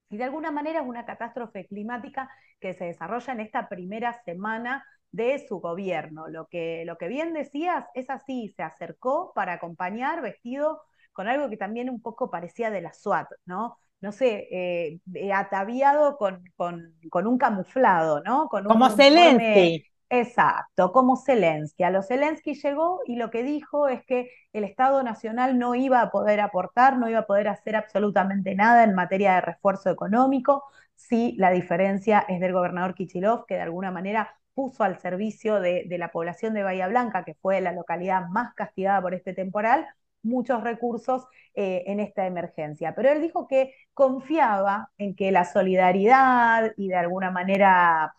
y 0.09 0.17
de 0.17 0.23
alguna 0.23 0.51
manera 0.51 0.81
es 0.81 0.87
una 0.87 1.05
catástrofe 1.05 1.67
climática 1.67 2.29
que 2.59 2.73
se 2.73 2.85
desarrolla 2.85 3.33
en 3.33 3.41
esta 3.41 3.69
primera 3.69 4.21
semana 4.23 4.85
de 5.11 5.45
su 5.47 5.59
gobierno. 5.59 6.27
Lo 6.27 6.47
que, 6.47 6.83
lo 6.85 6.97
que 6.97 7.07
bien 7.07 7.33
decías 7.33 7.85
es 7.93 8.09
así, 8.09 8.53
se 8.55 8.63
acercó 8.63 9.31
para 9.33 9.53
acompañar 9.53 10.21
vestido 10.21 10.81
con 11.11 11.27
algo 11.27 11.49
que 11.49 11.57
también 11.57 11.89
un 11.89 12.01
poco 12.01 12.29
parecía 12.29 12.69
de 12.69 12.81
la 12.81 12.93
SWAT, 12.93 13.27
¿no? 13.45 13.77
No 14.01 14.13
sé, 14.13 14.47
eh, 14.51 14.99
eh, 15.13 15.33
ataviado 15.33 16.17
con, 16.17 16.41
con, 16.55 17.27
un 17.27 17.37
camuflado, 17.37 18.21
¿no? 18.21 18.47
Con 18.47 18.63
Como 18.63 18.89
Zelensky. 18.89 19.85
Exacto, 20.11 20.91
como 20.91 21.17
Zelensky. 21.17 21.83
A 21.83 21.91
los 21.91 22.07
Zelensky 22.07 22.55
llegó 22.55 23.01
y 23.05 23.15
lo 23.15 23.29
que 23.29 23.43
dijo 23.43 23.87
es 23.87 24.03
que 24.05 24.31
el 24.53 24.63
Estado 24.63 25.03
Nacional 25.03 25.59
no 25.59 25.75
iba 25.75 26.01
a 26.01 26.09
poder 26.09 26.39
aportar, 26.39 26.97
no 26.97 27.07
iba 27.07 27.19
a 27.19 27.27
poder 27.27 27.47
hacer 27.47 27.75
absolutamente 27.75 28.55
nada 28.55 28.83
en 28.83 28.95
materia 28.95 29.35
de 29.35 29.41
refuerzo 29.41 29.91
económico, 29.91 30.63
si 30.95 31.33
la 31.37 31.51
diferencia 31.51 32.25
es 32.27 32.39
del 32.39 32.53
gobernador 32.53 32.95
Kichilov, 32.95 33.45
que 33.45 33.55
de 33.55 33.61
alguna 33.61 33.91
manera 33.91 34.35
puso 34.59 34.83
al 34.83 34.99
servicio 34.99 35.61
de, 35.61 35.85
la 35.97 36.11
población 36.11 36.53
de 36.53 36.63
Bahía 36.63 36.89
Blanca, 36.89 37.23
que 37.23 37.33
fue 37.33 37.61
la 37.61 37.71
localidad 37.71 38.27
más 38.27 38.53
castigada 38.55 39.01
por 39.01 39.13
este 39.13 39.33
temporal, 39.33 39.87
muchos 40.21 40.61
recursos 40.65 41.25
eh, 41.53 41.83
en 41.87 42.01
esta 42.01 42.25
emergencia. 42.27 42.93
Pero 42.93 43.09
él 43.09 43.21
dijo 43.21 43.47
que 43.47 43.73
confiaba 43.93 44.91
en 44.97 45.15
que 45.15 45.31
la 45.31 45.45
solidaridad 45.45 46.73
y 46.75 46.89
de 46.89 46.95
alguna 46.97 47.31
manera 47.31 48.13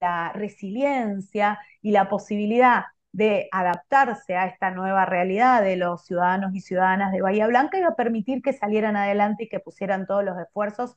la 0.00 0.32
resiliencia 0.32 1.58
y 1.82 1.90
la 1.90 2.08
posibilidad 2.08 2.84
de 3.12 3.48
adaptarse 3.52 4.36
a 4.36 4.46
esta 4.46 4.70
nueva 4.70 5.04
realidad 5.04 5.62
de 5.62 5.76
los 5.76 6.06
ciudadanos 6.06 6.54
y 6.54 6.62
ciudadanas 6.62 7.12
de 7.12 7.20
Bahía 7.20 7.46
Blanca 7.46 7.78
iba 7.78 7.88
a 7.88 7.94
permitir 7.94 8.40
que 8.40 8.54
salieran 8.54 8.96
adelante 8.96 9.44
y 9.44 9.48
que 9.50 9.60
pusieran 9.60 10.06
todos 10.06 10.24
los 10.24 10.38
esfuerzos 10.38 10.96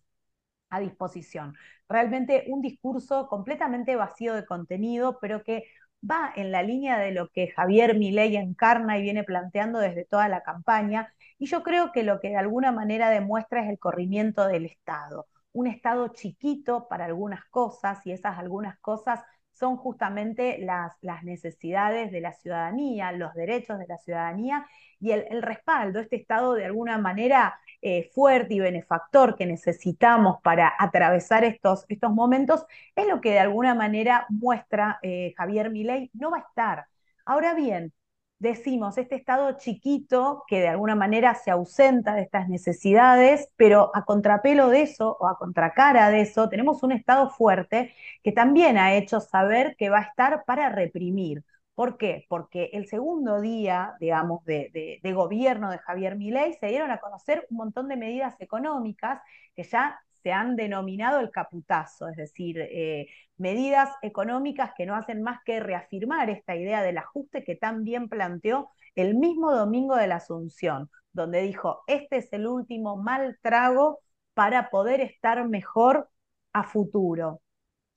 a 0.72 0.80
disposición. 0.80 1.56
Realmente 1.88 2.46
un 2.48 2.62
discurso 2.62 3.28
completamente 3.28 3.96
vacío 3.96 4.34
de 4.34 4.46
contenido, 4.46 5.20
pero 5.22 5.44
que 5.44 5.66
va 6.10 6.34
en 6.36 6.52
la 6.52 6.64
línea 6.64 6.98
de 6.98 7.12
lo 7.12 7.30
que 7.30 7.50
Javier 7.52 7.96
Milei 7.96 8.36
encarna 8.38 8.98
y 8.98 9.04
viene 9.04 9.24
planteando 9.24 9.78
desde 9.80 10.06
toda 10.06 10.28
la 10.28 10.42
campaña, 10.42 11.14
y 11.38 11.46
yo 11.46 11.62
creo 11.62 11.92
que 11.92 12.04
lo 12.04 12.20
que 12.20 12.30
de 12.30 12.38
alguna 12.38 12.72
manera 12.72 13.10
demuestra 13.12 13.64
es 13.64 13.70
el 13.70 13.78
corrimiento 13.78 14.48
del 14.48 14.66
Estado 14.66 15.28
un 15.54 15.68
Estado 15.68 16.08
chiquito 16.10 16.88
para 16.88 17.06
algunas 17.06 17.44
cosas 17.46 18.06
y 18.06 18.12
esas 18.12 18.38
algunas 18.38 18.78
cosas 18.80 19.22
son 19.54 19.78
justamente 19.78 20.58
las, 20.60 20.94
necesidades 21.24 22.12
de 22.12 22.22
la 22.22 22.34
ciudadanía, 22.34 23.12
los 23.12 23.34
derechos 23.34 23.80
de 23.80 23.88
la 23.88 23.98
ciudadanía 23.98 24.66
y 25.00 25.12
el, 25.12 25.42
respaldo, 25.42 26.00
este 26.00 26.16
Estado 26.16 26.54
de 26.54 26.66
alguna 26.66 26.98
manera 26.98 27.60
eh, 27.82 28.10
fuerte 28.14 28.54
y 28.56 28.60
benefactor 28.60 29.36
que 29.36 29.46
necesitamos 29.46 30.42
para 30.42 30.74
atravesar 30.80 31.44
estos, 31.44 31.86
estos 31.90 32.12
momentos, 32.12 32.66
es 32.96 33.08
lo 33.08 33.22
que 33.22 33.32
de 33.32 33.40
alguna 33.40 33.76
manera 33.76 34.26
muestra 34.30 35.00
eh, 35.02 35.34
Javier 35.38 35.70
Milei, 35.70 36.10
no 36.14 36.32
va 36.32 36.38
a 36.38 36.42
estar. 36.42 36.86
Ahora 37.26 37.54
bien, 37.54 37.94
decimos, 38.42 38.98
este 38.98 39.16
Estado 39.16 39.58
chiquito 39.58 40.44
que 40.48 40.60
de 40.62 40.68
alguna 40.68 40.96
manera 40.96 41.36
se 41.36 41.52
ausenta 41.52 42.16
de 42.16 42.24
estas 42.24 42.50
necesidades, 42.50 43.50
pero 43.56 43.92
a 43.94 44.04
contrapelo 44.04 44.70
de 44.70 44.82
eso 44.82 45.16
o 45.20 45.28
a 45.28 45.38
contracara 45.38 46.10
de 46.10 46.22
eso, 46.22 46.50
tenemos 46.50 46.82
un 46.84 46.92
Estado 46.92 47.30
fuerte 47.30 47.94
que 48.24 48.32
también 48.32 48.78
ha 48.78 48.96
hecho 48.96 49.22
saber 49.22 49.76
que 49.78 49.90
va 49.90 50.00
a 50.00 50.04
estar 50.04 50.44
para 50.46 50.70
reprimir. 50.70 51.44
¿Por 51.76 51.98
qué? 51.98 52.26
Porque 52.30 52.70
el 52.74 52.88
segundo 52.88 53.42
día, 53.42 53.96
digamos, 54.00 54.44
de, 54.46 55.00
gobierno 55.14 55.70
de 55.72 55.78
Javier 55.78 56.16
Milei 56.16 56.54
se 56.54 56.68
dieron 56.68 56.92
a 56.92 57.00
conocer 57.00 57.46
un 57.50 57.58
montón 57.58 57.88
de 57.88 57.96
medidas 57.98 58.36
económicas 58.40 59.22
que 59.56 59.64
ya 59.64 60.00
se 60.24 60.32
han 60.32 60.56
denominado 60.56 61.20
el 61.20 61.32
caputazo, 61.32 62.08
es 62.08 62.18
decir, 62.18 62.58
eh, 62.60 63.08
medidas 63.38 63.90
económicas 64.02 64.72
que 64.78 64.86
no 64.86 64.96
hacen 64.96 65.22
más 65.24 65.40
que 65.46 65.60
reafirmar 65.60 66.30
esta 66.30 66.56
idea 66.56 66.82
del 66.84 66.98
ajuste 66.98 67.44
que 67.44 67.56
tan 67.56 67.84
bien 67.84 68.10
planteó 68.10 68.70
el 68.96 69.16
mismo 69.16 69.52
domingo 69.54 69.96
de 69.96 70.08
la 70.08 70.18
Asunción, 70.18 70.90
donde 71.14 71.42
dijo, 71.42 71.84
este 71.88 72.18
es 72.18 72.32
el 72.34 72.48
último 72.48 72.98
mal 72.98 73.38
trago 73.42 74.00
para 74.34 74.70
poder 74.70 75.02
estar 75.02 75.48
mejor 75.48 76.10
a 76.54 76.64
futuro. 76.64 77.42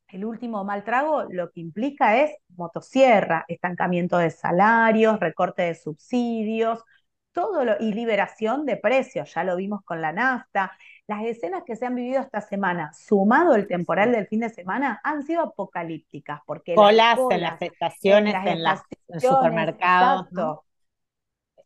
El 0.08 0.24
último 0.24 0.64
mal 0.64 0.84
trago 0.84 1.24
lo 1.24 1.50
que 1.50 1.60
implica 1.60 2.18
es 2.22 2.32
motosierra, 2.56 3.44
estancamiento 3.48 4.18
de 4.18 4.30
salarios, 4.30 5.18
recorte 5.20 5.62
de 5.62 5.74
subsidios, 5.74 6.84
todo 7.32 7.64
lo, 7.64 7.76
y 7.80 7.92
liberación 7.92 8.64
de 8.64 8.76
precios, 8.76 9.34
ya 9.34 9.44
lo 9.44 9.56
vimos 9.56 9.82
con 9.84 10.00
la 10.00 10.12
nafta, 10.12 10.72
las 11.06 11.22
escenas 11.24 11.64
que 11.64 11.76
se 11.76 11.86
han 11.86 11.94
vivido 11.94 12.20
esta 12.20 12.40
semana, 12.40 12.92
sumado 12.94 13.54
el 13.54 13.66
temporal 13.66 14.12
del 14.12 14.26
fin 14.26 14.40
de 14.40 14.48
semana, 14.48 15.00
han 15.04 15.22
sido 15.22 15.42
apocalípticas. 15.42 16.40
Porque 16.46 16.74
colas, 16.74 17.18
en 17.30 17.42
las 17.42 17.60
estaciones, 17.60 18.34
en, 18.46 18.62
los 18.62 18.80
supermercados. 19.22 20.28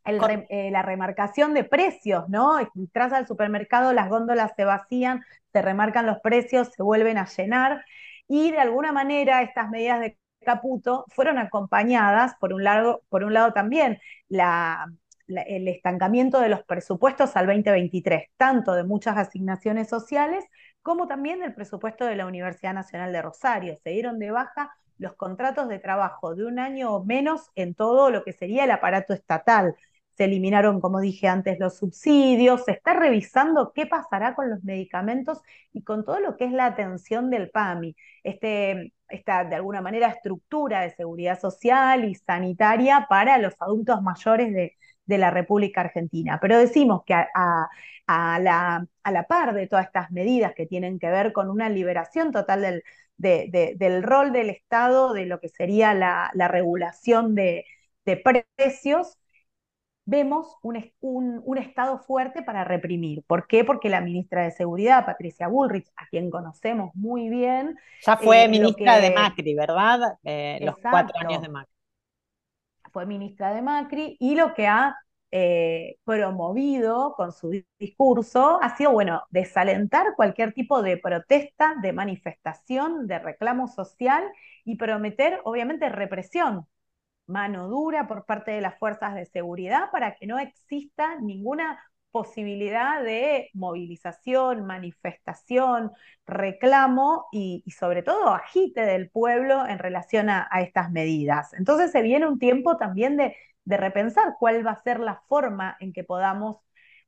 Eh, 0.04 0.70
la 0.70 0.80
remarcación 0.80 1.52
de 1.52 1.64
precios, 1.64 2.28
¿no? 2.30 2.58
Entras 2.58 3.12
al 3.12 3.26
supermercado, 3.26 3.92
las 3.92 4.08
góndolas 4.08 4.52
se 4.56 4.64
vacían, 4.64 5.22
se 5.52 5.60
remarcan 5.60 6.06
los 6.06 6.18
precios, 6.20 6.70
se 6.74 6.82
vuelven 6.82 7.18
a 7.18 7.26
llenar. 7.26 7.84
Y 8.26 8.50
de 8.50 8.58
alguna 8.58 8.90
manera 8.90 9.42
estas 9.42 9.68
medidas 9.68 10.00
de 10.00 10.18
Caputo 10.44 11.04
fueron 11.08 11.36
acompañadas, 11.36 12.34
por 12.40 12.54
un 12.54 12.64
lado, 12.64 13.02
por 13.10 13.22
un 13.22 13.34
lado 13.34 13.52
también, 13.52 14.00
la, 14.28 14.86
el 15.28 15.68
estancamiento 15.68 16.40
de 16.40 16.48
los 16.48 16.62
presupuestos 16.64 17.36
al 17.36 17.46
2023, 17.46 18.30
tanto 18.36 18.72
de 18.74 18.84
muchas 18.84 19.16
asignaciones 19.16 19.88
sociales 19.88 20.44
como 20.82 21.06
también 21.06 21.40
del 21.40 21.54
presupuesto 21.54 22.06
de 22.06 22.16
la 22.16 22.26
Universidad 22.26 22.74
Nacional 22.74 23.12
de 23.12 23.22
Rosario. 23.22 23.76
Se 23.82 23.90
dieron 23.90 24.18
de 24.18 24.30
baja 24.30 24.74
los 24.96 25.14
contratos 25.14 25.68
de 25.68 25.78
trabajo 25.78 26.34
de 26.34 26.44
un 26.44 26.58
año 26.58 26.94
o 26.94 27.04
menos 27.04 27.50
en 27.54 27.74
todo 27.74 28.10
lo 28.10 28.24
que 28.24 28.32
sería 28.32 28.64
el 28.64 28.70
aparato 28.70 29.12
estatal. 29.12 29.74
Se 30.16 30.24
eliminaron, 30.24 30.80
como 30.80 31.00
dije 31.00 31.28
antes, 31.28 31.58
los 31.60 31.76
subsidios, 31.76 32.64
se 32.64 32.72
está 32.72 32.94
revisando 32.94 33.72
qué 33.72 33.86
pasará 33.86 34.34
con 34.34 34.50
los 34.50 34.64
medicamentos 34.64 35.40
y 35.72 35.82
con 35.84 36.04
todo 36.04 36.18
lo 36.20 36.36
que 36.36 36.46
es 36.46 36.52
la 36.52 36.66
atención 36.66 37.30
del 37.30 37.50
PAMI, 37.50 37.94
este, 38.24 38.92
esta 39.08 39.44
de 39.44 39.56
alguna 39.56 39.80
manera 39.80 40.08
estructura 40.08 40.80
de 40.80 40.90
seguridad 40.90 41.38
social 41.38 42.04
y 42.04 42.14
sanitaria 42.16 43.06
para 43.08 43.38
los 43.38 43.54
adultos 43.60 44.02
mayores 44.02 44.52
de, 44.52 44.76
de 45.08 45.18
la 45.18 45.30
República 45.30 45.80
Argentina. 45.80 46.38
Pero 46.40 46.58
decimos 46.58 47.02
que 47.04 47.14
a, 47.14 47.68
la, 48.06 49.26
par 49.28 49.54
de 49.54 49.66
todas 49.66 49.86
estas 49.86 50.10
medidas 50.12 50.52
que 50.54 50.66
tienen 50.66 50.98
que 50.98 51.10
ver 51.10 51.32
con 51.32 51.50
una 51.50 51.68
liberación 51.68 52.30
total 52.30 52.82
del, 53.16 53.78
del 53.78 54.02
rol 54.02 54.32
del 54.32 54.50
Estado, 54.50 55.14
de 55.14 55.26
lo 55.26 55.40
que 55.40 55.48
sería 55.48 55.94
la, 55.94 56.48
regulación 56.48 57.34
de, 57.34 57.64
precios, 58.56 59.18
vemos 60.04 60.56
un, 60.62 60.92
un, 61.00 61.58
Estado 61.58 61.98
fuerte 61.98 62.42
para 62.42 62.64
reprimir. 62.64 63.22
¿Por 63.26 63.46
qué? 63.46 63.64
Porque 63.64 63.88
la 63.88 64.02
ministra 64.02 64.42
de 64.44 64.50
Seguridad, 64.50 65.06
Patricia 65.06 65.48
Bullrich, 65.48 65.88
a 65.96 66.06
quien 66.08 66.30
conocemos 66.30 66.94
muy 66.94 67.30
bien. 67.30 67.76
Ya 68.06 68.16
fue 68.18 68.44
eh, 68.44 68.48
ministra 68.48 69.00
de 69.00 69.10
Macri, 69.10 69.54
¿verdad? 69.54 70.18
Eh, 70.22 70.58
los 70.62 70.76
cuatro 70.78 71.18
años 71.18 71.42
de 71.42 71.48
Macri 71.48 71.77
fue 72.88 73.06
ministra 73.06 73.54
de 73.54 73.62
Macri 73.62 74.16
y 74.20 74.34
lo 74.34 74.54
que 74.54 74.66
ha 74.66 74.96
eh, 75.30 75.96
promovido 76.04 77.14
con 77.14 77.32
su 77.32 77.62
discurso 77.78 78.58
ha 78.62 78.76
sido, 78.76 78.92
bueno, 78.92 79.22
desalentar 79.30 80.14
cualquier 80.16 80.52
tipo 80.54 80.82
de 80.82 80.96
protesta, 80.96 81.74
de 81.82 81.92
manifestación, 81.92 83.06
de 83.06 83.18
reclamo 83.18 83.68
social 83.68 84.24
y 84.64 84.76
prometer, 84.76 85.40
obviamente, 85.44 85.88
represión, 85.90 86.66
mano 87.26 87.68
dura 87.68 88.08
por 88.08 88.24
parte 88.26 88.52
de 88.52 88.60
las 88.62 88.78
fuerzas 88.78 89.14
de 89.14 89.26
seguridad 89.26 89.90
para 89.92 90.14
que 90.16 90.26
no 90.26 90.38
exista 90.38 91.20
ninguna 91.20 91.78
posibilidad 92.10 93.02
de 93.02 93.50
movilización, 93.54 94.66
manifestación, 94.66 95.92
reclamo 96.26 97.26
y, 97.32 97.64
sobre 97.70 98.02
todo 98.02 98.28
agite 98.30 98.82
del 98.82 99.10
pueblo 99.10 99.66
en 99.66 99.78
relación 99.78 100.30
a, 100.30 100.48
estas 100.60 100.90
medidas. 100.90 101.52
Entonces 101.54 101.92
se 101.92 102.02
viene 102.02 102.26
un 102.26 102.38
tiempo 102.38 102.76
también 102.76 103.16
de, 103.16 103.36
de 103.64 103.76
repensar 103.76 104.34
cuál 104.38 104.66
va 104.66 104.72
a 104.72 104.82
ser 104.82 105.00
la 105.00 105.22
forma 105.28 105.76
en 105.80 105.92
que 105.92 106.04
podamos 106.04 106.58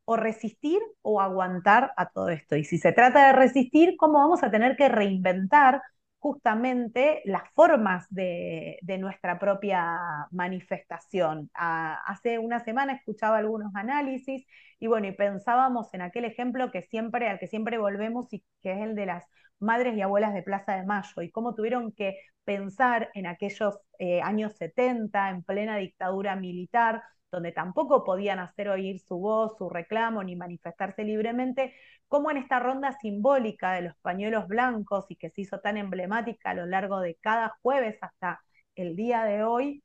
o 0.05 0.17
resistir 0.17 0.81
o 1.03 1.21
aguantar 1.21 1.93
a 1.97 2.11
todo 2.11 2.31
esto. 2.31 2.57
Y 2.57 2.65
si 2.65 2.79
se 2.79 2.93
trata 2.93 3.29
de 3.29 3.33
resistir, 3.33 3.97
¿cómo 3.97 4.19
vamos 4.19 4.43
a 4.43 4.51
tener 4.51 4.77
que 4.77 4.89
reinventar 4.89 5.83
justamente 6.21 7.23
las 7.25 7.51
formas 7.55 8.07
de, 8.11 8.79
nuestra 9.01 9.39
propia 9.39 9.99
manifestación. 10.31 11.51
hace 11.55 12.39
una 12.39 12.61
semana 12.61 12.93
escuchaba 12.95 13.39
algunos 13.39 13.75
análisis 13.75 14.47
y 14.79 14.87
bueno, 14.87 15.09
y 15.09 15.13
pensábamos 15.13 15.93
en 15.95 16.03
aquel 16.03 16.27
ejemplo 16.27 16.71
que 16.71 16.83
siempre, 16.83 17.29
al 17.29 17.39
que 17.39 17.47
siempre 17.49 17.79
volvemos 17.79 18.33
y 18.33 18.45
que 18.63 18.73
es 18.73 18.79
el 18.83 18.95
de 18.95 19.07
las 19.07 19.27
madres 19.59 19.97
y 19.97 20.03
abuelas 20.03 20.35
de 20.35 20.43
Plaza 20.43 20.77
de 20.77 20.85
Mayo 20.87 21.23
y 21.23 21.31
cómo 21.31 21.55
tuvieron 21.55 21.93
que 21.93 22.17
pensar 22.45 23.11
en 23.15 23.27
aquellos 23.27 23.79
eh, 23.99 24.21
años 24.23 24.55
70, 24.57 25.31
en 25.31 25.43
plena 25.43 25.77
dictadura 25.77 26.37
militar, 26.37 27.03
donde 27.31 27.53
tampoco 27.53 28.05
podían 28.05 28.39
hacer 28.39 28.69
oír 28.69 28.99
su 29.01 29.19
voz, 29.19 29.57
su 29.59 29.69
reclamo, 29.69 30.23
ni 30.23 30.37
manifestarse 30.37 31.05
libremente, 31.05 31.75
como 32.09 32.31
en 32.31 32.39
esta 32.39 32.59
ronda 32.61 32.93
simbólica 33.01 33.73
de 33.73 33.83
los 33.83 33.97
pañuelos 33.99 34.49
blancos 34.49 35.07
y 35.11 35.17
que 35.17 35.31
se 35.31 35.43
hizo 35.43 35.61
tan 35.61 35.77
emblemática 35.77 36.51
a 36.51 36.55
lo 36.55 36.67
largo 36.67 37.01
de 37.01 37.17
cada 37.17 37.57
jueves 37.63 37.99
hasta 38.03 38.41
el 38.75 38.97
día 38.97 39.25
de 39.25 39.45
hoy, 39.45 39.83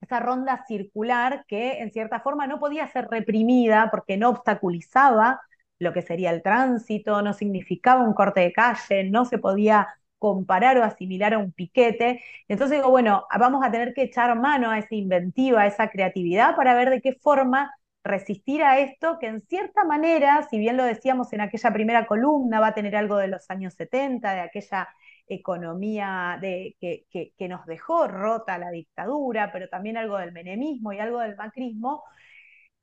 esa 0.00 0.20
ronda 0.20 0.64
circular 0.66 1.44
que 1.48 1.80
en 1.80 1.90
cierta 1.92 2.20
forma 2.20 2.46
no 2.46 2.58
podía 2.60 2.86
ser 2.88 3.08
reprimida 3.10 3.88
porque 3.90 4.16
no 4.16 4.30
obstaculizaba 4.30 5.40
lo 5.78 5.92
que 5.92 6.02
sería 6.02 6.30
el 6.30 6.42
tránsito, 6.42 7.22
no 7.22 7.32
significaba 7.32 8.02
un 8.02 8.14
corte 8.14 8.40
de 8.40 8.52
calle, 8.52 9.04
no 9.10 9.24
se 9.24 9.38
podía 9.38 9.88
comparar 10.24 10.78
o 10.78 10.84
asimilar 10.84 11.34
a 11.34 11.38
un 11.38 11.52
piquete. 11.52 12.22
Entonces 12.48 12.78
digo, 12.78 12.88
bueno, 12.90 13.26
vamos 13.38 13.62
a 13.62 13.70
tener 13.70 13.92
que 13.92 14.04
echar 14.04 14.34
mano 14.38 14.70
a 14.70 14.78
esa 14.78 14.94
inventiva, 14.94 15.60
a 15.60 15.66
esa 15.66 15.90
creatividad 15.90 16.56
para 16.56 16.74
ver 16.74 16.88
de 16.88 17.02
qué 17.02 17.12
forma 17.12 17.74
resistir 18.02 18.62
a 18.62 18.78
esto, 18.78 19.18
que 19.20 19.26
en 19.26 19.42
cierta 19.42 19.84
manera, 19.84 20.46
si 20.48 20.58
bien 20.58 20.78
lo 20.78 20.84
decíamos 20.84 21.30
en 21.34 21.42
aquella 21.42 21.72
primera 21.74 22.06
columna, 22.06 22.58
va 22.58 22.68
a 22.68 22.74
tener 22.74 22.96
algo 22.96 23.18
de 23.18 23.28
los 23.28 23.50
años 23.50 23.74
70, 23.74 24.32
de 24.32 24.40
aquella 24.40 24.88
economía 25.26 26.38
de, 26.40 26.74
que, 26.80 27.04
que, 27.10 27.48
nos 27.48 27.66
dejó 27.66 28.08
rota 28.08 28.56
la 28.56 28.70
dictadura, 28.70 29.52
pero 29.52 29.68
también 29.68 29.98
algo 29.98 30.16
del 30.16 30.32
menemismo 30.32 30.94
y 30.94 31.00
algo 31.00 31.20
del 31.20 31.36
macrismo, 31.36 32.02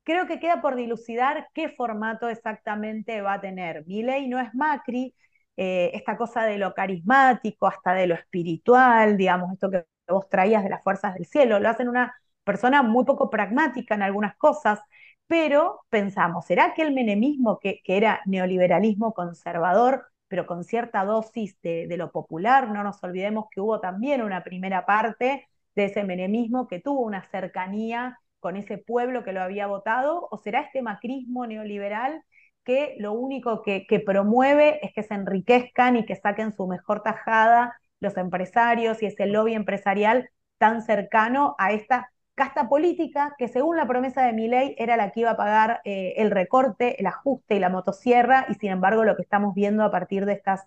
creo 0.04 0.26
que 0.28 0.38
queda 0.38 0.60
por 0.60 0.76
dilucidar 0.76 1.48
qué 1.54 1.70
formato 1.70 2.28
exactamente 2.28 3.20
va 3.20 3.34
a 3.34 3.40
tener. 3.40 3.84
Mi 3.86 4.02
ley 4.04 4.28
no 4.28 4.38
es 4.38 4.54
Macri, 4.54 5.14
eh, 5.56 5.90
esta 5.94 6.16
cosa 6.16 6.44
de 6.44 6.58
lo 6.58 6.74
carismático, 6.74 7.66
hasta 7.66 7.94
de 7.94 8.06
lo 8.06 8.14
espiritual, 8.14 9.16
digamos, 9.16 9.52
esto 9.52 9.70
que 9.70 9.86
vos 10.08 10.28
traías 10.28 10.64
de 10.64 10.70
las 10.70 10.82
fuerzas 10.82 11.14
del 11.14 11.26
cielo, 11.26 11.60
lo 11.60 11.68
hacen 11.68 11.88
una 11.88 12.14
persona 12.44 12.82
muy 12.82 13.04
poco 13.04 13.30
pragmática 13.30 13.94
en 13.94 14.02
algunas 14.02 14.36
cosas, 14.36 14.80
pero 15.26 15.84
pensamos, 15.90 16.46
¿será 16.46 16.74
que 16.74 16.82
el 16.82 16.92
menemismo, 16.92 17.58
que, 17.60 17.80
era 17.86 18.20
neoliberalismo 18.26 19.14
conservador, 19.14 20.06
pero 20.28 20.46
con 20.46 20.64
cierta 20.64 21.04
dosis 21.04 21.60
de, 21.62 21.86
de, 21.86 21.96
lo 21.96 22.10
popular, 22.12 22.68
no 22.70 22.82
nos 22.82 23.02
olvidemos 23.04 23.46
que 23.50 23.60
hubo 23.60 23.80
también 23.80 24.22
una 24.22 24.42
primera 24.44 24.86
parte 24.86 25.48
de 25.74 25.84
ese 25.84 26.04
menemismo 26.04 26.68
que 26.68 26.80
tuvo 26.80 27.00
una 27.00 27.22
cercanía 27.30 28.18
con 28.40 28.56
ese 28.56 28.78
pueblo 28.78 29.24
que 29.24 29.32
lo 29.32 29.42
había 29.42 29.66
votado, 29.66 30.28
o 30.30 30.38
será 30.38 30.62
este 30.62 30.82
macrismo 30.82 31.46
neoliberal 31.46 32.24
que 32.64 32.96
lo 32.98 33.12
único 33.12 33.62
que, 33.62 33.86
promueve 34.04 34.84
es 34.84 34.92
que 34.94 35.02
se 35.02 35.14
enriquezcan 35.14 35.96
y 35.96 36.04
que 36.06 36.16
saquen 36.16 36.52
su 36.52 36.66
mejor 36.66 37.02
tajada 37.02 37.76
los 38.00 38.16
empresarios 38.16 39.02
y 39.02 39.06
ese 39.06 39.26
lobby 39.26 39.54
empresarial 39.54 40.30
tan 40.58 40.82
cercano 40.82 41.54
a 41.58 41.72
esta 41.72 42.10
casta 42.34 42.68
política 42.68 43.34
que 43.38 43.48
según 43.48 43.76
la 43.76 43.86
promesa 43.86 44.24
de 44.24 44.32
mi 44.32 44.48
ley 44.48 44.74
era 44.78 44.96
la 44.96 45.10
que 45.12 45.20
iba 45.20 45.30
a 45.30 45.36
pagar 45.36 45.80
eh, 45.84 46.14
el 46.16 46.30
recorte, 46.30 46.98
el 47.00 47.06
ajuste 47.06 47.56
y 47.56 47.60
la 47.60 47.68
motosierra 47.68 48.46
y 48.48 48.54
sin 48.54 48.70
embargo 48.70 49.04
lo 49.04 49.16
que 49.16 49.22
estamos 49.22 49.54
viendo 49.54 49.84
a 49.84 49.90
partir 49.90 50.26
de 50.26 50.32
estas 50.32 50.62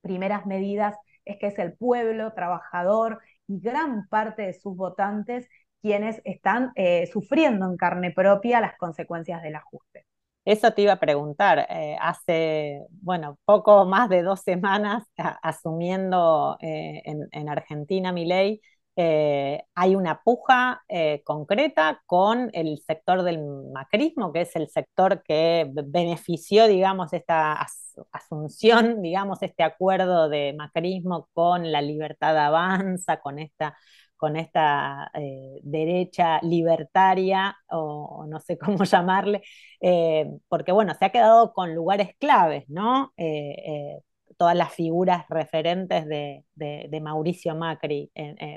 primeras 0.00 0.46
medidas 0.46 0.96
es 1.24 1.38
que 1.38 1.48
es 1.48 1.58
el 1.58 1.74
pueblo 1.74 2.32
trabajador 2.32 3.20
y 3.46 3.60
gran 3.60 4.08
parte 4.08 4.42
de 4.42 4.54
sus 4.54 4.76
votantes 4.76 5.48
quienes 5.82 6.20
están 6.24 6.72
eh, 6.76 7.06
sufriendo 7.12 7.66
en 7.66 7.76
carne 7.76 8.10
propia 8.10 8.60
las 8.60 8.76
consecuencias 8.78 9.42
del 9.42 9.56
ajuste. 9.56 10.06
Eso 10.44 10.72
te 10.72 10.82
iba 10.82 10.92
a 10.94 11.00
preguntar. 11.00 11.66
Eh, 11.70 11.96
hace, 12.00 12.82
bueno, 12.90 13.38
poco 13.44 13.86
más 13.86 14.08
de 14.10 14.22
dos 14.22 14.40
semanas 14.42 15.04
asumiendo 15.42 16.58
eh, 16.60 17.02
en, 17.04 17.48
Argentina 17.48 18.12
mi 18.12 18.26
ley, 18.26 18.60
eh, 18.96 19.62
hay 19.74 19.96
una 19.96 20.22
puja 20.22 20.82
concreta 21.24 22.02
con 22.06 22.50
el 22.52 22.78
sector 22.78 23.22
del 23.22 23.40
macrismo, 23.72 24.32
que 24.32 24.42
es 24.42 24.54
el 24.56 24.68
sector 24.68 25.22
que 25.22 25.70
benefició, 25.72 26.68
digamos, 26.68 27.12
esta 27.12 27.66
asunción, 28.12 29.02
digamos, 29.02 29.42
este 29.42 29.62
acuerdo 29.62 30.28
de 30.28 30.54
macrismo 30.56 31.28
con 31.32 31.72
la 31.72 31.80
libertad 31.82 32.36
avanza, 32.38 33.20
con 33.20 33.38
esta 33.38 33.76
con 34.24 34.36
esta 34.36 35.10
eh, 35.12 35.60
derecha 35.62 36.40
libertaria, 36.40 37.54
o, 37.68 38.24
no 38.26 38.40
sé 38.40 38.56
cómo 38.58 38.84
llamarle, 38.84 39.42
eh, 39.82 40.30
porque 40.48 40.72
bueno, 40.72 40.94
se 40.94 41.04
ha 41.04 41.10
quedado 41.10 41.52
con 41.52 41.74
lugares 41.74 42.16
claves, 42.18 42.64
¿no? 42.68 43.12
Eh, 43.18 43.98
todas 44.38 44.56
las 44.56 44.72
figuras 44.72 45.26
referentes 45.28 46.06
de, 46.06 47.00
Mauricio 47.02 47.54
Macri. 47.54 48.10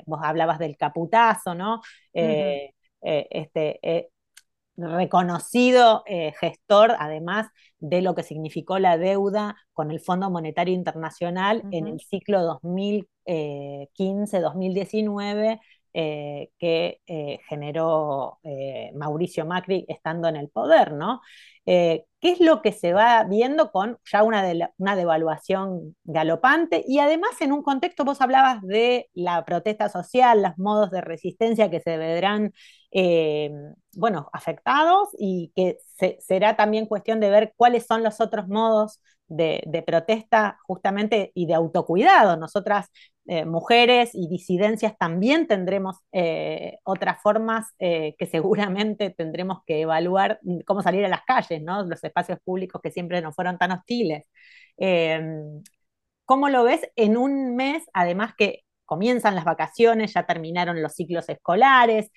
vos 0.06 0.20
hablabas 0.22 0.58
del 0.58 0.76
caputazo, 0.78 1.54
¿no? 1.54 1.82
este, 2.14 4.10
reconocido 4.78 6.02
gestor, 6.40 6.94
además 6.98 7.48
de 7.78 8.00
lo 8.00 8.14
que 8.14 8.22
significó 8.22 8.78
la 8.78 8.96
deuda 8.96 9.56
con 9.72 9.90
el 9.90 10.00
Fondo 10.00 10.30
Monetario 10.30 10.74
Internacional 10.74 11.62
en 11.72 11.88
el 11.88 12.00
ciclo 12.00 12.42
2000 12.42 13.06
15-2019 13.28 15.60
eh, 16.00 16.38
eh, 16.40 16.50
que 16.60 17.00
eh, 17.06 17.40
generó 17.48 18.38
Mauricio 18.94 19.44
Macri 19.44 19.84
estando 19.88 20.28
en 20.28 20.36
el 20.36 20.48
poder, 20.48 20.92
¿no? 20.92 21.20
¿Qué 21.64 22.06
es 22.22 22.40
lo 22.40 22.62
que 22.62 22.72
se 22.72 22.92
va 22.92 23.24
viendo 23.24 23.70
con 23.72 23.98
ya 24.10 24.22
una, 24.22 24.44
una 24.78 24.96
devaluación 24.96 25.96
galopante 26.04 26.82
y 26.86 27.00
además 27.00 27.40
en 27.40 27.52
un 27.52 27.62
contexto, 27.62 28.04
vos 28.04 28.20
hablabas 28.20 28.62
de 28.62 29.10
la 29.12 29.44
protesta 29.44 29.88
social, 29.88 30.42
los 30.42 30.56
modos 30.58 30.90
de 30.90 31.00
resistencia 31.00 31.70
que 31.70 31.80
se 31.80 31.96
verán, 31.98 32.52
bueno, 33.94 34.30
afectados 34.32 35.08
y 35.18 35.52
que 35.54 35.78
será 36.20 36.56
también 36.56 36.86
cuestión 36.86 37.20
de 37.20 37.30
ver 37.30 37.52
cuáles 37.56 37.86
son 37.86 38.02
los 38.02 38.20
otros 38.20 38.48
modos 38.48 39.00
de, 39.28 39.84
protesta 39.86 40.58
justamente 40.64 41.32
y 41.34 41.46
de 41.46 41.54
autocuidado. 41.54 42.36
Nosotras, 42.36 42.88
eh, 43.30 43.44
mujeres 43.44 44.10
y 44.14 44.26
disidencias, 44.26 44.96
también 44.96 45.46
tendremos 45.46 45.98
eh, 46.12 46.78
otras 46.82 47.20
formas 47.22 47.66
eh, 47.78 48.14
que 48.18 48.26
seguramente 48.26 49.10
tendremos 49.10 49.58
que 49.66 49.82
evaluar 49.82 50.40
cómo 50.66 50.80
salir 50.82 51.04
a 51.04 51.08
las 51.08 51.24
calles, 51.26 51.62
¿no? 51.62 51.82
los 51.84 52.02
espacios 52.02 52.38
públicos 52.42 52.80
que 52.82 52.90
siempre 52.90 53.20
no 53.20 53.32
fueron 53.34 53.58
tan 53.58 53.72
hostiles. 53.72 54.24
Em, 54.78 55.62
¿Cómo 56.24 56.48
lo 56.48 56.64
ves 56.64 56.88
en 56.96 57.16
un 57.18 57.56
mes, 57.56 57.84
además 57.94 58.34
que 58.38 58.62
comienzan 58.86 59.34
las 59.34 59.44
vacaciones, 59.44 60.14
ya 60.14 60.26
terminaron 60.26 60.82
los 60.82 60.94
ciclos 60.94 61.28
escolares, 61.28 62.10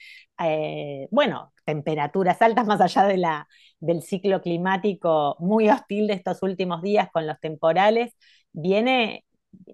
bueno, 1.11 1.53
temperaturas 1.65 2.41
altas 2.41 2.67
más 2.67 2.81
allá 2.81 3.03
de 3.05 3.17
la, 3.17 3.47
del 3.79 4.01
ciclo 4.01 4.41
climático 4.41 5.35
muy 5.39 5.69
hostil 5.69 6.07
de 6.07 6.13
estos 6.13 6.41
últimos 6.43 6.81
días 6.81 7.09
con 7.11 7.27
los 7.27 7.39
temporales, 7.39 8.15
viene 8.53 9.25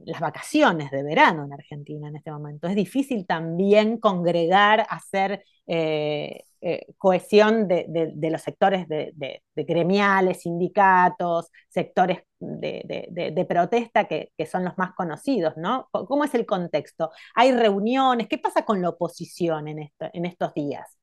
las 0.06 0.22
vacaciones 0.22 0.92
de 0.92 1.04
verano 1.04 1.46
en 1.46 1.54
Argentina 1.54 2.08
en 2.08 2.16
este 2.16 2.32
momento. 2.32 2.68
Es 2.68 2.76
difícil 2.76 3.26
también 3.26 4.00
congregar, 4.00 4.86
hacer 4.90 5.44
eh, 5.68 6.44
eh, 6.62 6.88
cohesión 6.98 7.68
de, 7.68 7.86
los 8.32 8.42
sectores 8.42 8.88
de, 8.88 9.42
gremiales, 9.56 10.42
sindicatos, 10.42 11.52
sectores 11.70 12.24
de, 12.40 13.46
protesta 13.48 14.06
que, 14.06 14.32
son 14.50 14.66
los 14.66 14.78
más 14.78 14.94
conocidos, 14.96 15.56
¿no? 15.58 15.88
¿Cómo 15.92 16.24
es 16.24 16.34
el 16.34 16.46
contexto? 16.46 17.12
¿Hay 17.36 17.52
reuniones? 17.52 18.28
¿Qué 18.28 18.38
pasa 18.38 18.64
con 18.66 18.82
la 18.82 18.90
oposición 18.90 19.68
en, 19.68 19.92
en 20.00 20.26
estos 20.26 20.54
días? 20.54 20.97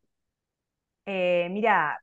Eh, 1.07 1.49
mira, 1.51 2.01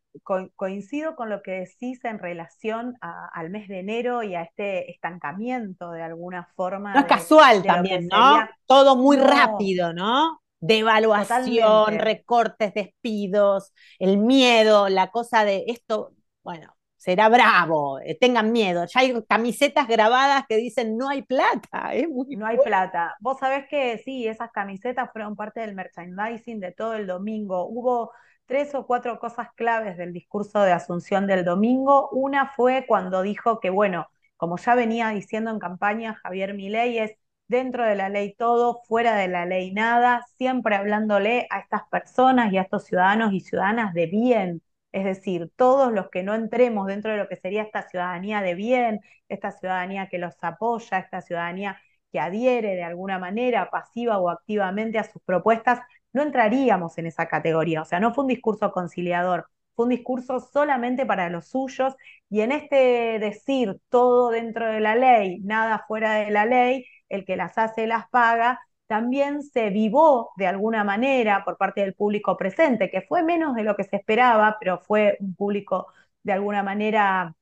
coincido 0.56 1.16
con 1.16 1.30
lo 1.30 1.42
que 1.42 1.52
decís 1.52 2.04
en 2.06 2.20
relación 2.20 2.98
al 3.02 3.50
mes 3.50 3.68
de 3.68 3.80
enero 3.80 4.22
y 4.24 4.36
a 4.36 4.44
este 4.44 4.92
estancamiento 4.92 5.92
de 5.92 6.04
alguna 6.04 6.48
forma. 6.56 6.94
No 6.94 7.00
es 7.00 7.06
casual 7.06 7.64
también, 7.64 8.08
¿no? 8.08 8.48
Todo 8.66 8.96
muy 8.96 9.18
rápido, 9.18 9.94
¿no? 9.94 10.42
Devaluación, 10.60 11.98
recortes, 11.98 12.74
despidos, 12.76 13.74
el 13.98 14.18
miedo, 14.18 14.90
la 14.90 15.10
cosa 15.10 15.44
de 15.44 15.64
esto, 15.68 16.14
bueno, 16.44 16.76
será 17.02 17.30
bravo, 17.30 18.00
eh, 18.00 18.16
tengan 18.20 18.52
miedo. 18.52 18.86
Ya 18.86 19.00
hay 19.00 19.24
camisetas 19.28 19.88
grabadas 19.88 20.44
que 20.48 20.58
dicen 20.58 20.98
no 20.98 21.10
hay 21.10 21.24
plata. 21.24 21.92
no 22.38 22.46
hay 22.46 22.58
plata. 22.64 23.16
Vos 23.20 23.40
sabés 23.40 23.66
que 23.68 23.98
sí, 24.06 24.28
esas 24.28 24.52
camisetas 24.52 25.10
fueron 25.12 25.36
parte 25.36 25.62
del 25.62 25.74
merchandising 25.74 26.60
de 26.60 26.72
todo 26.74 26.94
el 26.94 27.08
domingo. 27.08 27.66
Hubo 27.66 28.12
tres 28.46 28.76
o 28.76 28.86
cuatro 28.86 29.20
cosas 29.20 29.50
claves 29.56 29.98
del 29.98 30.14
discurso 30.14 30.62
de 30.62 30.72
Asunción 30.72 31.28
del 31.28 31.46
domingo. 31.46 32.10
Una 32.12 32.48
fue 32.48 32.86
cuando 32.88 33.22
dijo 33.22 33.60
que, 33.60 33.70
bueno, 33.70 34.08
como 34.38 34.58
ya 34.58 34.76
venía 34.76 35.10
diciendo 35.10 35.52
en 35.52 35.60
campaña 35.60 36.16
Javier 36.24 36.54
Milei, 36.54 37.00
es 37.00 37.12
dentro 37.48 37.86
de 37.86 37.96
la 37.96 38.10
ley 38.10 38.34
todo, 38.36 38.82
fuera 38.88 39.16
de 39.16 39.28
la 39.28 39.46
ley 39.46 39.74
nada, 39.74 40.26
siempre 40.38 40.76
hablándole 40.76 41.48
a 41.50 41.60
estas 41.60 41.84
personas 41.90 42.52
y 42.52 42.58
a 42.58 42.62
estos 42.64 42.86
ciudadanos 42.86 43.34
y 43.34 43.42
ciudadanas 43.42 43.94
de 43.94 44.06
bien. 44.08 44.62
Es 44.92 45.06
decir, 45.06 45.52
todos 45.56 45.92
los 45.94 46.10
que 46.10 46.24
no 46.24 46.34
entremos 46.36 46.88
dentro 46.88 47.12
de 47.12 47.18
lo 47.18 47.28
que 47.28 47.38
sería 47.38 47.64
esta 47.64 47.84
ciudadanía 47.84 48.42
de 48.42 48.56
bien, 48.56 49.02
esta 49.30 49.52
ciudadanía 49.52 50.08
que 50.10 50.18
los 50.18 50.36
apoya, 50.42 51.00
esta 51.00 51.22
ciudadanía 51.22 51.80
que 52.12 52.20
adhiere 52.20 52.76
de 52.76 52.84
alguna 52.84 53.20
manera, 53.20 53.70
pasiva 53.70 54.18
o 54.20 54.30
activamente, 54.30 55.00
a 55.00 55.04
sus 55.04 55.22
propuestas, 55.24 55.80
no 56.14 56.24
entraríamos 56.24 56.98
en 56.98 57.08
esa 57.08 57.28
categoría. 57.28 57.82
O 57.82 57.86
sea, 57.86 58.00
no 58.00 58.14
fue 58.14 58.24
un 58.24 58.30
discurso 58.30 58.72
conciliador, 58.72 59.48
fue 59.76 59.86
un 59.86 59.90
discurso 59.92 60.40
solamente 60.40 61.06
para 61.06 61.30
los 61.30 61.48
suyos 61.48 61.96
y 62.30 62.42
en 62.42 62.52
este 62.52 63.20
decir 63.20 63.80
todo 63.90 64.32
dentro 64.32 64.68
de 64.72 64.80
la 64.80 64.96
ley, 64.96 65.40
nada 65.42 65.86
fuera 65.88 66.16
de 66.16 66.32
la 66.32 66.46
ley, 66.46 66.86
el 67.10 67.26
que 67.26 67.36
las 67.36 67.58
hace 67.58 67.88
las 67.88 68.10
paga, 68.10 68.60
también 68.88 69.42
se 69.44 69.70
vivó 69.70 70.32
de 70.36 70.48
alguna 70.48 70.84
manera 70.84 71.44
por 71.46 71.58
parte 71.58 71.82
del 71.82 71.94
público 71.94 72.36
presente, 72.38 72.90
que 72.90 73.02
fue 73.02 73.24
menos 73.24 73.56
de 73.56 73.64
lo 73.64 73.76
que 73.76 73.86
se 73.86 73.96
esperaba, 73.96 74.58
pero 74.60 74.80
fue 74.80 75.18
un 75.22 75.34
público 75.36 75.88
de 76.24 76.34
alguna 76.34 76.62
manera 76.64 77.34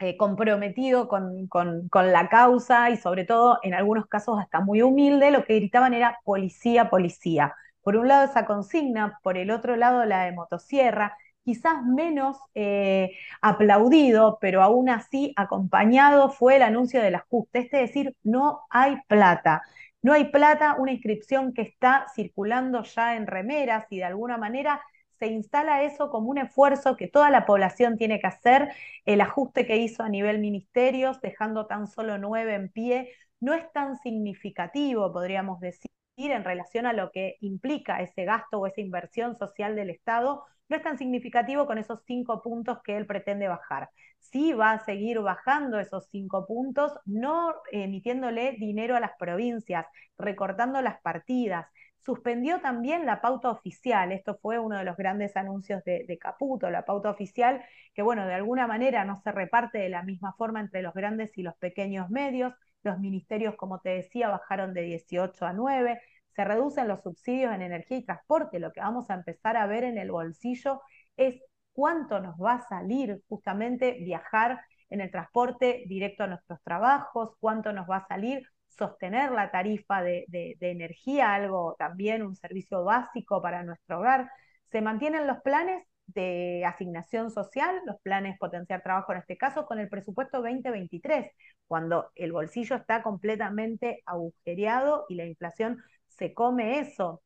eh, 0.00 0.16
comprometido 0.16 1.08
con, 1.08 1.48
la 1.92 2.28
causa 2.28 2.90
y 2.90 2.96
sobre 2.96 3.24
todo 3.24 3.58
en 3.62 3.74
algunos 3.74 4.06
casos 4.06 4.38
hasta 4.40 4.60
muy 4.60 4.80
humilde, 4.82 5.30
lo 5.30 5.44
que 5.44 5.56
gritaban 5.56 5.92
era 5.94 6.20
policía, 6.24 6.88
policía. 6.88 7.54
Por 7.88 7.96
un 7.96 8.06
lado 8.06 8.26
esa 8.26 8.44
consigna, 8.44 9.18
por 9.22 9.38
el 9.38 9.50
otro 9.50 9.74
lado 9.74 10.04
la 10.04 10.24
de 10.24 10.32
motosierra, 10.32 11.16
quizás 11.42 11.82
menos 11.86 12.36
eh, 12.54 13.12
aplaudido, 13.40 14.36
pero 14.42 14.62
aún 14.62 14.90
así 14.90 15.32
acompañado 15.36 16.28
fue 16.28 16.56
el 16.56 16.62
anuncio 16.64 17.00
del 17.00 17.14
ajuste, 17.14 17.60
es 17.60 17.70
decir, 17.70 18.14
no 18.22 18.60
hay 18.68 18.98
plata. 19.08 19.62
No 20.02 20.12
hay 20.12 20.26
plata, 20.26 20.76
una 20.78 20.92
inscripción 20.92 21.54
que 21.54 21.62
está 21.62 22.04
circulando 22.14 22.82
ya 22.82 23.16
en 23.16 23.26
remeras 23.26 23.86
y 23.88 23.96
de 23.96 24.04
alguna 24.04 24.36
manera 24.36 24.82
se 25.18 25.28
instala 25.28 25.82
eso 25.82 26.10
como 26.10 26.28
un 26.28 26.36
esfuerzo 26.36 26.94
que 26.94 27.08
toda 27.08 27.30
la 27.30 27.46
población 27.46 27.96
tiene 27.96 28.20
que 28.20 28.26
hacer, 28.26 28.68
el 29.06 29.22
ajuste 29.22 29.66
que 29.66 29.78
hizo 29.78 30.02
a 30.02 30.10
nivel 30.10 30.40
ministerios, 30.40 31.22
dejando 31.22 31.66
tan 31.66 31.86
solo 31.86 32.18
nueve 32.18 32.54
en 32.54 32.68
pie, 32.68 33.14
no 33.40 33.54
es 33.54 33.72
tan 33.72 33.96
significativo, 33.96 35.10
podríamos 35.10 35.58
decir, 35.60 35.88
en 36.26 36.44
relación 36.44 36.86
a 36.86 36.92
lo 36.92 37.10
que 37.10 37.36
implica 37.40 38.00
ese 38.00 38.24
gasto 38.24 38.58
o 38.58 38.66
esa 38.66 38.80
inversión 38.80 39.36
social 39.36 39.76
del 39.76 39.90
Estado, 39.90 40.44
no 40.68 40.76
es 40.76 40.82
tan 40.82 40.98
significativo 40.98 41.66
con 41.66 41.78
esos 41.78 42.00
cinco 42.06 42.42
puntos 42.42 42.78
que 42.82 42.96
él 42.96 43.06
pretende 43.06 43.48
bajar. 43.48 43.90
Sí 44.18 44.52
va 44.52 44.72
a 44.72 44.84
seguir 44.84 45.20
bajando 45.20 45.80
esos 45.80 46.08
cinco 46.10 46.46
puntos, 46.46 46.92
no 47.06 47.54
emitiéndole 47.72 48.52
dinero 48.52 48.96
a 48.96 49.00
las 49.00 49.12
provincias, 49.18 49.86
recortando 50.18 50.82
las 50.82 51.00
partidas, 51.00 51.66
suspendió 52.08 52.60
también 52.60 53.06
la 53.06 53.20
pauta 53.20 53.50
oficial. 53.50 54.12
Esto 54.12 54.38
fue 54.40 54.58
uno 54.58 54.78
de 54.78 54.84
los 54.84 54.96
grandes 54.96 55.36
anuncios 55.36 55.84
de, 55.84 56.18
Caputo, 56.20 56.70
la 56.70 56.84
pauta 56.84 57.10
oficial, 57.10 57.62
que 57.94 58.02
bueno, 58.02 58.26
de 58.26 58.34
alguna 58.34 58.66
manera 58.66 59.04
no 59.04 59.16
se 59.16 59.32
reparte 59.32 59.78
de 59.78 59.88
la 59.88 60.02
misma 60.02 60.32
forma 60.34 60.60
entre 60.60 60.82
los 60.82 60.94
grandes 60.94 61.36
y 61.36 61.42
los 61.42 61.54
pequeños 61.56 62.10
medios. 62.10 62.54
Los 62.82 62.98
ministerios, 62.98 63.56
como 63.56 63.80
te 63.80 63.90
decía, 63.90 64.28
bajaron 64.28 64.74
de 64.74 64.82
18 64.82 65.46
a 65.46 65.52
9. 65.52 66.00
Se 66.34 66.44
reducen 66.44 66.88
los 66.88 67.02
subsidios 67.02 67.52
en 67.54 67.62
energía 67.62 67.98
y 67.98 68.04
transporte. 68.04 68.60
Lo 68.60 68.72
que 68.72 68.80
vamos 68.80 69.10
a 69.10 69.14
empezar 69.14 69.56
a 69.56 69.66
ver 69.66 69.84
en 69.84 69.98
el 69.98 70.10
bolsillo 70.10 70.80
es 71.16 71.40
cuánto 71.72 72.20
nos 72.20 72.36
va 72.36 72.54
a 72.54 72.68
salir 72.68 73.22
justamente 73.28 73.98
viajar 74.00 74.60
en 74.90 75.00
el 75.00 75.10
transporte 75.10 75.84
directo 75.86 76.24
a 76.24 76.28
nuestros 76.28 76.62
trabajos, 76.62 77.34
cuánto 77.40 77.72
nos 77.72 77.88
va 77.88 77.98
a 77.98 78.06
salir 78.08 78.42
sostener 78.78 79.32
la 79.32 79.50
tarifa 79.50 80.02
de, 80.02 80.26
energía, 80.60 81.34
algo 81.34 81.74
también, 81.78 82.22
un 82.22 82.36
servicio 82.36 82.84
básico 82.84 83.42
para 83.42 83.62
nuestro 83.64 83.98
hogar. 83.98 84.30
Se 84.70 84.80
mantienen 84.80 85.26
los 85.26 85.38
planes 85.42 85.84
de 86.08 86.64
asignación 86.66 87.30
social, 87.30 87.80
los 87.86 88.00
planes 88.02 88.38
potenciar 88.38 88.82
trabajo 88.82 89.12
en 89.12 89.18
este 89.18 89.36
caso, 89.36 89.66
con 89.66 89.78
el 89.78 89.88
presupuesto 89.88 90.38
2023, 90.42 91.32
cuando 91.66 92.10
el 92.14 92.32
bolsillo 92.32 92.76
está 92.76 93.02
completamente 93.02 94.02
agujereado 94.06 95.06
y 95.08 95.16
la 95.16 95.26
inflación 95.26 95.82
se 96.08 96.34
come 96.34 96.80
eso. 96.80 97.22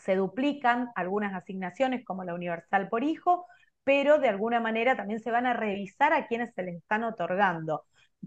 Se 0.00 0.16
duplican 0.16 0.90
algunas 0.96 1.34
asignaciones 1.34 2.04
como 2.04 2.24
la 2.24 2.34
universal 2.34 2.88
por 2.88 3.04
hijo, 3.04 3.46
pero 3.84 4.18
de 4.18 4.28
alguna 4.28 4.60
manera 4.60 4.96
también 4.96 5.20
se 5.20 5.30
van 5.30 5.46
a 5.46 5.54
revisar 5.54 6.12
a 6.12 6.26
quienes 6.26 6.54
se 6.54 6.62
les 6.62 6.76
están 6.76 7.04
otorgando. 7.04 7.84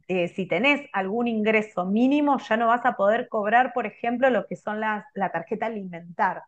Eh, 0.08 0.28
si 0.30 0.48
tenés 0.48 0.82
algún 0.94 1.28
ingreso 1.28 1.86
mínimo, 1.86 2.38
ya 2.40 2.58
no 2.58 2.68
vas 2.68 2.86
a 2.86 2.96
poder 2.96 3.28
cobrar, 3.30 3.74
por 3.74 3.86
ejemplo, 3.86 4.30
lo 4.30 4.46
que 4.48 4.56
son 4.56 4.80
las, 4.80 5.06
la 5.14 5.32
tarjeta 5.32 5.68
alimentar. 5.68 6.44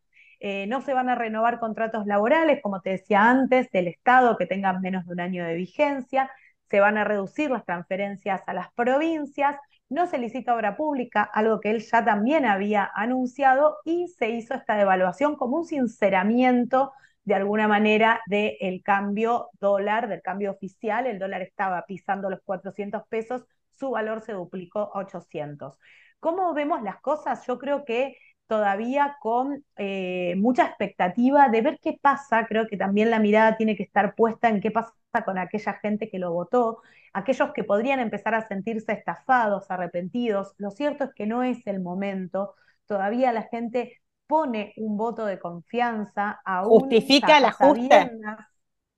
Eh, 0.46 0.68
no 0.68 0.82
se 0.82 0.94
van 0.94 1.08
a 1.08 1.16
renovar 1.16 1.58
contratos 1.58 2.06
laborales, 2.06 2.60
como 2.62 2.82
te 2.82 2.90
decía 2.90 3.30
antes, 3.30 3.72
del 3.72 3.88
Estado 3.88 4.36
que 4.36 4.46
tengan 4.46 4.82
menos 4.82 5.06
de 5.06 5.14
un 5.14 5.22
año 5.22 5.46
de 5.46 5.54
vigencia, 5.54 6.30
se 6.70 6.82
van 6.82 6.98
a 6.98 7.06
reducir 7.06 7.50
las 7.50 7.64
transferencias 7.64 8.42
a 8.46 8.54
las 8.54 8.70
provincias, 8.74 9.56
no 9.88 10.06
se 10.06 10.18
licita 10.18 10.54
obra 10.54 10.76
pública, 10.76 11.24
algo 11.24 11.62
que 11.62 11.72
él 11.72 11.80
ya 11.80 12.04
también 12.04 12.46
había 12.46 12.92
anunciado, 12.94 13.78
y 13.86 14.10
se 14.10 14.32
hizo 14.32 14.54
esta 14.54 14.76
devaluación 14.76 15.38
como 15.38 15.56
un 15.60 15.66
sinceramiento 15.66 16.92
de 17.24 17.36
alguna 17.36 17.70
manera 17.70 18.20
del 18.28 18.82
cambio 18.84 19.50
dólar, 19.62 20.10
del 20.10 20.22
cambio 20.22 20.52
oficial. 20.52 21.08
El 21.08 21.20
dólar 21.20 21.42
estaba 21.42 21.86
pisando 21.86 22.30
los 22.30 22.42
400 22.44 23.08
pesos, 23.08 23.46
su 23.72 23.92
valor 23.92 24.20
se 24.20 24.34
duplicó 24.34 24.92
a 24.94 25.00
800. 25.00 25.80
¿Cómo 26.20 26.54
vemos 26.54 26.82
las 26.82 27.00
cosas? 27.00 27.46
Yo 27.48 27.60
creo 27.60 27.86
que 27.86 28.18
todavía 28.48 29.18
con 29.20 29.64
eh, 29.78 30.36
mucha 30.38 30.66
expectativa 30.66 31.50
de 31.50 31.62
ver 31.62 31.80
qué 31.82 31.98
pasa. 32.02 32.46
Creo 32.48 32.68
que 32.68 32.78
también 32.78 33.10
la 33.10 33.20
mirada 33.20 33.58
tiene 33.58 33.76
que 33.76 33.84
estar 33.84 34.16
puesta 34.16 34.50
en 34.50 34.62
qué 34.62 34.72
pasa 34.72 34.94
con 35.26 35.38
aquella 35.38 35.74
gente 35.74 36.10
que 36.10 36.20
lo 36.20 36.32
votó, 36.34 36.82
aquellos 37.14 37.52
que 37.54 37.64
podrían 37.64 38.00
empezar 38.00 38.36
a 38.36 38.48
sentirse 38.48 38.92
estafados, 38.94 39.70
arrepentidos. 39.70 40.54
Lo 40.58 40.72
cierto 40.72 41.06
es 41.06 41.14
que 41.14 41.28
no 41.28 41.44
es 41.44 41.66
el 41.68 41.80
momento. 41.82 42.56
Todavía 42.86 43.32
la 43.32 43.44
gente 43.44 44.02
pone 44.28 44.74
un 44.78 44.98
voto 44.98 45.26
de 45.26 45.40
confianza 45.40 46.42
a 46.46 46.64
Justifica 46.64 47.38
el 47.38 47.46
ajuste. 47.46 48.12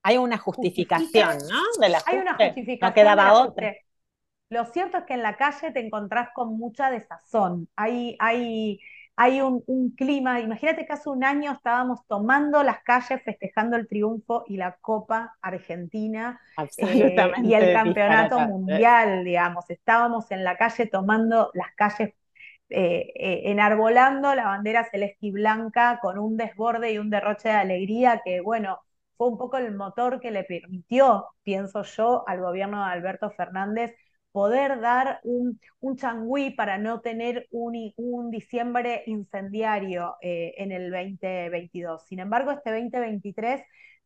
Hay 0.03 0.17
una 0.17 0.37
justificación, 0.37 1.39
¿no? 1.49 1.61
Hay 2.05 2.17
una 2.17 2.35
justificación. 2.35 2.89
No 2.89 2.93
quedaba 2.93 3.33
otra. 3.33 3.73
Lo 4.49 4.65
cierto 4.65 4.99
es 4.99 5.03
que 5.05 5.15
en 5.15 5.23
la 5.23 5.35
calle 5.35 5.71
te 5.71 5.79
encontrás 5.79 6.29
con 6.33 6.57
mucha 6.57 6.91
desazón. 6.91 7.67
Hay, 7.75 8.15
hay, 8.19 8.79
hay 9.18 9.41
un, 9.41 9.63
clima. 9.95 10.39
Imagínate 10.41 10.86
que 10.86 10.93
hace 10.93 11.09
un 11.09 11.24
año 11.24 11.53
estábamos 11.53 12.05
tomando 12.07 12.63
las 12.63 12.84
calles 12.84 13.22
festejando 13.24 13.78
el 13.78 13.88
triunfo 13.88 14.43
y 14.47 14.57
la 14.57 14.76
Copa 14.82 15.38
Argentina 15.41 16.39
eh, 16.78 17.16
y 17.43 17.53
el 17.53 17.74
campeonato 17.74 18.39
mundial, 18.39 19.24
digamos. 19.24 19.70
Estábamos 19.70 20.30
en 20.32 20.43
la 20.43 20.57
calle 20.57 20.88
tomando 20.88 21.49
las 21.53 21.74
calles 21.76 22.13
eh, 22.70 23.13
eh, 23.16 23.41
enarbolando 23.45 24.34
la 24.34 24.45
bandera 24.45 24.89
celeste 24.89 25.28
y 25.28 25.32
blanca 25.32 25.99
con 26.01 26.18
un 26.18 26.36
desborde 26.36 26.91
y 26.91 26.97
un 26.97 27.09
derroche 27.09 27.49
de 27.49 27.55
alegría 27.55 28.22
que, 28.26 28.41
bueno, 28.41 28.80
fue 29.18 29.30
un 29.30 29.38
poco 29.38 29.57
el 29.57 29.74
motor 29.74 30.20
que 30.20 30.32
le 30.32 30.43
permitió, 30.43 31.28
pienso 31.43 31.84
yo, 31.84 32.28
al 32.28 32.41
gobierno 32.41 32.84
de 32.84 32.91
Alberto 32.91 33.30
Fernández 33.32 33.95
poder 34.36 34.81
dar 34.81 35.21
un, 35.23 35.61
un 35.79 35.95
changüí 35.95 36.51
para 36.51 36.77
no 36.77 36.99
tener 36.99 37.47
un, 37.51 37.93
un 37.95 38.31
diciembre 38.31 39.03
incendiario 39.07 40.17
eh, 40.21 40.53
en 40.57 40.73
el 40.73 40.91
2022. 40.91 42.05
Sin 42.05 42.19
embargo, 42.19 42.51
este 42.51 42.71
2023 42.71 43.63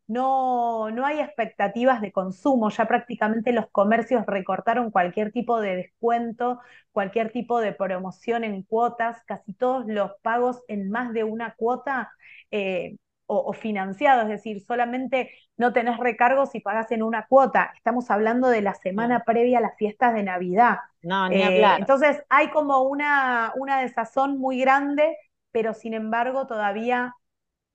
no, 0.07 0.91
no 0.91 1.05
hay 1.05 1.19
expectativas 1.19 1.99
de 2.01 2.11
consumo, 2.11 2.69
ya 2.69 2.86
prácticamente 2.88 3.53
los 3.53 3.65
comercios 3.71 4.23
recortaron 4.27 4.91
cualquier 4.91 5.32
tipo 5.32 5.59
de 5.61 5.75
descuento, 5.77 6.59
cualquier 6.91 7.32
tipo 7.32 7.59
de 7.59 7.73
promoción 7.73 8.43
en 8.43 8.61
cuotas, 8.63 9.23
casi 9.25 9.53
todos 9.55 9.86
los 9.88 10.11
pagos 10.21 10.61
en 10.67 10.91
más 10.91 11.11
de 11.13 11.23
una 11.23 11.55
cuota 11.55 12.11
eh, 12.51 12.97
o, 13.32 13.53
financiados, 13.53 14.23
es 14.23 14.30
decir, 14.30 14.59
solamente 14.59 15.30
no 15.55 15.71
tenés 15.71 15.99
recargos 15.99 16.49
si 16.49 16.61
pagas 16.61 16.91
en 16.91 17.03
una 17.03 17.27
cuota. 17.27 17.71
Estamos 17.75 18.09
hablando 18.09 18.49
de 18.49 18.61
la 18.61 18.73
semana 18.73 19.23
previa 19.23 19.59
a 19.59 19.61
las 19.61 19.77
fiestas 19.77 20.15
de 20.15 20.23
Navidad. 20.23 20.80
No, 21.03 21.30
ni 21.30 21.36
eh, 21.36 21.63
Entonces 21.77 22.23
hay 22.30 22.49
como 22.49 22.82
una, 22.82 23.53
una 23.55 23.82
desazón 23.82 24.39
muy 24.39 24.59
grande, 24.59 25.15
pero 25.51 25.75
sin 25.75 25.93
embargo 25.93 26.47
todavía 26.47 27.15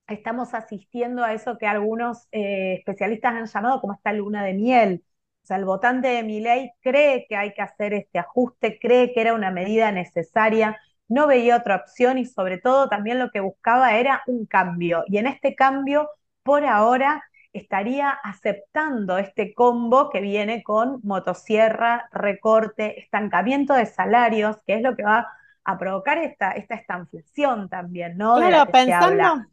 estamos 0.08 0.54
asistiendo 0.54 1.22
a 1.22 1.32
eso 1.34 1.56
que 1.56 1.66
algunos 1.66 2.26
eh, 2.32 2.74
especialistas 2.78 3.34
han 3.34 3.46
llamado 3.46 3.80
como 3.80 3.94
esta 3.94 4.12
luna 4.12 4.42
de 4.42 4.54
miel. 4.54 5.04
O 5.44 5.46
sea, 5.46 5.56
el 5.56 5.66
votante 5.66 6.08
de 6.08 6.24
mi 6.24 6.40
ley 6.40 6.72
cree 6.80 7.26
que 7.28 7.36
hay 7.36 7.52
que 7.54 7.62
hacer 7.62 7.94
este 7.94 8.18
ajuste, 8.18 8.80
cree 8.80 9.12
que 9.12 9.20
era 9.20 9.34
una 9.34 9.52
medida 9.52 9.92
necesaria, 9.92 10.76
no 11.08 11.26
veía 11.26 11.56
otra 11.56 11.76
opción 11.76 12.18
y 12.18 12.24
sobre 12.24 12.58
todo 12.58 12.88
también 12.88 13.18
lo 13.18 13.30
que 13.30 13.40
buscaba 13.40 13.96
era 13.96 14.22
un 14.26 14.46
cambio. 14.46 15.04
Y 15.06 15.18
en 15.18 15.26
este 15.26 15.54
cambio, 15.54 16.10
por 16.42 16.64
ahora, 16.64 17.22
estaría 17.52 18.10
aceptando 18.10 19.16
este 19.18 19.54
combo 19.54 20.10
que 20.10 20.20
viene 20.20 20.62
con 20.62 21.00
motosierra, 21.04 22.08
recorte, 22.12 23.00
estancamiento 23.00 23.74
de 23.74 23.86
salarios, 23.86 24.56
que 24.66 24.74
es 24.74 24.82
lo 24.82 24.96
que 24.96 25.04
va 25.04 25.28
a 25.64 25.78
provocar 25.78 26.18
esta, 26.18 26.50
esta 26.52 26.74
estanflación 26.74 27.68
también, 27.68 28.16
¿no? 28.16 28.36
Claro, 28.36 28.70
pensando, 28.70 29.46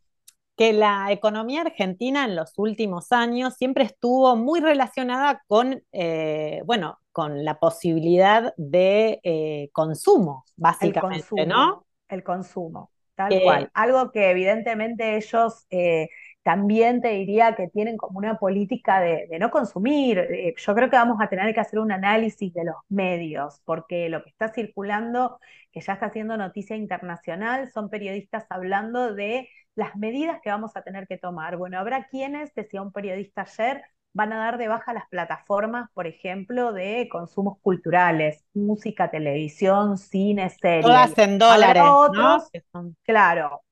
que 0.62 0.74
la 0.74 1.12
economía 1.12 1.62
argentina 1.62 2.24
en 2.24 2.36
los 2.36 2.54
últimos 2.60 3.12
años 3.12 3.56
siempre 3.56 3.84
estuvo 3.84 4.36
muy 4.36 4.60
relacionada 4.60 5.42
con, 5.48 5.82
eh, 5.92 6.62
bueno, 6.66 7.00
con 7.12 7.44
la 7.44 7.58
posibilidad 7.60 8.54
de 8.58 9.20
eh, 9.24 9.70
consumo, 9.74 10.46
básicamente, 10.56 11.48
¿no? 11.48 11.88
El 12.08 12.24
consumo. 12.24 12.92
Tal 13.16 13.42
cual. 13.42 13.72
Algo 13.74 14.12
que 14.12 14.30
evidentemente 14.30 15.16
ellos 15.16 15.66
eh, 15.72 16.10
también 16.44 17.02
te 17.02 17.10
diría 17.10 17.56
que 17.56 17.68
tienen 17.68 17.98
como 17.98 18.20
una 18.20 18.38
política 18.38 19.00
de, 19.00 19.28
no 19.40 19.50
consumir. 19.50 20.20
Eh, 20.20 20.54
yo 20.56 20.76
creo 20.76 20.92
que 20.92 20.96
vamos 20.96 21.18
a 21.22 21.28
tener 21.28 21.52
que 21.56 21.60
hacer 21.60 21.80
un 21.80 21.92
análisis 21.92 22.54
de 22.54 22.66
los 22.66 22.76
medios, 22.88 23.62
porque 23.66 24.10
lo 24.10 24.24
que 24.24 24.30
está 24.30 24.54
circulando, 24.54 25.40
que 25.72 25.82
ya 25.82 25.94
está 25.94 26.06
haciendo 26.06 26.38
noticia 26.38 26.76
internacional, 26.76 27.72
son 27.72 27.90
periodistas 27.90 28.46
hablando 28.50 29.16
de 29.16 29.50
las 29.76 29.96
medidas 29.96 30.42
que 30.42 30.50
vamos 30.50 30.76
a 30.76 30.82
tener 30.82 31.08
que 31.08 31.18
tomar. 31.18 31.58
Bueno, 31.58 31.80
habrá 31.80 32.08
quienes, 32.08 32.54
decía 32.54 32.82
un 32.82 32.92
periodista 32.92 33.44
ayer, 33.44 33.84
van 34.14 34.34
a 34.34 34.38
dar 34.38 34.58
de 34.58 34.68
baja 34.68 34.94
las 34.94 35.08
plataformas, 35.08 35.90
por 35.94 36.08
ejemplo, 36.08 36.74
de 36.74 37.08
consumos 37.10 37.58
culturales, 37.62 38.44
música, 38.54 39.10
televisión, 39.10 39.98
cine, 39.98 40.50
series. 40.50 40.86
Todas 40.86 41.18
en 41.18 41.38
dólares, 41.38 41.84
Claro, 43.04 43.64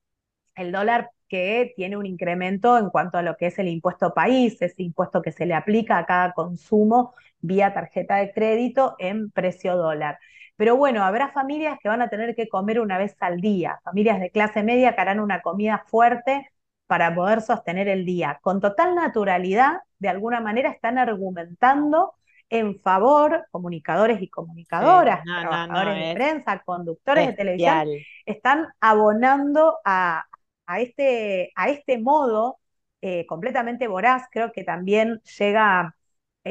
el 0.55 0.71
dólar 0.71 1.11
que 1.27 1.73
tiene 1.75 1.97
un 1.97 2.05
incremento 2.05 2.77
en 2.77 2.89
cuanto 2.89 3.17
a 3.17 3.21
lo 3.21 3.35
que 3.37 3.47
es 3.47 3.59
el 3.59 3.67
impuesto 3.67 4.13
país, 4.13 4.61
ese 4.61 4.81
impuesto 4.83 5.21
que 5.21 5.31
se 5.31 5.45
le 5.45 5.53
aplica 5.53 5.97
a 5.97 6.05
cada 6.05 6.33
consumo 6.33 7.13
vía 7.39 7.73
tarjeta 7.73 8.15
de 8.17 8.33
crédito 8.33 8.95
en 8.99 9.29
precio 9.31 9.75
dólar. 9.77 10.17
Pero 10.59 10.75
bueno, 10.75 11.05
habrá 11.05 11.29
familias 11.29 11.79
que 11.81 11.87
van 11.87 12.01
a 12.01 12.09
tener 12.09 12.35
que 12.35 12.49
comer 12.49 12.81
una 12.81 12.97
vez 12.97 13.15
al 13.21 13.39
día, 13.39 13.79
familias 13.85 14.19
de 14.19 14.29
clase 14.29 14.61
media 14.61 14.93
que 14.93 14.99
harán 14.99 15.21
una 15.21 15.41
comida 15.41 15.85
fuerte 15.87 16.51
para 16.85 17.15
poder 17.15 17.41
sostener 17.41 17.87
el 17.87 18.03
día. 18.05 18.39
Con 18.41 18.59
total 18.59 18.93
naturalidad, 18.93 19.77
de 19.99 20.09
alguna 20.09 20.41
manera 20.41 20.69
están 20.69 20.97
argumentando 20.97 22.13
en 22.49 22.77
favor, 22.81 23.47
comunicadores 23.51 24.21
y 24.21 24.27
comunicadoras, 24.27 25.29
trabajadores 25.37 25.97
de 25.97 26.07
prensa, 26.07 26.59
conductores 26.65 27.25
de 27.27 27.33
televisión, 27.33 27.85
están 28.25 28.67
abonando 28.81 29.77
a, 29.85 30.25
este, 30.79 31.53
a 31.55 31.69
este 31.69 31.99
modo 31.99 32.59
eh, 33.01 33.25
completamente 33.27 33.87
voraz. 33.87 34.23
Creo 34.29 34.51
que 34.51 34.65
también 34.65 35.21
llega, 35.37 35.95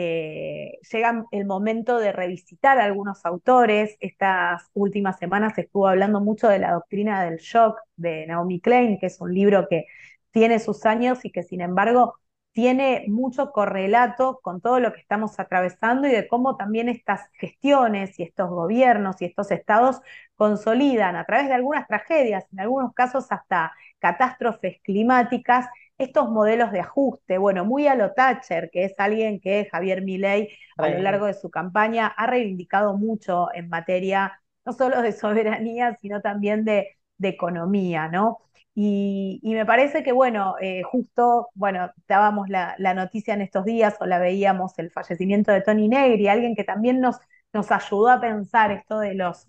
eh, 0.00 0.78
llega 0.92 1.26
el 1.32 1.44
momento 1.44 1.98
de 1.98 2.12
revisitar 2.12 2.78
a 2.78 2.84
algunos 2.84 3.26
autores. 3.26 3.96
Estas 3.98 4.70
últimas 4.72 5.18
semanas 5.18 5.54
se 5.56 5.62
estuvo 5.62 5.88
hablando 5.88 6.20
mucho 6.20 6.48
de 6.48 6.60
la 6.60 6.70
doctrina 6.72 7.24
del 7.24 7.38
shock 7.38 7.80
de 7.96 8.24
Naomi 8.28 8.60
Klein, 8.60 8.98
que 9.00 9.06
es 9.06 9.20
un 9.20 9.34
libro 9.34 9.66
que 9.68 9.86
tiene 10.30 10.60
sus 10.60 10.86
años 10.86 11.24
y 11.24 11.32
que 11.32 11.42
sin 11.42 11.60
embargo 11.60 12.14
tiene 12.52 13.06
mucho 13.08 13.50
correlato 13.50 14.38
con 14.40 14.60
todo 14.60 14.78
lo 14.78 14.92
que 14.92 15.00
estamos 15.00 15.38
atravesando 15.40 16.06
y 16.06 16.12
de 16.12 16.28
cómo 16.28 16.56
también 16.56 16.88
estas 16.88 17.28
gestiones 17.32 18.18
y 18.20 18.22
estos 18.22 18.50
gobiernos 18.50 19.20
y 19.20 19.24
estos 19.24 19.50
estados 19.50 20.00
consolidan 20.36 21.16
a 21.16 21.24
través 21.24 21.48
de 21.48 21.54
algunas 21.54 21.88
tragedias, 21.88 22.46
en 22.52 22.60
algunos 22.60 22.94
casos 22.94 23.26
hasta 23.30 23.72
catástrofes 23.98 24.80
climáticas, 24.82 25.66
estos 25.98 26.30
modelos 26.30 26.72
de 26.72 26.80
ajuste. 26.80 27.38
Bueno, 27.38 27.64
muy 27.64 27.86
a 27.88 27.94
lo 27.94 28.12
Thatcher, 28.12 28.70
que 28.70 28.84
es 28.84 28.94
alguien 28.98 29.40
que 29.40 29.68
Javier 29.70 30.02
Milei 30.02 30.48
a 30.76 30.88
lo 30.88 30.98
largo 31.00 31.26
de 31.26 31.34
su 31.34 31.50
campaña 31.50 32.06
ha 32.06 32.26
reivindicado 32.26 32.96
mucho 32.96 33.48
en 33.54 33.68
materia 33.68 34.40
no 34.64 34.72
solo 34.72 35.02
de 35.02 35.12
soberanía, 35.12 35.96
sino 36.00 36.20
también 36.20 36.64
de, 36.64 36.98
de 37.18 37.28
economía, 37.28 38.08
¿no? 38.08 38.38
Y, 38.80 39.40
me 39.42 39.66
parece 39.66 40.04
que, 40.04 40.12
bueno, 40.12 40.54
eh, 40.60 40.82
justo, 40.84 41.48
bueno, 41.54 41.90
dábamos 42.06 42.48
la, 42.48 42.76
noticia 42.94 43.34
en 43.34 43.40
estos 43.42 43.64
días 43.64 43.96
o 44.00 44.06
la 44.06 44.20
veíamos 44.20 44.78
el 44.78 44.92
fallecimiento 44.92 45.50
de 45.50 45.62
Tony 45.62 45.88
Negri, 45.88 46.28
alguien 46.28 46.54
que 46.54 46.62
también 46.62 47.00
nos, 47.00 47.16
nos 47.52 47.72
ayudó 47.72 48.08
a 48.08 48.20
pensar 48.20 48.70
esto 48.70 49.00
de 49.00 49.14
los, 49.14 49.48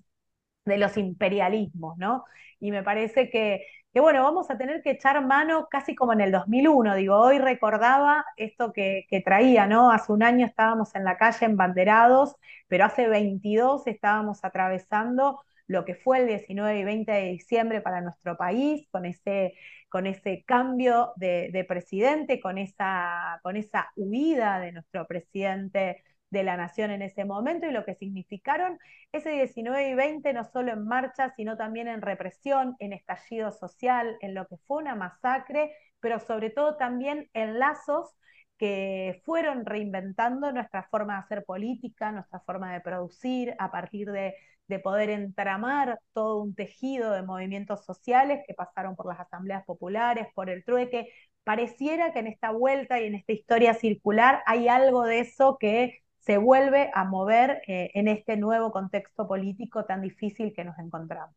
de 0.66 0.78
los 0.80 0.98
imperialismos, 0.98 1.98
¿no? 1.98 2.26
Y 2.60 2.72
me 2.72 2.84
parece 2.84 3.30
que, 3.30 3.66
que, 3.94 4.00
bueno, 4.00 4.24
vamos 4.24 4.50
a 4.52 4.58
tener 4.58 4.82
que 4.84 4.92
echar 4.92 5.26
mano 5.26 5.68
casi 5.70 5.96
como 5.96 6.14
en 6.14 6.22
el 6.22 6.32
2001, 6.32 6.96
digo, 6.96 7.16
hoy 7.18 7.40
recordaba 7.40 8.26
esto 8.38 8.72
que, 8.74 9.06
que 9.10 9.22
traía, 9.22 9.66
¿no? 9.68 9.92
Hace 9.92 10.12
un 10.12 10.24
año 10.24 10.46
estábamos 10.46 10.94
en 10.96 11.04
la 11.04 11.18
calle 11.18 11.46
embanderados, 11.46 12.36
pero 12.68 12.86
hace 12.86 13.08
22 13.08 13.88
estábamos 13.88 14.44
atravesando 14.46 15.42
lo 15.70 15.86
que 15.86 15.96
fue 15.96 16.20
el 16.20 16.28
19 16.28 16.80
y 16.80 16.84
20 16.84 17.12
de 17.12 17.24
diciembre 17.30 17.80
para 17.82 18.02
nuestro 18.02 18.36
país, 18.38 18.88
con 18.92 19.06
ese, 19.06 19.54
con 19.88 20.08
ese 20.08 20.44
cambio 20.46 21.14
de, 21.16 21.66
presidente, 21.68 22.40
con 22.40 22.58
esa, 22.58 23.40
con 23.44 23.56
esa 23.56 23.92
huida 23.96 24.60
de 24.60 24.72
nuestro 24.72 25.06
presidente 25.06 26.04
de 26.30 26.44
la 26.44 26.58
nación 26.58 26.92
en 26.92 27.02
ese 27.02 27.26
momento 27.26 27.68
y 27.68 27.72
lo 27.72 27.86
que 27.86 27.96
significaron 27.96 28.80
ese 29.12 29.32
19 29.32 29.90
y 29.90 29.96
20 29.96 30.34
no 30.34 30.44
solo 30.46 30.74
en 30.74 30.86
marcha, 30.88 31.34
sino 31.36 31.58
también 31.58 31.88
en 31.88 32.02
represión, 32.02 32.76
en 32.80 32.94
estallido 32.94 33.52
social, 33.52 34.18
en 34.22 34.34
lo 34.34 34.48
que 34.48 34.58
fue 34.68 34.78
una 34.78 34.96
masacre, 34.96 35.72
pero 36.00 36.20
sobre 36.20 36.50
todo 36.50 36.78
también 36.78 37.30
en 37.34 37.60
lazos 37.60 38.16
que 38.58 39.22
fueron 39.26 39.66
reinventando 39.66 40.52
nuestra 40.52 40.84
forma 40.84 41.14
de 41.14 41.20
hacer 41.20 41.46
política, 41.46 42.12
nuestra 42.12 42.42
forma 42.42 42.74
de 42.74 42.82
producir 42.82 43.56
a 43.58 43.72
partir 43.72 44.12
de 44.12 44.36
de 44.70 44.80
poder 44.80 45.10
entramar 45.10 46.00
todo 46.14 46.42
un 46.42 46.56
tejido 46.56 47.12
de 47.12 47.24
movimientos 47.24 47.84
sociales 47.86 48.42
que 48.48 48.54
pasaron 48.54 48.96
por 48.96 49.08
las 49.08 49.20
asambleas 49.20 49.66
populares, 49.66 50.28
por 50.36 50.50
el 50.50 50.64
trueque. 50.64 51.12
Pareciera 51.44 52.14
que 52.14 52.20
en 52.20 52.28
esta 52.28 52.52
vuelta 52.52 53.02
y 53.02 53.08
en 53.08 53.16
esta 53.16 53.34
historia 53.34 53.74
circular 53.74 54.44
hay 54.46 54.68
algo 54.68 55.04
de 55.06 55.22
eso 55.22 55.58
que 55.60 56.04
se 56.20 56.38
vuelve 56.38 56.92
a 56.94 57.04
mover 57.06 57.62
eh, 57.68 57.92
en 57.94 58.08
este 58.08 58.38
nuevo 58.38 58.72
contexto 58.72 59.28
político 59.28 59.86
tan 59.86 60.02
difícil 60.02 60.54
que 60.54 60.64
nos 60.64 60.78
encontramos. 60.80 61.36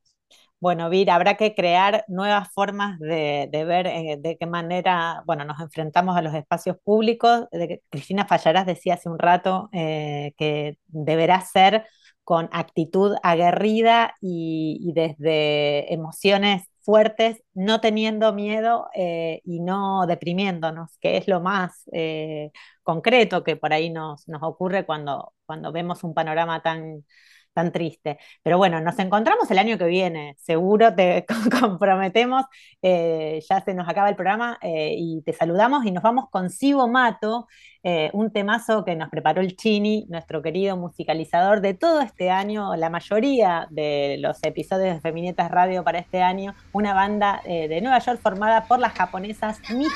Bueno, 0.61 0.89
Vir, 0.91 1.11
habrá 1.11 1.37
que 1.37 1.55
crear 1.55 2.05
nuevas 2.07 2.53
formas 2.53 2.99
de, 3.01 3.49
ver 3.51 3.87
eh, 3.89 4.17
de 4.21 4.37
qué 4.39 4.47
manera, 4.47 5.23
bueno, 5.27 5.45
nos 5.45 5.61
enfrentamos 5.61 6.17
a 6.17 6.23
los 6.23 6.35
espacios 6.35 6.77
públicos. 6.85 7.49
Cristina 7.91 8.27
Fallarás 8.27 8.65
decía 8.65 8.95
hace 8.95 9.09
un 9.09 9.19
rato 9.19 9.69
eh, 9.73 10.35
que 10.37 10.79
deberá 10.87 11.41
ser 11.41 11.85
con 12.25 12.49
actitud 12.53 13.17
aguerrida 13.25 14.15
y, 14.21 14.93
desde 14.95 15.93
emociones 15.93 16.63
fuertes, 16.83 17.43
no 17.55 17.81
teniendo 17.81 18.33
miedo 18.33 18.89
eh, 18.95 19.41
y 19.45 19.61
no 19.61 20.07
deprimiéndonos, 20.07 20.99
que 21.01 21.17
es 21.17 21.29
lo 21.29 21.41
más 21.41 21.85
eh, 21.93 22.51
concreto 22.83 23.45
que 23.45 23.57
por 23.57 23.73
ahí 23.73 23.91
nos, 23.91 24.27
nos 24.29 24.43
ocurre 24.43 24.85
cuando, 24.87 25.33
cuando 25.47 25.73
vemos 25.73 26.05
un 26.05 26.15
panorama 26.15 26.63
tan, 26.63 27.05
tan 27.53 27.73
triste. 27.73 28.19
Pero 28.43 28.59
bueno, 28.59 28.81
nos 28.81 28.99
encontramos 28.99 29.51
el 29.51 29.59
año 29.59 29.79
que 29.79 29.87
viene, 29.87 30.35
seguro 30.39 30.95
te 30.95 31.25
comprometemos, 31.61 32.45
eh, 32.83 33.41
ya 33.49 33.61
se 33.61 33.75
nos 33.75 33.89
acaba 33.89 34.09
el 34.09 34.17
programa 34.17 34.59
eh, 34.63 34.95
y 34.97 35.23
te 35.23 35.33
saludamos 35.33 35.85
y 35.85 35.91
nos 35.91 36.03
vamos 36.03 36.27
con 36.31 36.51
Sibo 36.51 36.89
Mato, 36.89 37.47
eh, 37.85 38.11
un 38.13 38.33
temazo 38.33 38.85
que 38.85 38.95
nos 38.95 39.09
preparó 39.11 39.41
el 39.41 39.57
Chini, 39.57 40.07
nuestro 40.09 40.41
querido 40.41 40.77
musicalizador 40.77 41.61
de 41.61 41.75
todo 41.75 42.01
este 42.01 42.31
año, 42.31 42.77
la 42.77 42.91
mayoría 42.91 43.67
de 43.71 44.17
los 44.21 44.43
episodios 44.43 44.95
de 44.95 45.01
Feminetas 45.01 45.51
Radio 45.51 45.83
para 45.83 45.99
este 45.99 46.23
año, 46.23 46.55
una 46.73 46.95
banda 46.95 47.43
de 47.45 47.81
Nueva 47.81 47.99
York 47.99 48.21
formada 48.23 48.67
por 48.67 48.79
las 48.79 48.93
japonesas 48.93 49.59
Miho, 49.71 49.91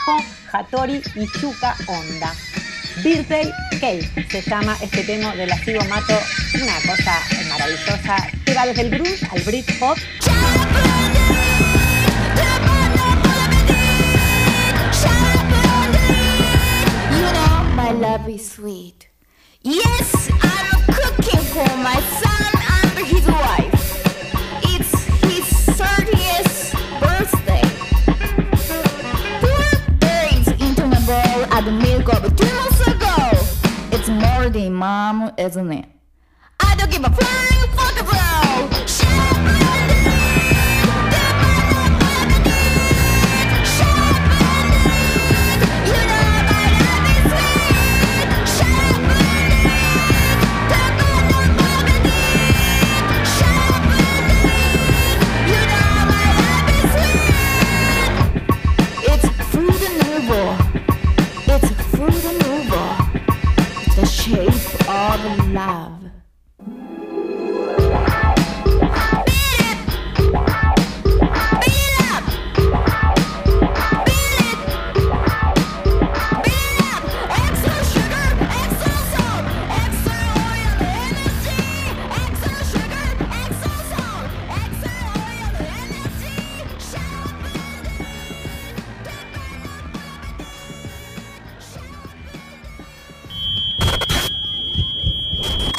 Hattori 0.53 1.01
y 1.15 1.27
Yuka 1.41 1.75
Honda. 1.89 2.33
Birthday 3.03 3.53
Cake 3.79 4.27
se 4.31 4.41
llama 4.43 4.77
este 4.81 5.05
tema 5.05 5.35
de 5.35 5.47
la 5.47 5.57
Sigo 5.59 5.85
Mato, 5.85 6.19
una 6.55 6.75
cosa 6.77 7.21
maravillosa 7.49 8.17
que 8.45 8.55
va 8.55 8.67
desde 8.67 8.83
el 8.83 8.91
blues 8.91 9.23
al 9.31 9.43
Britpop. 9.43 9.99
My 17.77 17.93
love 17.93 18.29
is 18.29 18.51
sweet. 18.51 19.09
Yes, 19.63 20.31
I'm 20.43 20.83
cooking 20.95 21.41
for 21.53 21.77
my 21.77 22.01
son 22.21 22.45
and 22.83 23.07
his 23.07 23.27
wife. 23.27 23.75
It's 24.65 25.05
his 25.23 25.45
30th 25.77 26.73
birthday. 26.99 27.63
Put 29.41 30.01
berries 30.01 30.49
into 30.49 30.87
my 30.87 31.01
bowl, 31.07 31.45
add 31.53 31.67
milk 31.73 32.09
of 32.13 32.35
two 32.35 32.76
call 34.47 34.53
the 34.53 34.67
imam 34.67 35.33
as 35.39 35.57
an 35.57 35.87
I 36.61 36.77
don't 36.77 36.91
give 36.91 37.05
a 37.05 37.11
flying 37.11 37.71
fuck 37.75 38.01
about 38.01 39.66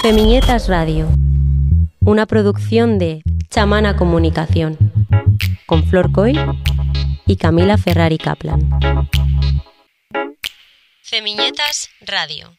Femiñetas 0.10 0.70
Radio, 0.70 1.10
una 2.00 2.26
producción 2.28 2.98
de 2.98 3.24
Chamana 3.50 3.98
Comunicación, 3.98 4.78
con 5.66 5.84
Flor 5.86 6.14
Coy 6.14 6.40
y 7.26 7.36
Camila 7.36 7.78
Ferrari 7.78 8.18
Kaplan. 8.18 8.70
Femiñetas 11.02 11.90
Radio. 12.00 12.56